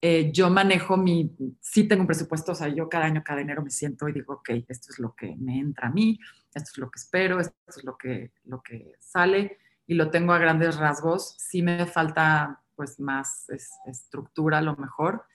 eh, 0.01 0.31
yo 0.31 0.49
manejo 0.49 0.97
mi, 0.97 1.35
sí 1.61 1.87
tengo 1.87 2.01
un 2.01 2.07
presupuesto, 2.07 2.51
o 2.51 2.55
sea, 2.55 2.67
yo 2.67 2.89
cada 2.89 3.05
año, 3.05 3.23
cada 3.23 3.41
enero 3.41 3.63
me 3.63 3.71
siento 3.71 4.07
y 4.07 4.13
digo, 4.13 4.35
ok, 4.35 4.49
esto 4.67 4.91
es 4.91 4.99
lo 4.99 5.15
que 5.15 5.35
me 5.37 5.59
entra 5.59 5.87
a 5.87 5.91
mí, 5.91 6.19
esto 6.53 6.69
es 6.71 6.77
lo 6.77 6.91
que 6.91 6.99
espero, 6.99 7.39
esto 7.39 7.55
es 7.67 7.83
lo 7.83 7.97
que, 7.97 8.31
lo 8.43 8.61
que 8.61 8.93
sale 8.99 9.57
y 9.87 9.95
lo 9.95 10.11
tengo 10.11 10.33
a 10.33 10.37
grandes 10.37 10.77
rasgos. 10.77 11.35
Sí 11.39 11.61
me 11.61 11.85
falta 11.85 12.61
pues 12.75 12.99
más 12.99 13.47
estructura 13.85 14.57
a 14.59 14.61
lo 14.61 14.75
mejor 14.75 15.25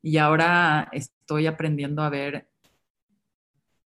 y 0.00 0.18
ahora 0.18 0.88
estoy 0.92 1.46
aprendiendo 1.46 2.02
a 2.02 2.10
ver 2.10 2.48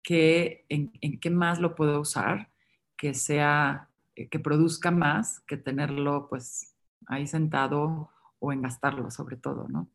qué, 0.04 0.66
en, 0.70 0.92
en 1.02 1.20
qué 1.20 1.30
más 1.30 1.60
lo 1.60 1.74
puedo 1.74 2.00
usar, 2.02 2.50
que 2.98 3.14
sea, 3.14 3.90
eh, 4.16 4.28
que 4.28 4.40
produzca 4.40 4.92
más 4.92 5.40
que 5.42 5.58
tenerlo 5.58 6.28
pues 6.30 6.76
ahí 7.08 7.28
sentado 7.28 8.10
o 8.40 8.52
en 8.52 8.62
gastarlo 8.62 9.10
sobre 9.10 9.38
todo, 9.38 9.68
¿no? 9.70 9.90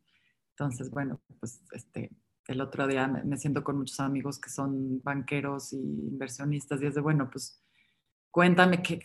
Entonces, 0.59 0.89
bueno, 0.89 1.21
pues 1.39 1.61
este, 1.71 2.09
el 2.47 2.61
otro 2.61 2.87
día 2.87 3.07
me, 3.07 3.37
siento 3.37 3.63
con 3.63 3.77
muchos 3.77 3.99
amigos 3.99 4.39
que 4.39 4.49
son 4.49 5.03
banqueros 5.03 5.71
y 5.71 5.77
inversionistas 5.77 6.81
y 6.81 6.87
es 6.87 6.95
de, 6.95 7.01
bueno, 7.01 7.29
pues 7.29 7.61
cuéntame 8.31 8.81
qué, 8.81 8.99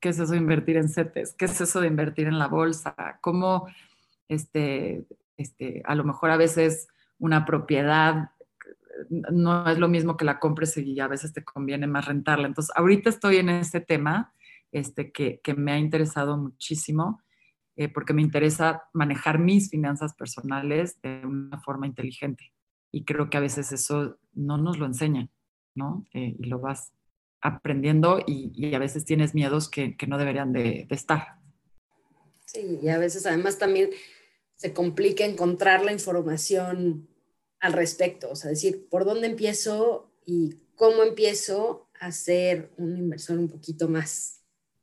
qué 0.00 0.10
es 0.10 0.20
eso 0.20 0.30
de 0.30 0.38
invertir 0.38 0.76
en 0.76 0.88
CETES, 0.88 1.34
qué 1.34 1.46
es 1.46 1.60
eso 1.60 1.80
de 1.80 1.88
invertir 1.88 2.28
en 2.28 2.38
la 2.38 2.46
bolsa, 2.46 2.94
cómo, 3.20 3.66
este, 4.28 5.04
este, 5.36 5.82
a 5.86 5.96
lo 5.96 6.04
mejor 6.04 6.30
a 6.30 6.36
veces 6.36 6.86
una 7.18 7.44
propiedad 7.44 8.30
no 9.10 9.68
es 9.68 9.78
lo 9.78 9.88
mismo 9.88 10.16
que 10.16 10.24
la 10.24 10.38
compres 10.38 10.76
y 10.76 11.00
a 11.00 11.08
veces 11.08 11.32
te 11.32 11.42
conviene 11.42 11.88
más 11.88 12.06
rentarla. 12.06 12.46
Entonces, 12.46 12.72
ahorita 12.76 13.10
estoy 13.10 13.38
en 13.38 13.48
ese 13.48 13.80
tema 13.80 14.32
este, 14.70 15.10
que, 15.10 15.40
que 15.42 15.54
me 15.54 15.72
ha 15.72 15.78
interesado 15.78 16.36
muchísimo 16.36 17.21
eh, 17.76 17.88
porque 17.88 18.12
me 18.12 18.22
interesa 18.22 18.84
manejar 18.92 19.38
mis 19.38 19.70
finanzas 19.70 20.14
personales 20.14 21.00
de 21.00 21.22
una 21.24 21.60
forma 21.60 21.86
inteligente. 21.86 22.52
Y 22.90 23.04
creo 23.04 23.30
que 23.30 23.38
a 23.38 23.40
veces 23.40 23.72
eso 23.72 24.18
no 24.34 24.58
nos 24.58 24.78
lo 24.78 24.84
enseñan, 24.84 25.30
¿no? 25.74 26.06
Eh, 26.12 26.36
y 26.38 26.44
lo 26.44 26.58
vas 26.58 26.92
aprendiendo 27.40 28.20
y, 28.26 28.74
a 28.74 28.78
veces 28.78 29.04
tienes 29.04 29.34
miedos 29.34 29.68
que, 29.68 29.96
no 30.06 30.18
deberían 30.18 30.52
de, 30.52 30.86
estar. 30.90 31.38
Sí, 32.44 32.78
y 32.82 32.88
a 32.88 32.98
veces 32.98 33.26
además 33.26 33.58
también 33.58 33.90
se 34.54 34.72
complica 34.72 35.24
encontrar 35.24 35.84
la 35.84 35.92
información 35.92 37.08
al 37.58 37.72
respecto, 37.72 38.30
o 38.30 38.36
sea, 38.36 38.50
decir, 38.50 38.88
¿por 38.88 39.04
dónde 39.04 39.26
empiezo 39.28 40.12
y 40.26 40.56
cómo 40.74 41.02
empiezo 41.02 41.88
a 41.98 42.12
ser 42.12 42.70
una 42.76 42.98
inversión 42.98 43.38
un 43.38 43.48
poquito 43.48 43.88
más 43.88 44.41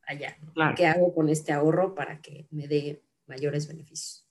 allá. 0.10 0.38
¿Qué 0.76 0.88
hago 0.88 1.14
con 1.14 1.30
este 1.30 1.54
ahorro 1.54 1.94
para 1.96 2.20
que 2.20 2.48
me 2.52 2.68
dé 2.68 3.04
mayores 3.28 3.68
beneficios? 3.68 4.26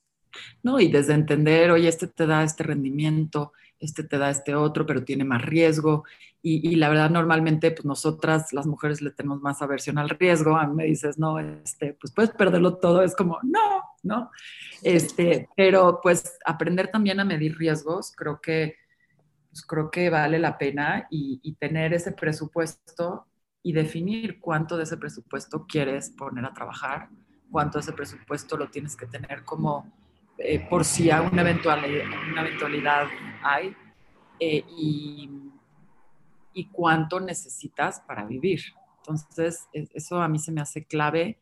No, 0.63 0.79
y 0.81 0.89
desde 0.89 1.15
entender, 1.15 1.71
oye, 1.71 1.89
este 1.89 2.07
te 2.09 2.27
da 2.27 2.43
este 2.43 2.65
rendimiento, 2.65 3.53
este 3.79 4.05
te 4.05 4.19
da 4.19 4.31
este 4.31 4.55
otro, 4.55 4.85
pero 4.85 5.05
tiene 5.05 5.25
más 5.25 5.43
riesgo. 5.43 6.05
Y, 6.41 6.77
la 6.77 6.89
verdad, 6.89 7.11
normalmente, 7.11 7.71
pues 7.73 7.85
nosotras, 7.85 8.53
las 8.53 8.67
mujeres, 8.67 9.03
le 9.03 9.11
tenemos 9.11 9.41
más 9.41 9.61
aversión 9.61 9.99
al 9.99 10.09
riesgo. 10.09 10.57
A 10.57 10.67
mí 10.67 10.75
me 10.75 10.85
dices, 10.85 11.19
no, 11.19 11.39
este, 11.39 11.95
pues 11.95 12.13
puedes 12.13 12.31
perderlo 12.31 12.77
todo. 12.77 13.03
Es 13.03 13.15
como, 13.15 13.39
no, 13.43 13.83
no. 14.03 14.31
Este, 14.83 15.49
pero 15.57 16.01
pues 16.03 16.39
aprender 16.47 16.91
también 16.91 17.21
a 17.21 17.25
medir 17.25 17.59
riesgos, 17.59 18.13
creo 18.17 18.41
que, 18.41 18.77
pues, 19.51 19.63
creo 19.63 19.91
que 19.91 20.11
vale 20.11 20.39
la 20.39 20.57
pena 20.57 21.07
y, 21.11 21.41
y 21.43 21.55
tener 21.57 21.93
ese 21.93 22.13
presupuesto 22.13 23.28
y 23.63 23.73
definir 23.73 24.41
cuánto 24.41 24.77
de 24.77 24.85
ese 24.85 24.97
presupuesto 24.97 25.67
quieres 25.67 26.11
poner 26.11 26.45
a 26.45 26.53
trabajar, 26.53 27.09
cuánto 27.51 27.79
de 27.79 27.83
ese 27.83 27.93
presupuesto 27.93 28.57
lo 28.57 28.69
tienes 28.71 28.97
que 28.97 29.07
tener 29.07 29.45
como 29.45 29.93
eh, 30.39 30.67
por 30.69 30.85
si 30.85 31.11
a 31.11 31.23
una, 31.23 31.43
eventualidad, 31.43 32.05
una 32.31 32.43
eventualidad 32.43 33.07
hay 33.43 33.75
eh, 34.39 34.65
y, 34.77 35.29
y 36.53 36.67
cuánto 36.67 37.19
necesitas 37.19 38.01
para 38.01 38.25
vivir. 38.25 38.61
Entonces, 38.99 39.67
e, 39.73 39.89
eso 39.95 40.23
a 40.23 40.29
mí 40.29 40.39
se 40.39 40.53
me 40.53 40.61
hace 40.61 40.85
clave. 40.85 41.39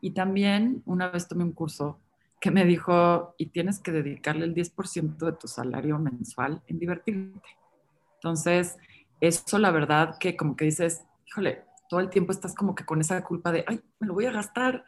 Y 0.00 0.12
también 0.12 0.82
una 0.86 1.08
vez 1.08 1.28
tomé 1.28 1.44
un 1.44 1.52
curso 1.52 2.00
que 2.40 2.50
me 2.50 2.64
dijo, 2.64 3.34
y 3.36 3.46
tienes 3.46 3.80
que 3.80 3.90
dedicarle 3.90 4.44
el 4.44 4.54
10% 4.54 5.16
de 5.16 5.32
tu 5.32 5.48
salario 5.48 5.98
mensual 5.98 6.62
en 6.68 6.78
divertirte. 6.78 7.48
Entonces, 8.14 8.76
eso 9.20 9.58
la 9.58 9.72
verdad 9.72 10.18
que 10.18 10.36
como 10.36 10.54
que 10.54 10.66
dices, 10.66 11.04
híjole, 11.28 11.64
todo 11.88 12.00
el 12.00 12.10
tiempo 12.10 12.32
estás 12.32 12.54
como 12.54 12.74
que 12.74 12.84
con 12.84 13.00
esa 13.00 13.22
culpa 13.22 13.52
de, 13.52 13.64
ay, 13.66 13.80
me 13.98 14.06
lo 14.06 14.14
voy 14.14 14.26
a 14.26 14.32
gastar. 14.32 14.84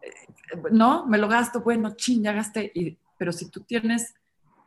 Eh, 0.00 0.60
no, 0.70 1.06
me 1.06 1.18
lo 1.18 1.28
gasto, 1.28 1.60
bueno, 1.60 1.94
ching, 1.96 2.22
ya 2.22 2.32
gasté. 2.32 2.72
Y, 2.74 2.96
pero 3.16 3.32
si 3.32 3.50
tú 3.50 3.60
tienes 3.60 4.14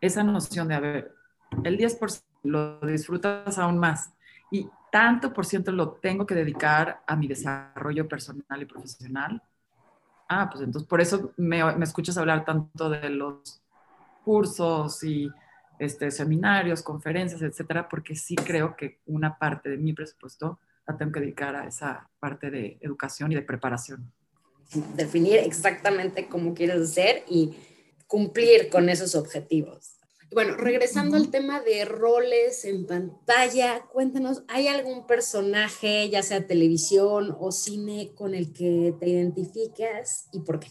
esa 0.02 0.24
noción 0.24 0.68
de, 0.68 0.76
a 0.76 0.80
ver, 0.80 1.16
el 1.64 1.78
10% 1.78 2.24
lo 2.44 2.80
disfrutas 2.82 3.58
aún 3.58 3.80
más 3.80 4.14
y 4.52 4.70
tanto 4.92 5.34
por 5.34 5.46
ciento 5.46 5.72
lo 5.72 5.94
tengo 5.94 6.26
que 6.26 6.36
dedicar 6.36 7.02
a 7.08 7.16
mi 7.16 7.28
desarrollo 7.28 8.08
personal 8.08 8.62
y 8.62 8.66
profesional. 8.66 9.42
Ah, 10.30 10.50
pues 10.50 10.64
entonces 10.64 10.88
por 10.88 11.02
eso 11.02 11.34
me, 11.38 11.64
me 11.76 11.84
escuchas 11.86 12.18
hablar 12.18 12.46
tanto 12.46 12.90
de 12.90 13.10
los 13.10 13.62
cursos 14.24 15.04
y 15.04 15.30
este, 15.80 16.12
seminarios, 16.12 16.82
conferencias, 16.82 17.42
etcétera, 17.42 17.90
porque 17.90 18.16
sí 18.16 18.36
creo 18.36 18.76
que 18.76 19.00
una 19.06 19.38
parte 19.38 19.70
de 19.70 19.78
mi 19.78 19.94
presupuesto 19.94 20.60
la 20.88 20.98
tengo 20.98 21.12
que 21.12 21.20
dedicar 21.20 21.56
a 21.56 21.68
esa 21.68 22.10
parte 22.20 22.50
de 22.50 22.78
educación 22.82 23.32
y 23.32 23.36
de 23.36 23.42
preparación. 23.42 24.12
Definir 24.96 25.38
exactamente 25.38 26.28
cómo 26.28 26.54
quieres 26.54 26.92
ser 26.94 27.24
y 27.30 27.56
cumplir 28.08 28.70
con 28.70 28.90
esos 28.90 29.16
objetivos. 29.16 29.96
Bueno, 30.34 30.58
regresando 30.58 31.16
al 31.16 31.30
tema 31.30 31.62
de 31.62 31.86
roles 31.86 32.66
en 32.66 32.86
pantalla, 32.86 33.86
cuéntanos, 33.92 34.44
¿hay 34.48 34.68
algún 34.68 35.06
personaje, 35.08 36.10
ya 36.10 36.24
sea 36.24 36.46
televisión 36.46 37.36
o 37.40 37.52
cine, 37.52 38.12
con 38.16 38.34
el 38.34 38.52
que 38.52 38.94
te 39.00 39.10
identificas 39.10 40.28
y 40.34 40.40
por 40.40 40.60
qué? 40.60 40.70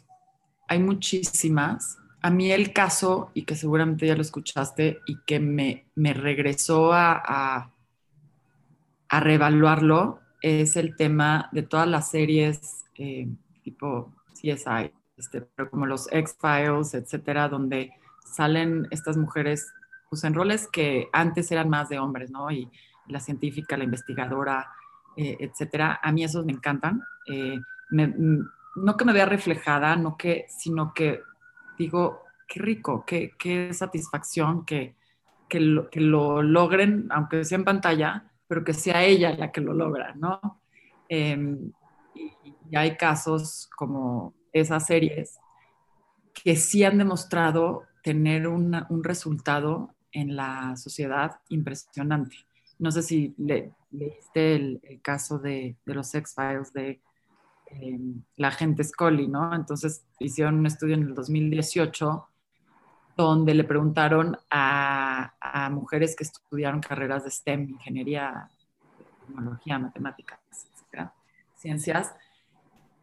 Hay 0.69 0.81
muchísimas. 0.81 1.97
A 2.21 2.31
mí 2.31 2.51
el 2.53 2.73
caso, 2.73 3.31
y 3.33 3.45
que 3.45 3.55
seguramente 3.55 4.07
ya 4.07 4.17
lo 4.17 4.23
escuchaste, 4.23 4.99
y 5.07 5.17
que 5.25 5.41
me, 5.41 5.87
me 5.95 6.15
regresó 6.15 6.93
a, 6.93 7.23
a, 7.25 7.74
a, 9.17 9.21
reevaluarlo, 9.21 10.21
es 10.43 10.77
el 10.77 10.97
tema 10.97 11.49
de 11.53 11.63
todas 11.63 11.89
las 11.89 12.11
series 12.11 12.85
eh, 12.97 13.29
tipo 13.63 14.13
CSI, 14.33 14.93
este, 15.17 15.41
pero 15.41 15.71
como 15.71 15.87
los 15.87 16.09
X-Files, 16.13 16.95
etcétera, 16.95 17.49
donde 17.49 17.93
salen 18.25 18.87
estas 18.91 19.17
mujeres 19.17 19.73
pues, 20.11 20.25
en 20.25 20.35
roles 20.35 20.69
que 20.69 21.09
antes 21.13 21.51
eran 21.51 21.69
más 21.69 21.89
de 21.89 21.99
hombres, 21.99 22.31
¿no? 22.31 22.51
Y 22.51 22.71
la 23.09 23.21
científica, 23.21 23.77
la 23.77 23.85
investigadora, 23.85 24.71
eh, 25.17 25.37
etcétera. 25.41 26.01
A 26.03 26.13
mí 26.13 26.25
esos 26.25 26.45
me 26.45 26.53
encantan. 26.53 27.03
Eh, 27.27 27.59
no 27.91 28.97
que 28.97 29.05
me 29.05 29.13
vea 29.13 29.27
reflejada, 29.27 29.97
no 29.97 30.17
que, 30.17 30.47
sino 30.49 30.93
que 30.95 31.21
digo, 31.79 32.23
qué 32.47 32.61
rico, 32.61 33.05
qué, 33.07 33.33
qué 33.39 33.73
satisfacción 33.73 34.65
que, 34.65 34.97
que, 35.49 35.61
lo, 35.61 35.91
que 35.91 36.01
lo 36.01 36.43
logren, 36.43 37.09
aunque 37.11 37.45
sea 37.45 37.59
en 37.59 37.65
pantalla, 37.65 38.25
pero 38.47 38.65
que 38.65 38.75
sea 38.75 39.05
ella 39.05 39.35
la 39.35 39.53
que 39.53 39.61
lo 39.61 39.73
logra, 39.73 40.15
¿no? 40.15 40.61
Em, 41.09 41.73
y, 42.15 42.33
y, 42.71 42.77
hay 42.77 42.97
casos 42.97 43.69
como 43.77 44.35
esas 44.53 44.87
series 44.87 45.39
que 46.33 46.57
sí 46.57 46.85
han 46.85 46.99
demostrado 46.99 47.85
tener 48.03 48.47
una, 48.49 48.87
un 48.91 49.05
resultado 49.05 49.95
en 50.13 50.37
la 50.37 50.77
sociedad 50.77 51.41
impresionante. 51.49 52.37
No 52.79 52.91
sé 52.91 53.03
si 53.03 53.35
le, 53.39 53.73
leíste 53.91 54.55
el, 54.57 54.81
el, 54.83 55.01
caso 55.01 55.39
de, 55.39 55.77
de 55.85 55.95
los 55.95 56.15
X-Files 56.15 56.73
de 56.73 57.01
eh, 57.67 57.99
la 58.37 58.51
gente 58.51 58.85
Scully, 58.85 59.29
¿no? 59.29 59.55
Entonces 59.55 60.05
hicieron 60.19 60.59
un 60.59 60.67
estudio 60.67 60.95
en 60.95 61.03
el 61.03 61.15
2018 61.15 62.29
donde 63.17 63.55
le 63.55 63.65
preguntaron 63.65 64.37
a, 64.51 65.33
mujeres 65.71 66.17
que 66.17 66.25
estudiaron 66.25 66.81
carreras 66.81 67.25
de 67.25 67.31
STEM, 67.31 67.71
ingeniería, 67.71 68.49
tecnología, 69.27 69.79
matemáticas, 69.79 70.39
etcétera, 70.51 71.13
ciencias, 71.57 72.15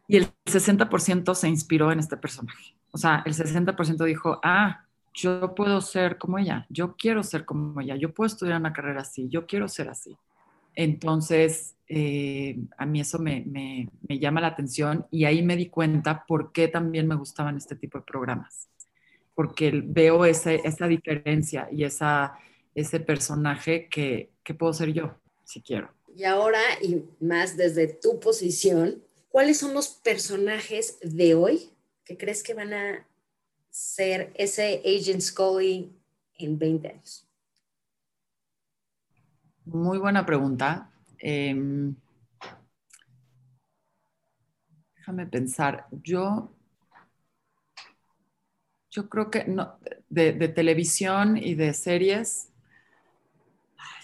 y 0.08 0.18
el 0.18 0.28
60% 0.46 1.34
se 1.34 1.48
inspiró 1.48 1.92
en 1.92 2.00
este 2.00 2.18
personaje. 2.18 2.76
O 2.92 2.98
sea, 2.98 3.24
el 3.26 3.34
60% 3.34 4.04
dijo, 4.04 4.40
ah, 4.44 4.86
yo 5.14 5.56
puedo 5.56 5.82
ser 5.82 6.18
como 6.18 6.38
ella, 6.38 6.66
yo 6.70 6.96
quiero 6.96 7.24
ser 7.24 7.46
como 7.46 7.80
ella, 7.82 7.96
yo 7.96 8.14
puedo 8.14 8.28
estudiar 8.28 8.60
una 8.60 8.74
carrera 8.74 9.02
así, 9.02 9.30
yo 9.30 9.46
quiero 9.46 9.68
ser 9.68 9.90
así. 9.90 10.18
Entonces, 10.76 11.76
eh, 11.88 12.58
a 12.78 12.86
mí 12.86 13.02
eso 13.02 13.20
me, 13.20 13.90
llama 14.08 14.42
la 14.42 14.48
atención 14.48 15.06
y 15.12 15.26
ahí 15.26 15.42
me 15.42 15.58
di 15.58 15.68
cuenta 15.68 16.26
por 16.26 16.52
qué 16.54 16.70
también 16.70 17.08
me 17.08 17.16
gustaban 17.16 17.58
este 17.58 17.76
tipo 17.76 17.98
de 17.98 18.06
programas, 18.06 18.70
porque 19.36 19.82
veo 19.84 20.26
esa 20.26 20.88
diferencia 20.88 21.68
y 21.72 21.84
esa, 21.84 22.38
ese 22.76 23.00
personaje 23.00 23.88
que, 23.90 24.32
que 24.44 24.54
puedo 24.54 24.74
ser 24.74 24.94
yo, 24.94 25.16
si 25.44 25.62
quiero. 25.62 25.94
Y 26.16 26.26
ahora, 26.26 26.60
y 26.82 27.06
más 27.20 27.56
desde 27.58 27.88
tu 27.88 28.20
posición, 28.20 29.04
¿cuáles 29.30 29.58
son 29.58 29.74
los 29.74 29.90
personajes 29.90 31.00
de 31.02 31.36
hoy 31.36 31.70
que 32.04 32.18
crees 32.18 32.44
que 32.44 32.54
van 32.54 32.74
a 32.74 33.08
ser 33.70 34.34
ese 34.36 34.82
Agent 34.86 35.22
Scully 35.22 35.96
en 36.38 36.60
20 36.60 36.88
años? 36.90 37.28
Muy 39.66 40.00
buena 40.00 40.26
pregunta. 40.26 40.92
Eh, 41.20 41.56
déjame 44.96 45.26
pensar. 45.28 45.88
Yo, 45.92 46.54
yo 48.92 49.10
creo 49.10 49.32
que 49.32 49.46
no, 49.46 49.78
de, 50.10 50.34
de, 50.34 50.50
televisión 50.50 51.38
y 51.38 51.56
de 51.56 51.74
series, 51.74 52.50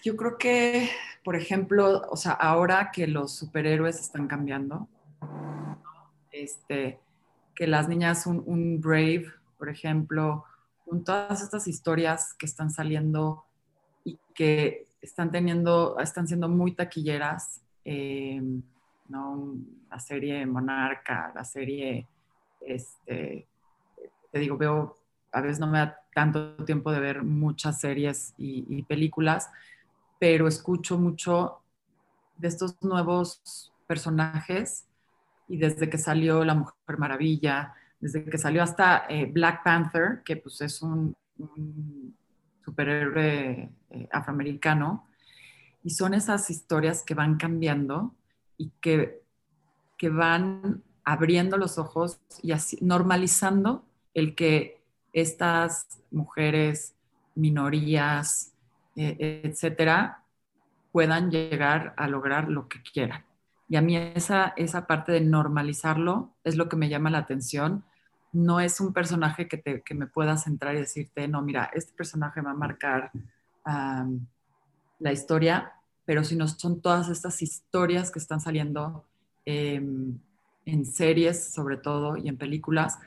yo 0.04 0.16
creo 0.16 0.38
que, 0.38 0.90
por 1.24 1.36
ejemplo, 1.36 2.08
o 2.10 2.16
sea, 2.16 2.32
ahora 2.32 2.92
que 2.92 3.06
los 3.06 3.36
superhéroes 3.36 4.00
están 4.00 4.28
cambiando, 4.28 4.88
este, 6.32 7.00
que 7.54 7.68
las 7.68 7.90
niñas, 7.90 8.26
un, 8.26 8.80
Brave, 8.80 9.26
por 9.58 9.70
ejemplo, 9.70 10.46
con 10.86 11.04
todas 11.04 11.42
estas 11.42 11.68
historias 11.68 12.34
que 12.36 12.46
están 12.46 12.72
saliendo 12.72 13.44
y 14.06 14.18
que 14.34 14.88
están 15.02 15.32
teniendo, 15.32 16.00
están 16.00 16.28
siendo 16.28 16.48
muy 16.48 16.74
taquilleras, 16.74 17.62
eh, 17.84 18.42
¿no? 19.10 19.56
La 19.90 20.00
serie 20.00 20.46
Monarca, 20.46 21.32
la 21.36 21.44
serie, 21.44 22.08
este, 22.62 23.48
te 24.38 24.42
digo, 24.42 24.58
veo, 24.58 25.00
a 25.32 25.42
veces 25.42 25.60
no 25.60 25.66
me 25.66 25.80
da 25.80 26.00
tanto 26.14 26.64
tiempo 26.64 26.92
de 26.92 27.00
ver 27.00 27.24
muchas 27.24 27.80
series 27.80 28.36
y, 28.38 28.66
y 28.70 28.84
películas, 28.84 29.50
pero 30.20 30.48
escucho 30.48 31.00
mucho 31.00 31.60
de 32.38 32.48
estos 32.48 32.80
nuevos 32.84 33.74
personajes 33.88 34.86
y 35.48 35.58
desde 35.58 35.90
que 35.90 35.98
salió 35.98 36.44
La 36.44 36.54
Mujer 36.54 37.00
Maravilla, 37.00 37.74
desde 38.00 38.26
que 38.26 38.38
salió 38.38 38.62
hasta 38.62 39.06
eh, 39.10 39.26
Black 39.26 39.64
Panther, 39.64 40.22
que 40.24 40.38
pues 40.38 40.62
es 40.62 40.84
un, 40.84 41.16
un 41.40 42.16
superhéroe 42.64 43.70
eh, 43.90 44.10
afroamericano, 44.12 45.08
y 45.84 45.90
son 45.90 46.14
esas 46.14 46.50
historias 46.52 47.02
que 47.02 47.16
van 47.16 47.38
cambiando 47.38 48.14
y 48.56 48.72
que, 48.82 49.24
que 49.98 50.10
van 50.10 50.84
abriendo 51.04 51.58
los 51.58 51.80
ojos 51.80 52.20
y 52.44 52.52
así, 52.52 52.78
normalizando 52.82 53.84
el 54.18 54.34
que 54.34 54.82
estas 55.14 56.02
mujeres, 56.10 56.96
minorías, 57.36 58.52
eh, 58.96 59.42
etcétera, 59.44 60.24
puedan 60.92 61.30
llegar 61.30 61.94
a 61.98 62.08
lograr 62.08 62.50
lo 62.50 62.68
que 62.68 62.82
quieran. 62.82 63.24
Y 63.70 63.76
a 63.76 63.82
mí 63.82 63.96
esa, 63.96 64.54
esa 64.58 64.88
parte 64.88 65.12
de 65.12 65.22
normalizarlo 65.22 66.34
es 66.44 66.56
lo 66.56 66.68
que 66.68 66.76
me 66.76 66.90
llama 66.90 67.12
la 67.12 67.20
atención. 67.20 67.84
No 68.34 68.60
es 68.60 68.80
un 68.80 68.92
personaje 68.92 69.48
que, 69.48 69.58
te, 69.58 69.84
que 69.84 69.94
me 69.94 70.08
pueda 70.08 70.36
centrar 70.38 70.74
y 70.74 70.80
decirte, 70.80 71.28
no, 71.28 71.44
mira, 71.44 71.70
este 71.76 71.94
personaje 71.94 72.42
va 72.42 72.52
a 72.52 72.56
marcar 72.56 73.12
la 75.00 75.12
historia, 75.12 75.74
pero 76.06 76.24
si 76.24 76.36
no 76.36 76.48
son 76.48 76.82
todas 76.82 77.10
estas 77.10 77.44
historias 77.44 78.10
que 78.10 78.18
están 78.18 78.40
saliendo 78.40 79.06
eh, 79.46 79.76
en 80.66 80.86
series, 80.86 81.54
sobre 81.54 81.78
todo, 81.78 82.18
y 82.18 82.30
en 82.30 82.38
películas, 82.38 82.98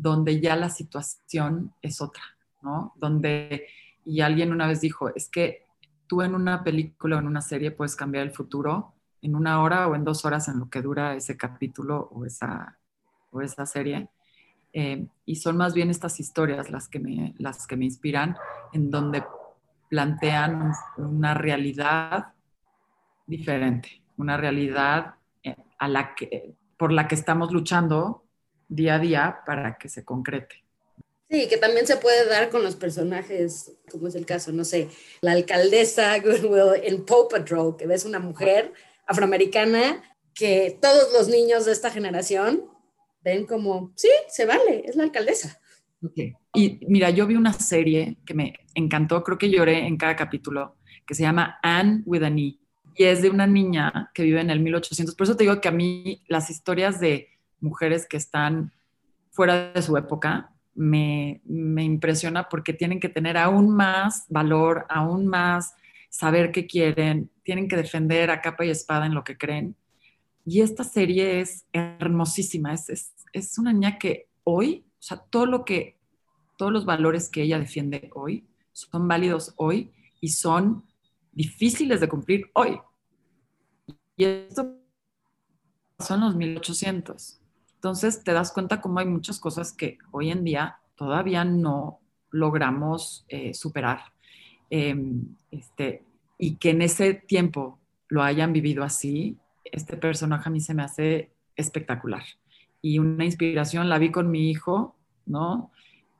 donde 0.00 0.40
ya 0.40 0.56
la 0.56 0.70
situación 0.70 1.74
es 1.82 2.00
otra, 2.00 2.22
¿no? 2.62 2.92
Donde, 2.96 3.66
y 4.04 4.20
alguien 4.20 4.52
una 4.52 4.66
vez 4.66 4.80
dijo, 4.80 5.14
es 5.14 5.28
que 5.28 5.66
tú 6.06 6.22
en 6.22 6.34
una 6.34 6.64
película 6.64 7.16
o 7.16 7.18
en 7.18 7.26
una 7.26 7.42
serie 7.42 7.70
puedes 7.70 7.96
cambiar 7.96 8.24
el 8.24 8.32
futuro, 8.32 8.94
en 9.22 9.34
una 9.34 9.62
hora 9.62 9.88
o 9.88 9.94
en 9.94 10.04
dos 10.04 10.24
horas 10.24 10.48
en 10.48 10.58
lo 10.58 10.70
que 10.70 10.80
dura 10.80 11.14
ese 11.14 11.36
capítulo 11.36 12.08
o 12.12 12.24
esa, 12.24 12.78
o 13.30 13.42
esa 13.42 13.66
serie. 13.66 14.08
Eh, 14.72 15.06
y 15.26 15.36
son 15.36 15.56
más 15.56 15.74
bien 15.74 15.90
estas 15.90 16.18
historias 16.18 16.70
las 16.70 16.88
que, 16.88 16.98
me, 16.98 17.34
las 17.38 17.66
que 17.66 17.76
me 17.76 17.84
inspiran, 17.84 18.36
en 18.72 18.90
donde 18.90 19.22
plantean 19.90 20.72
una 20.96 21.34
realidad 21.34 22.32
diferente, 23.26 24.00
una 24.16 24.36
realidad 24.36 25.16
eh, 25.42 25.56
a 25.78 25.88
la 25.88 26.14
que, 26.14 26.54
por 26.78 26.90
la 26.90 27.06
que 27.06 27.16
estamos 27.16 27.52
luchando 27.52 28.24
día 28.70 28.94
a 28.94 28.98
día 28.98 29.40
para 29.44 29.76
que 29.76 29.88
se 29.88 30.04
concrete. 30.04 30.64
Sí, 31.28 31.46
que 31.48 31.58
también 31.58 31.86
se 31.86 31.96
puede 31.96 32.26
dar 32.26 32.48
con 32.48 32.62
los 32.62 32.74
personajes, 32.74 33.72
como 33.90 34.08
es 34.08 34.14
el 34.14 34.26
caso, 34.26 34.50
no 34.52 34.64
sé, 34.64 34.88
la 35.20 35.32
alcaldesa 35.32 36.18
Goodwill 36.18 36.82
en 36.82 37.04
Paw 37.04 37.28
Patrol, 37.28 37.76
que 37.76 37.86
ves 37.86 38.04
una 38.04 38.18
mujer 38.18 38.72
afroamericana 39.06 40.02
que 40.34 40.78
todos 40.80 41.12
los 41.12 41.28
niños 41.28 41.66
de 41.66 41.72
esta 41.72 41.90
generación 41.90 42.64
ven 43.22 43.46
como, 43.46 43.92
sí, 43.94 44.08
se 44.28 44.46
vale, 44.46 44.82
es 44.86 44.96
la 44.96 45.04
alcaldesa. 45.04 45.60
Y 46.54 46.80
mira, 46.88 47.10
yo 47.10 47.26
vi 47.26 47.36
una 47.36 47.52
serie 47.52 48.16
que 48.24 48.34
me 48.34 48.54
encantó, 48.74 49.22
creo 49.22 49.38
que 49.38 49.50
lloré 49.50 49.86
en 49.86 49.96
cada 49.96 50.16
capítulo, 50.16 50.76
que 51.06 51.14
se 51.14 51.22
llama 51.22 51.58
Anne 51.62 52.02
with 52.06 52.22
an 52.22 52.38
E. 52.38 52.58
Y 52.96 53.04
es 53.04 53.22
de 53.22 53.30
una 53.30 53.46
niña 53.46 54.10
que 54.14 54.24
vive 54.24 54.40
en 54.40 54.50
el 54.50 54.60
1800. 54.60 55.14
Por 55.14 55.26
eso 55.26 55.36
te 55.36 55.44
digo 55.44 55.60
que 55.60 55.68
a 55.68 55.72
mí 55.72 56.22
las 56.26 56.50
historias 56.50 56.98
de 57.00 57.28
mujeres 57.60 58.06
que 58.06 58.16
están 58.16 58.72
fuera 59.30 59.72
de 59.72 59.82
su 59.82 59.96
época 59.96 60.52
me, 60.74 61.40
me 61.44 61.84
impresiona 61.84 62.48
porque 62.48 62.72
tienen 62.72 63.00
que 63.00 63.08
tener 63.08 63.36
aún 63.36 63.70
más 63.70 64.24
valor, 64.28 64.86
aún 64.88 65.26
más 65.26 65.74
saber 66.08 66.52
qué 66.52 66.66
quieren, 66.66 67.30
tienen 67.42 67.68
que 67.68 67.76
defender 67.76 68.30
a 68.30 68.40
capa 68.40 68.64
y 68.64 68.70
espada 68.70 69.06
en 69.06 69.14
lo 69.14 69.24
que 69.24 69.38
creen. 69.38 69.76
Y 70.44 70.60
esta 70.60 70.84
serie 70.84 71.40
es 71.40 71.66
hermosísima, 71.72 72.72
es, 72.72 72.88
es, 72.88 73.12
es 73.32 73.58
una 73.58 73.72
niña 73.72 73.98
que 73.98 74.28
hoy, 74.44 74.84
o 74.98 75.02
sea, 75.02 75.18
todo 75.18 75.46
lo 75.46 75.64
que, 75.64 75.98
todos 76.56 76.72
los 76.72 76.84
valores 76.84 77.28
que 77.28 77.42
ella 77.42 77.58
defiende 77.58 78.10
hoy 78.14 78.46
son 78.72 79.08
válidos 79.08 79.54
hoy 79.56 79.92
y 80.20 80.28
son 80.28 80.84
difíciles 81.32 82.00
de 82.00 82.08
cumplir 82.08 82.50
hoy. 82.54 82.78
Y 84.16 84.24
esto 84.24 84.76
son 85.98 86.20
los 86.20 86.34
1800. 86.36 87.39
Entonces 87.80 88.22
te 88.22 88.34
das 88.34 88.52
cuenta 88.52 88.82
cómo 88.82 88.98
hay 88.98 89.06
muchas 89.06 89.40
cosas 89.40 89.72
que 89.72 89.96
hoy 90.10 90.30
en 90.30 90.44
día 90.44 90.80
todavía 90.96 91.46
no 91.46 91.98
logramos 92.30 93.24
eh, 93.28 93.54
superar. 93.54 94.00
Em, 94.68 95.34
este, 95.50 96.04
y 96.36 96.56
que 96.56 96.70
en 96.70 96.82
ese 96.82 97.14
tiempo 97.14 97.78
lo 98.08 98.22
hayan 98.22 98.52
vivido 98.52 98.84
así, 98.84 99.38
este 99.64 99.96
personaje 99.96 100.50
a 100.50 100.52
mí 100.52 100.60
se 100.60 100.74
me 100.74 100.82
hace 100.82 101.30
espectacular. 101.56 102.22
Y 102.82 102.98
una 102.98 103.24
inspiración 103.24 103.88
la 103.88 103.96
vi 103.96 104.10
con 104.10 104.30
mi 104.30 104.50
hijo, 104.50 104.94
¿no? 105.24 105.72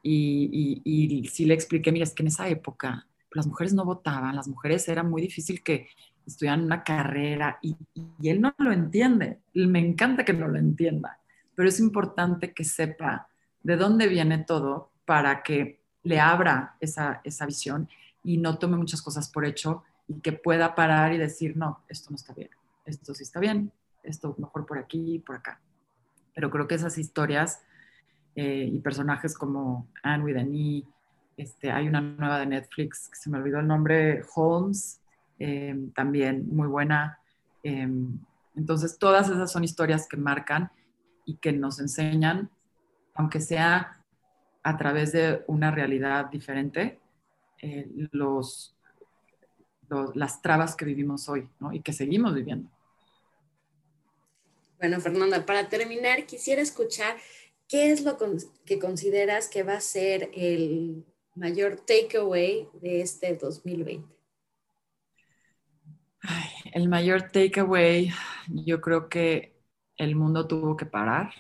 Y, 0.03 0.81
y, 0.83 1.29
sí 1.29 1.45
le 1.45 1.53
expliqué, 1.53 1.93
mira, 1.93 2.05
es 2.05 2.15
que 2.15 2.23
en 2.23 2.29
esa 2.29 2.49
época 2.49 3.07
las 3.33 3.47
mujeres 3.47 3.75
no 3.75 3.85
votaban, 3.85 4.35
las 4.35 4.49
mujeres 4.49 4.89
era 4.89 5.03
muy 5.03 5.21
difícil 5.21 5.63
que 5.63 5.89
estudiaran 6.27 6.65
una 6.65 6.83
carrera 6.85 7.59
y, 7.61 7.77
y, 7.93 8.31
él 8.31 8.41
no 8.41 8.55
lo 8.57 8.73
entiende. 8.73 9.41
Me 9.53 9.79
encanta 9.79 10.25
que 10.25 10.33
no 10.33 10.49
lo 10.49 10.59
entienda, 10.59 11.20
pero 11.61 11.69
es 11.69 11.79
importante 11.79 12.55
que 12.55 12.65
sepa 12.65 13.29
de 13.63 13.77
dónde 13.77 14.09
viene 14.09 14.39
todo 14.39 14.89
para 15.05 15.43
que 15.43 15.79
le 16.05 16.19
abra 16.19 16.75
esa, 16.81 17.21
esa 17.23 17.45
visión 17.45 17.87
y 18.25 18.39
no 18.39 18.57
tome 18.57 18.79
muchas 18.79 19.03
cosas 19.03 19.29
por 19.29 19.45
hecho 19.45 19.85
y 20.09 20.23
que 20.23 20.33
pueda 20.33 20.75
parar 20.75 21.13
y 21.13 21.19
decir, 21.19 21.59
no, 21.59 21.83
esto 21.87 22.09
no 22.09 22.17
está 22.17 22.33
bien, 22.33 22.49
esto 22.87 23.13
sí 23.13 23.25
está 23.25 23.41
bien, 23.41 23.73
esto 24.03 24.35
mejor 24.39 24.65
por 24.65 24.79
aquí 24.79 25.17
y 25.17 25.19
por 25.19 25.37
acá. 25.37 25.61
Pero 26.35 26.51
creo 26.51 26.67
que 26.67 26.77
esas 26.77 26.97
historias 26.97 27.61
eh, 28.37 28.67
y 28.73 28.79
personajes 28.79 29.37
como 29.37 29.87
Anne 30.03 30.25
with 30.25 30.37
an 30.39 30.55
e, 30.55 30.87
este, 31.37 31.71
hay 31.71 31.89
una 31.89 32.01
nueva 32.01 32.39
de 32.39 32.47
Netflix 32.47 33.11
que 33.11 33.17
se 33.17 33.29
me 33.29 33.37
olvidó 33.37 33.61
el 33.61 33.67
nombre, 33.67 34.23
Holmes, 34.35 34.99
eh, 35.39 35.79
también 35.95 36.49
muy 36.51 36.69
buena. 36.69 37.19
Eh, 37.63 37.87
entonces, 38.57 38.99
todas 38.99 39.29
esas 39.29 39.53
son 39.53 39.63
historias 39.63 40.09
que 40.09 40.17
marcan 40.17 40.71
y 41.25 41.37
que 41.37 41.53
nos 41.53 41.81
enseñan, 41.81 42.51
aunque 43.15 43.41
sea 43.41 44.05
a 44.63 44.77
través 44.77 45.13
de 45.13 45.43
una 45.47 45.71
realidad 45.71 46.27
diferente, 46.27 47.01
los, 48.13 48.77
las 50.15 50.43
trabas 50.43 50.77
que 50.77 50.85
vivimos 50.85 51.29
hoy 51.29 51.49
y 51.73 51.81
que 51.81 51.93
seguimos 51.93 52.35
viviendo. 52.35 52.71
Bueno, 54.79 55.01
Fernanda, 55.01 55.45
para 55.45 55.69
terminar, 55.69 56.25
quisiera 56.25 56.63
escuchar 56.63 57.17
qué 57.69 57.93
es 57.93 58.03
lo 58.03 58.17
que 58.65 58.79
consideras 58.79 59.49
que 59.49 59.63
va 59.63 59.75
a 59.75 59.81
ser 59.81 60.31
el 60.35 61.05
mayor 61.35 61.77
takeaway 61.77 62.69
de 62.81 63.03
este 63.03 63.37
2020. 63.37 64.09
el 66.73 66.89
mayor 66.89 67.31
takeaway, 67.31 68.11
yo 68.49 68.81
creo 68.81 69.09
que 69.09 69.60
el 70.01 70.17
mundo 70.17 70.47
tuvo 70.47 70.77
que 70.77 70.87
parar 70.87 71.31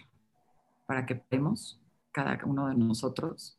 para 0.87 1.07
que 1.07 1.17
paremos, 1.17 1.81
cada 2.13 2.39
uno 2.45 2.69
de 2.69 2.75
nosotros. 2.75 3.59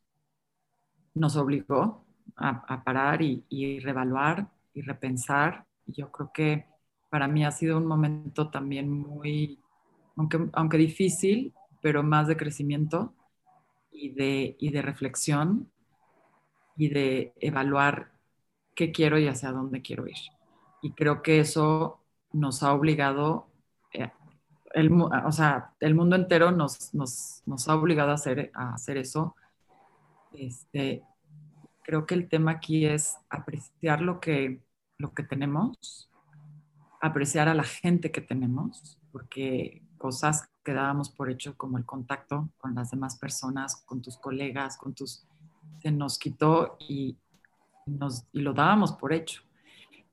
Nos 1.15 1.35
obligó 1.35 2.05
a, 2.35 2.83
parar 2.83 3.21
y, 3.21 3.43
y 3.49 3.79
revaluar 3.79 4.47
y 4.73 4.81
repensar. 4.81 5.65
Yo 5.87 6.11
creo 6.11 6.31
que 6.33 6.65
para 7.09 7.27
mí 7.27 7.43
ha 7.43 7.51
sido 7.51 7.77
un 7.77 7.87
momento 7.87 8.49
también 8.49 8.89
muy, 8.91 9.59
aunque, 10.15 10.49
aunque 10.53 10.77
difícil, 10.77 11.53
pero 11.81 12.03
más 12.03 12.27
de 12.27 12.37
crecimiento 12.37 13.13
y 13.91 14.09
de, 14.09 14.55
y 14.59 14.69
de 14.69 14.81
reflexión 14.81 15.71
y 16.77 16.89
de 16.89 17.33
evaluar 17.39 18.11
qué 18.75 18.91
quiero 18.91 19.17
y 19.19 19.27
hacia 19.27 19.51
dónde 19.51 19.81
quiero 19.81 20.07
ir. 20.07 20.17
Y 20.81 20.93
creo 20.93 21.21
que 21.21 21.39
eso 21.39 22.01
nos 22.31 22.63
ha 22.63 22.73
obligado, 22.73 23.50
el, 24.73 24.91
o 24.91 25.31
sea, 25.31 25.73
el 25.79 25.95
mundo 25.95 26.15
entero 26.15 26.51
nos, 26.51 26.93
nos, 26.93 27.43
nos 27.45 27.67
ha 27.67 27.75
obligado 27.75 28.11
a 28.11 28.15
hacer, 28.15 28.51
a 28.53 28.73
hacer 28.73 28.97
eso. 28.97 29.35
Este, 30.33 31.03
creo 31.83 32.05
que 32.05 32.15
el 32.15 32.29
tema 32.29 32.51
aquí 32.51 32.85
es 32.85 33.17
apreciar 33.29 34.01
lo 34.01 34.19
que, 34.19 34.61
lo 34.97 35.13
que 35.13 35.23
tenemos, 35.23 36.09
apreciar 37.01 37.49
a 37.49 37.53
la 37.53 37.63
gente 37.63 38.11
que 38.11 38.21
tenemos, 38.21 38.97
porque 39.11 39.83
cosas 39.97 40.49
que 40.63 40.73
dábamos 40.73 41.09
por 41.09 41.29
hecho 41.29 41.57
como 41.57 41.77
el 41.77 41.85
contacto 41.85 42.49
con 42.57 42.75
las 42.75 42.91
demás 42.91 43.17
personas, 43.17 43.75
con 43.85 44.01
tus 44.01 44.17
colegas, 44.17 44.77
con 44.77 44.93
tus... 44.93 45.25
se 45.81 45.91
nos 45.91 46.17
quitó 46.17 46.77
y, 46.79 47.17
nos, 47.85 48.25
y 48.31 48.41
lo 48.41 48.53
dábamos 48.53 48.93
por 48.93 49.13
hecho. 49.13 49.41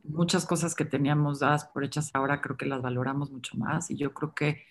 Muchas 0.08 0.46
cosas 0.46 0.74
que 0.74 0.84
teníamos 0.84 1.40
dadas 1.40 1.66
por 1.66 1.84
hechas 1.84 2.10
ahora 2.14 2.40
creo 2.40 2.56
que 2.56 2.66
las 2.66 2.80
valoramos 2.80 3.30
mucho 3.30 3.56
más 3.56 3.90
y 3.90 3.96
yo 3.96 4.14
creo 4.14 4.34
que 4.34 4.64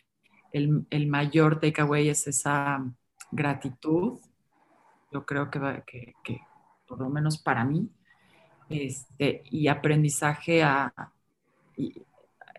el, 0.52 0.86
el 0.90 1.08
mayor 1.08 1.60
takeaway 1.60 2.10
es 2.10 2.28
esa 2.28 2.84
gratitud. 3.32 4.20
Yo 5.12 5.26
creo 5.26 5.50
que, 5.50 6.16
que, 6.24 6.42
por 6.88 7.00
lo 7.00 7.10
menos 7.10 7.38
para 7.38 7.64
mí, 7.64 7.90
este, 8.70 9.44
y 9.46 9.68
aprendizaje 9.68 10.64
a, 10.64 10.94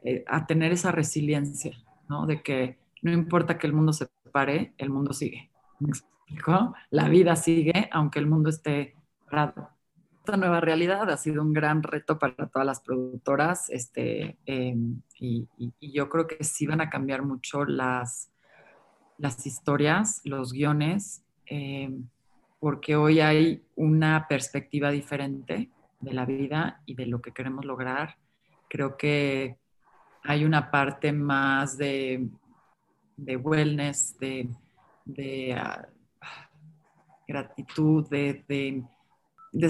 eh, 0.02 0.24
a 0.26 0.46
tener 0.46 0.72
esa 0.72 0.92
resiliencia, 0.92 1.76
¿no? 2.08 2.26
De 2.26 2.42
que 2.42 2.78
no 3.02 3.12
importa 3.12 3.58
que 3.58 3.66
el 3.66 3.72
mundo 3.72 3.92
se 3.92 4.06
pare, 4.32 4.72
el 4.78 4.90
mundo 4.90 5.12
sigue. 5.12 5.50
¿Me 5.80 5.88
explico? 5.88 6.74
La 6.90 7.08
vida 7.08 7.36
sigue, 7.36 7.88
aunque 7.92 8.18
el 8.18 8.26
mundo 8.26 8.50
esté 8.50 8.96
parado. 9.30 9.70
Esta 10.28 10.36
nueva 10.36 10.60
realidad 10.60 11.08
ha 11.08 11.16
sido 11.16 11.40
un 11.40 11.54
gran 11.54 11.82
reto 11.82 12.18
para 12.18 12.48
todas 12.48 12.66
las 12.66 12.80
productoras 12.82 13.70
este, 13.70 14.36
em, 14.44 15.00
y, 15.18 15.48
yo 15.80 16.10
creo 16.10 16.26
que 16.26 16.44
sí 16.44 16.66
van 16.66 16.82
a 16.82 16.90
cambiar 16.90 17.22
mucho 17.22 17.64
las, 17.64 18.30
las 19.16 19.46
historias, 19.46 20.20
los 20.24 20.52
guiones. 20.52 21.24
Em, 21.46 22.10
porque 22.60 22.94
hoy 22.94 23.20
hay 23.20 23.64
una 23.74 24.26
perspectiva 24.28 24.90
diferente 24.90 25.70
de 25.98 26.12
la 26.12 26.26
vida 26.26 26.82
y 26.84 26.94
de 26.94 27.06
lo 27.06 27.22
que 27.22 27.32
queremos 27.32 27.64
lograr. 27.64 28.18
Creo 28.68 28.98
que 28.98 29.56
hay 30.24 30.44
una 30.44 30.70
parte 30.70 31.10
más 31.10 31.78
de, 31.78 32.28
de 33.16 33.36
wellness, 33.38 34.18
de, 34.18 35.54
ah, 35.56 35.88
gratitud, 37.26 38.06
de, 38.10 38.84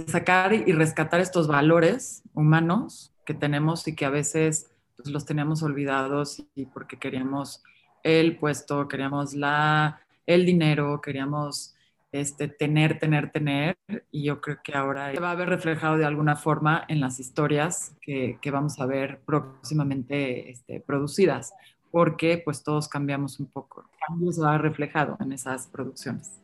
sacar 0.07 0.53
y 0.53 0.73
rescatar 0.73 1.21
estos 1.21 1.47
valores 1.47 2.23
humanos 2.35 3.13
que 3.25 3.35
tenemos 3.35 3.87
y 3.89 3.95
que 3.95 4.05
a 4.05 4.11
veces 4.11 4.71
pues, 4.97 5.11
los 5.11 5.25
teníamos 5.25 5.63
olvidados 5.63 6.43
y 6.55 6.67
porque 6.67 6.99
queríamos 6.99 7.63
el 8.03 8.37
puesto, 8.37 8.89
queríamos 8.89 9.35
la, 9.35 10.01
el 10.27 10.47
dinero, 10.47 11.01
queríamos 11.01 11.75
este, 12.13 12.49
tener, 12.49 12.99
tener, 12.99 13.31
tener, 13.31 13.77
y 14.11 14.25
yo 14.25 14.41
creo 14.41 14.59
que 14.63 14.75
ahora 14.75 15.13
se 15.13 15.21
va 15.21 15.33
a 15.33 15.35
ver 15.35 15.49
reflejado 15.49 15.99
de 15.99 16.07
alguna 16.07 16.37
forma 16.37 16.85
en 16.89 17.01
las 17.01 17.21
historias 17.21 17.95
que, 18.01 18.39
que 18.41 18.51
vamos 18.51 18.81
a 18.81 18.87
ver 18.87 19.21
próximamente 19.27 20.51
este, 20.51 20.81
producidas, 20.81 21.53
porque 21.91 22.41
pues 22.45 22.63
todos 22.63 22.89
cambiamos 22.89 23.41
un 23.41 23.47
poco. 23.47 23.83
El 23.83 24.07
cambio 24.07 24.33
se 24.33 24.41
va 24.41 24.59
reflejado 24.59 25.17
en 25.21 25.33
esas 25.33 25.67
producciones. 25.67 26.41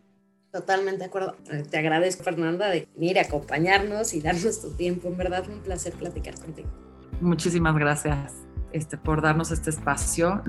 Totalmente 0.54 1.00
de 1.00 1.06
acuerdo. 1.06 1.34
Te 1.68 1.78
agradezco, 1.78 2.22
Fernanda, 2.22 2.68
de 2.68 2.86
venir 2.94 3.18
a 3.18 3.22
acompañarnos 3.22 4.14
y 4.14 4.20
darnos 4.20 4.62
tu 4.62 4.70
tiempo. 4.70 5.08
En 5.08 5.16
verdad, 5.16 5.42
un 5.48 5.58
placer 5.58 5.94
platicar 5.94 6.38
contigo. 6.38 6.68
Muchísimas 7.20 7.74
gracias 7.74 8.34
este, 8.70 8.96
por 8.96 9.20
darnos 9.20 9.50
este 9.50 9.70
espacio. 9.70 10.44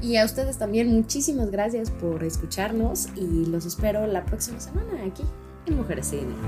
Y 0.00 0.16
a 0.16 0.24
ustedes 0.24 0.56
también 0.56 0.90
muchísimas 0.90 1.50
gracias 1.50 1.90
por 1.90 2.24
escucharnos 2.24 3.10
y 3.14 3.44
los 3.44 3.66
espero 3.66 4.06
la 4.06 4.24
próxima 4.24 4.58
semana 4.58 4.90
aquí 5.06 5.22
en 5.66 5.76
Mujeres 5.76 6.10
y 6.14 6.16
Dinero. 6.16 6.40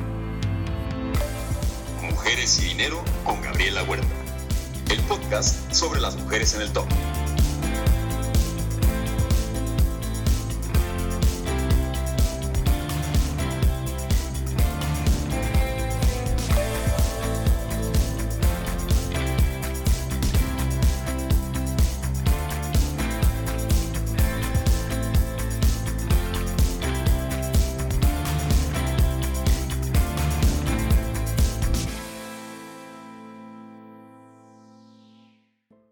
Mujeres 2.11 2.59
y 2.59 2.69
Dinero 2.69 3.03
con 3.23 3.39
Gabriela 3.43 3.83
Huerta, 3.83 4.07
el 4.91 5.01
podcast 5.03 5.71
sobre 5.75 6.01
las 6.01 6.17
mujeres 6.17 6.55
en 6.55 6.63
el 6.63 6.73
top. 6.73 6.87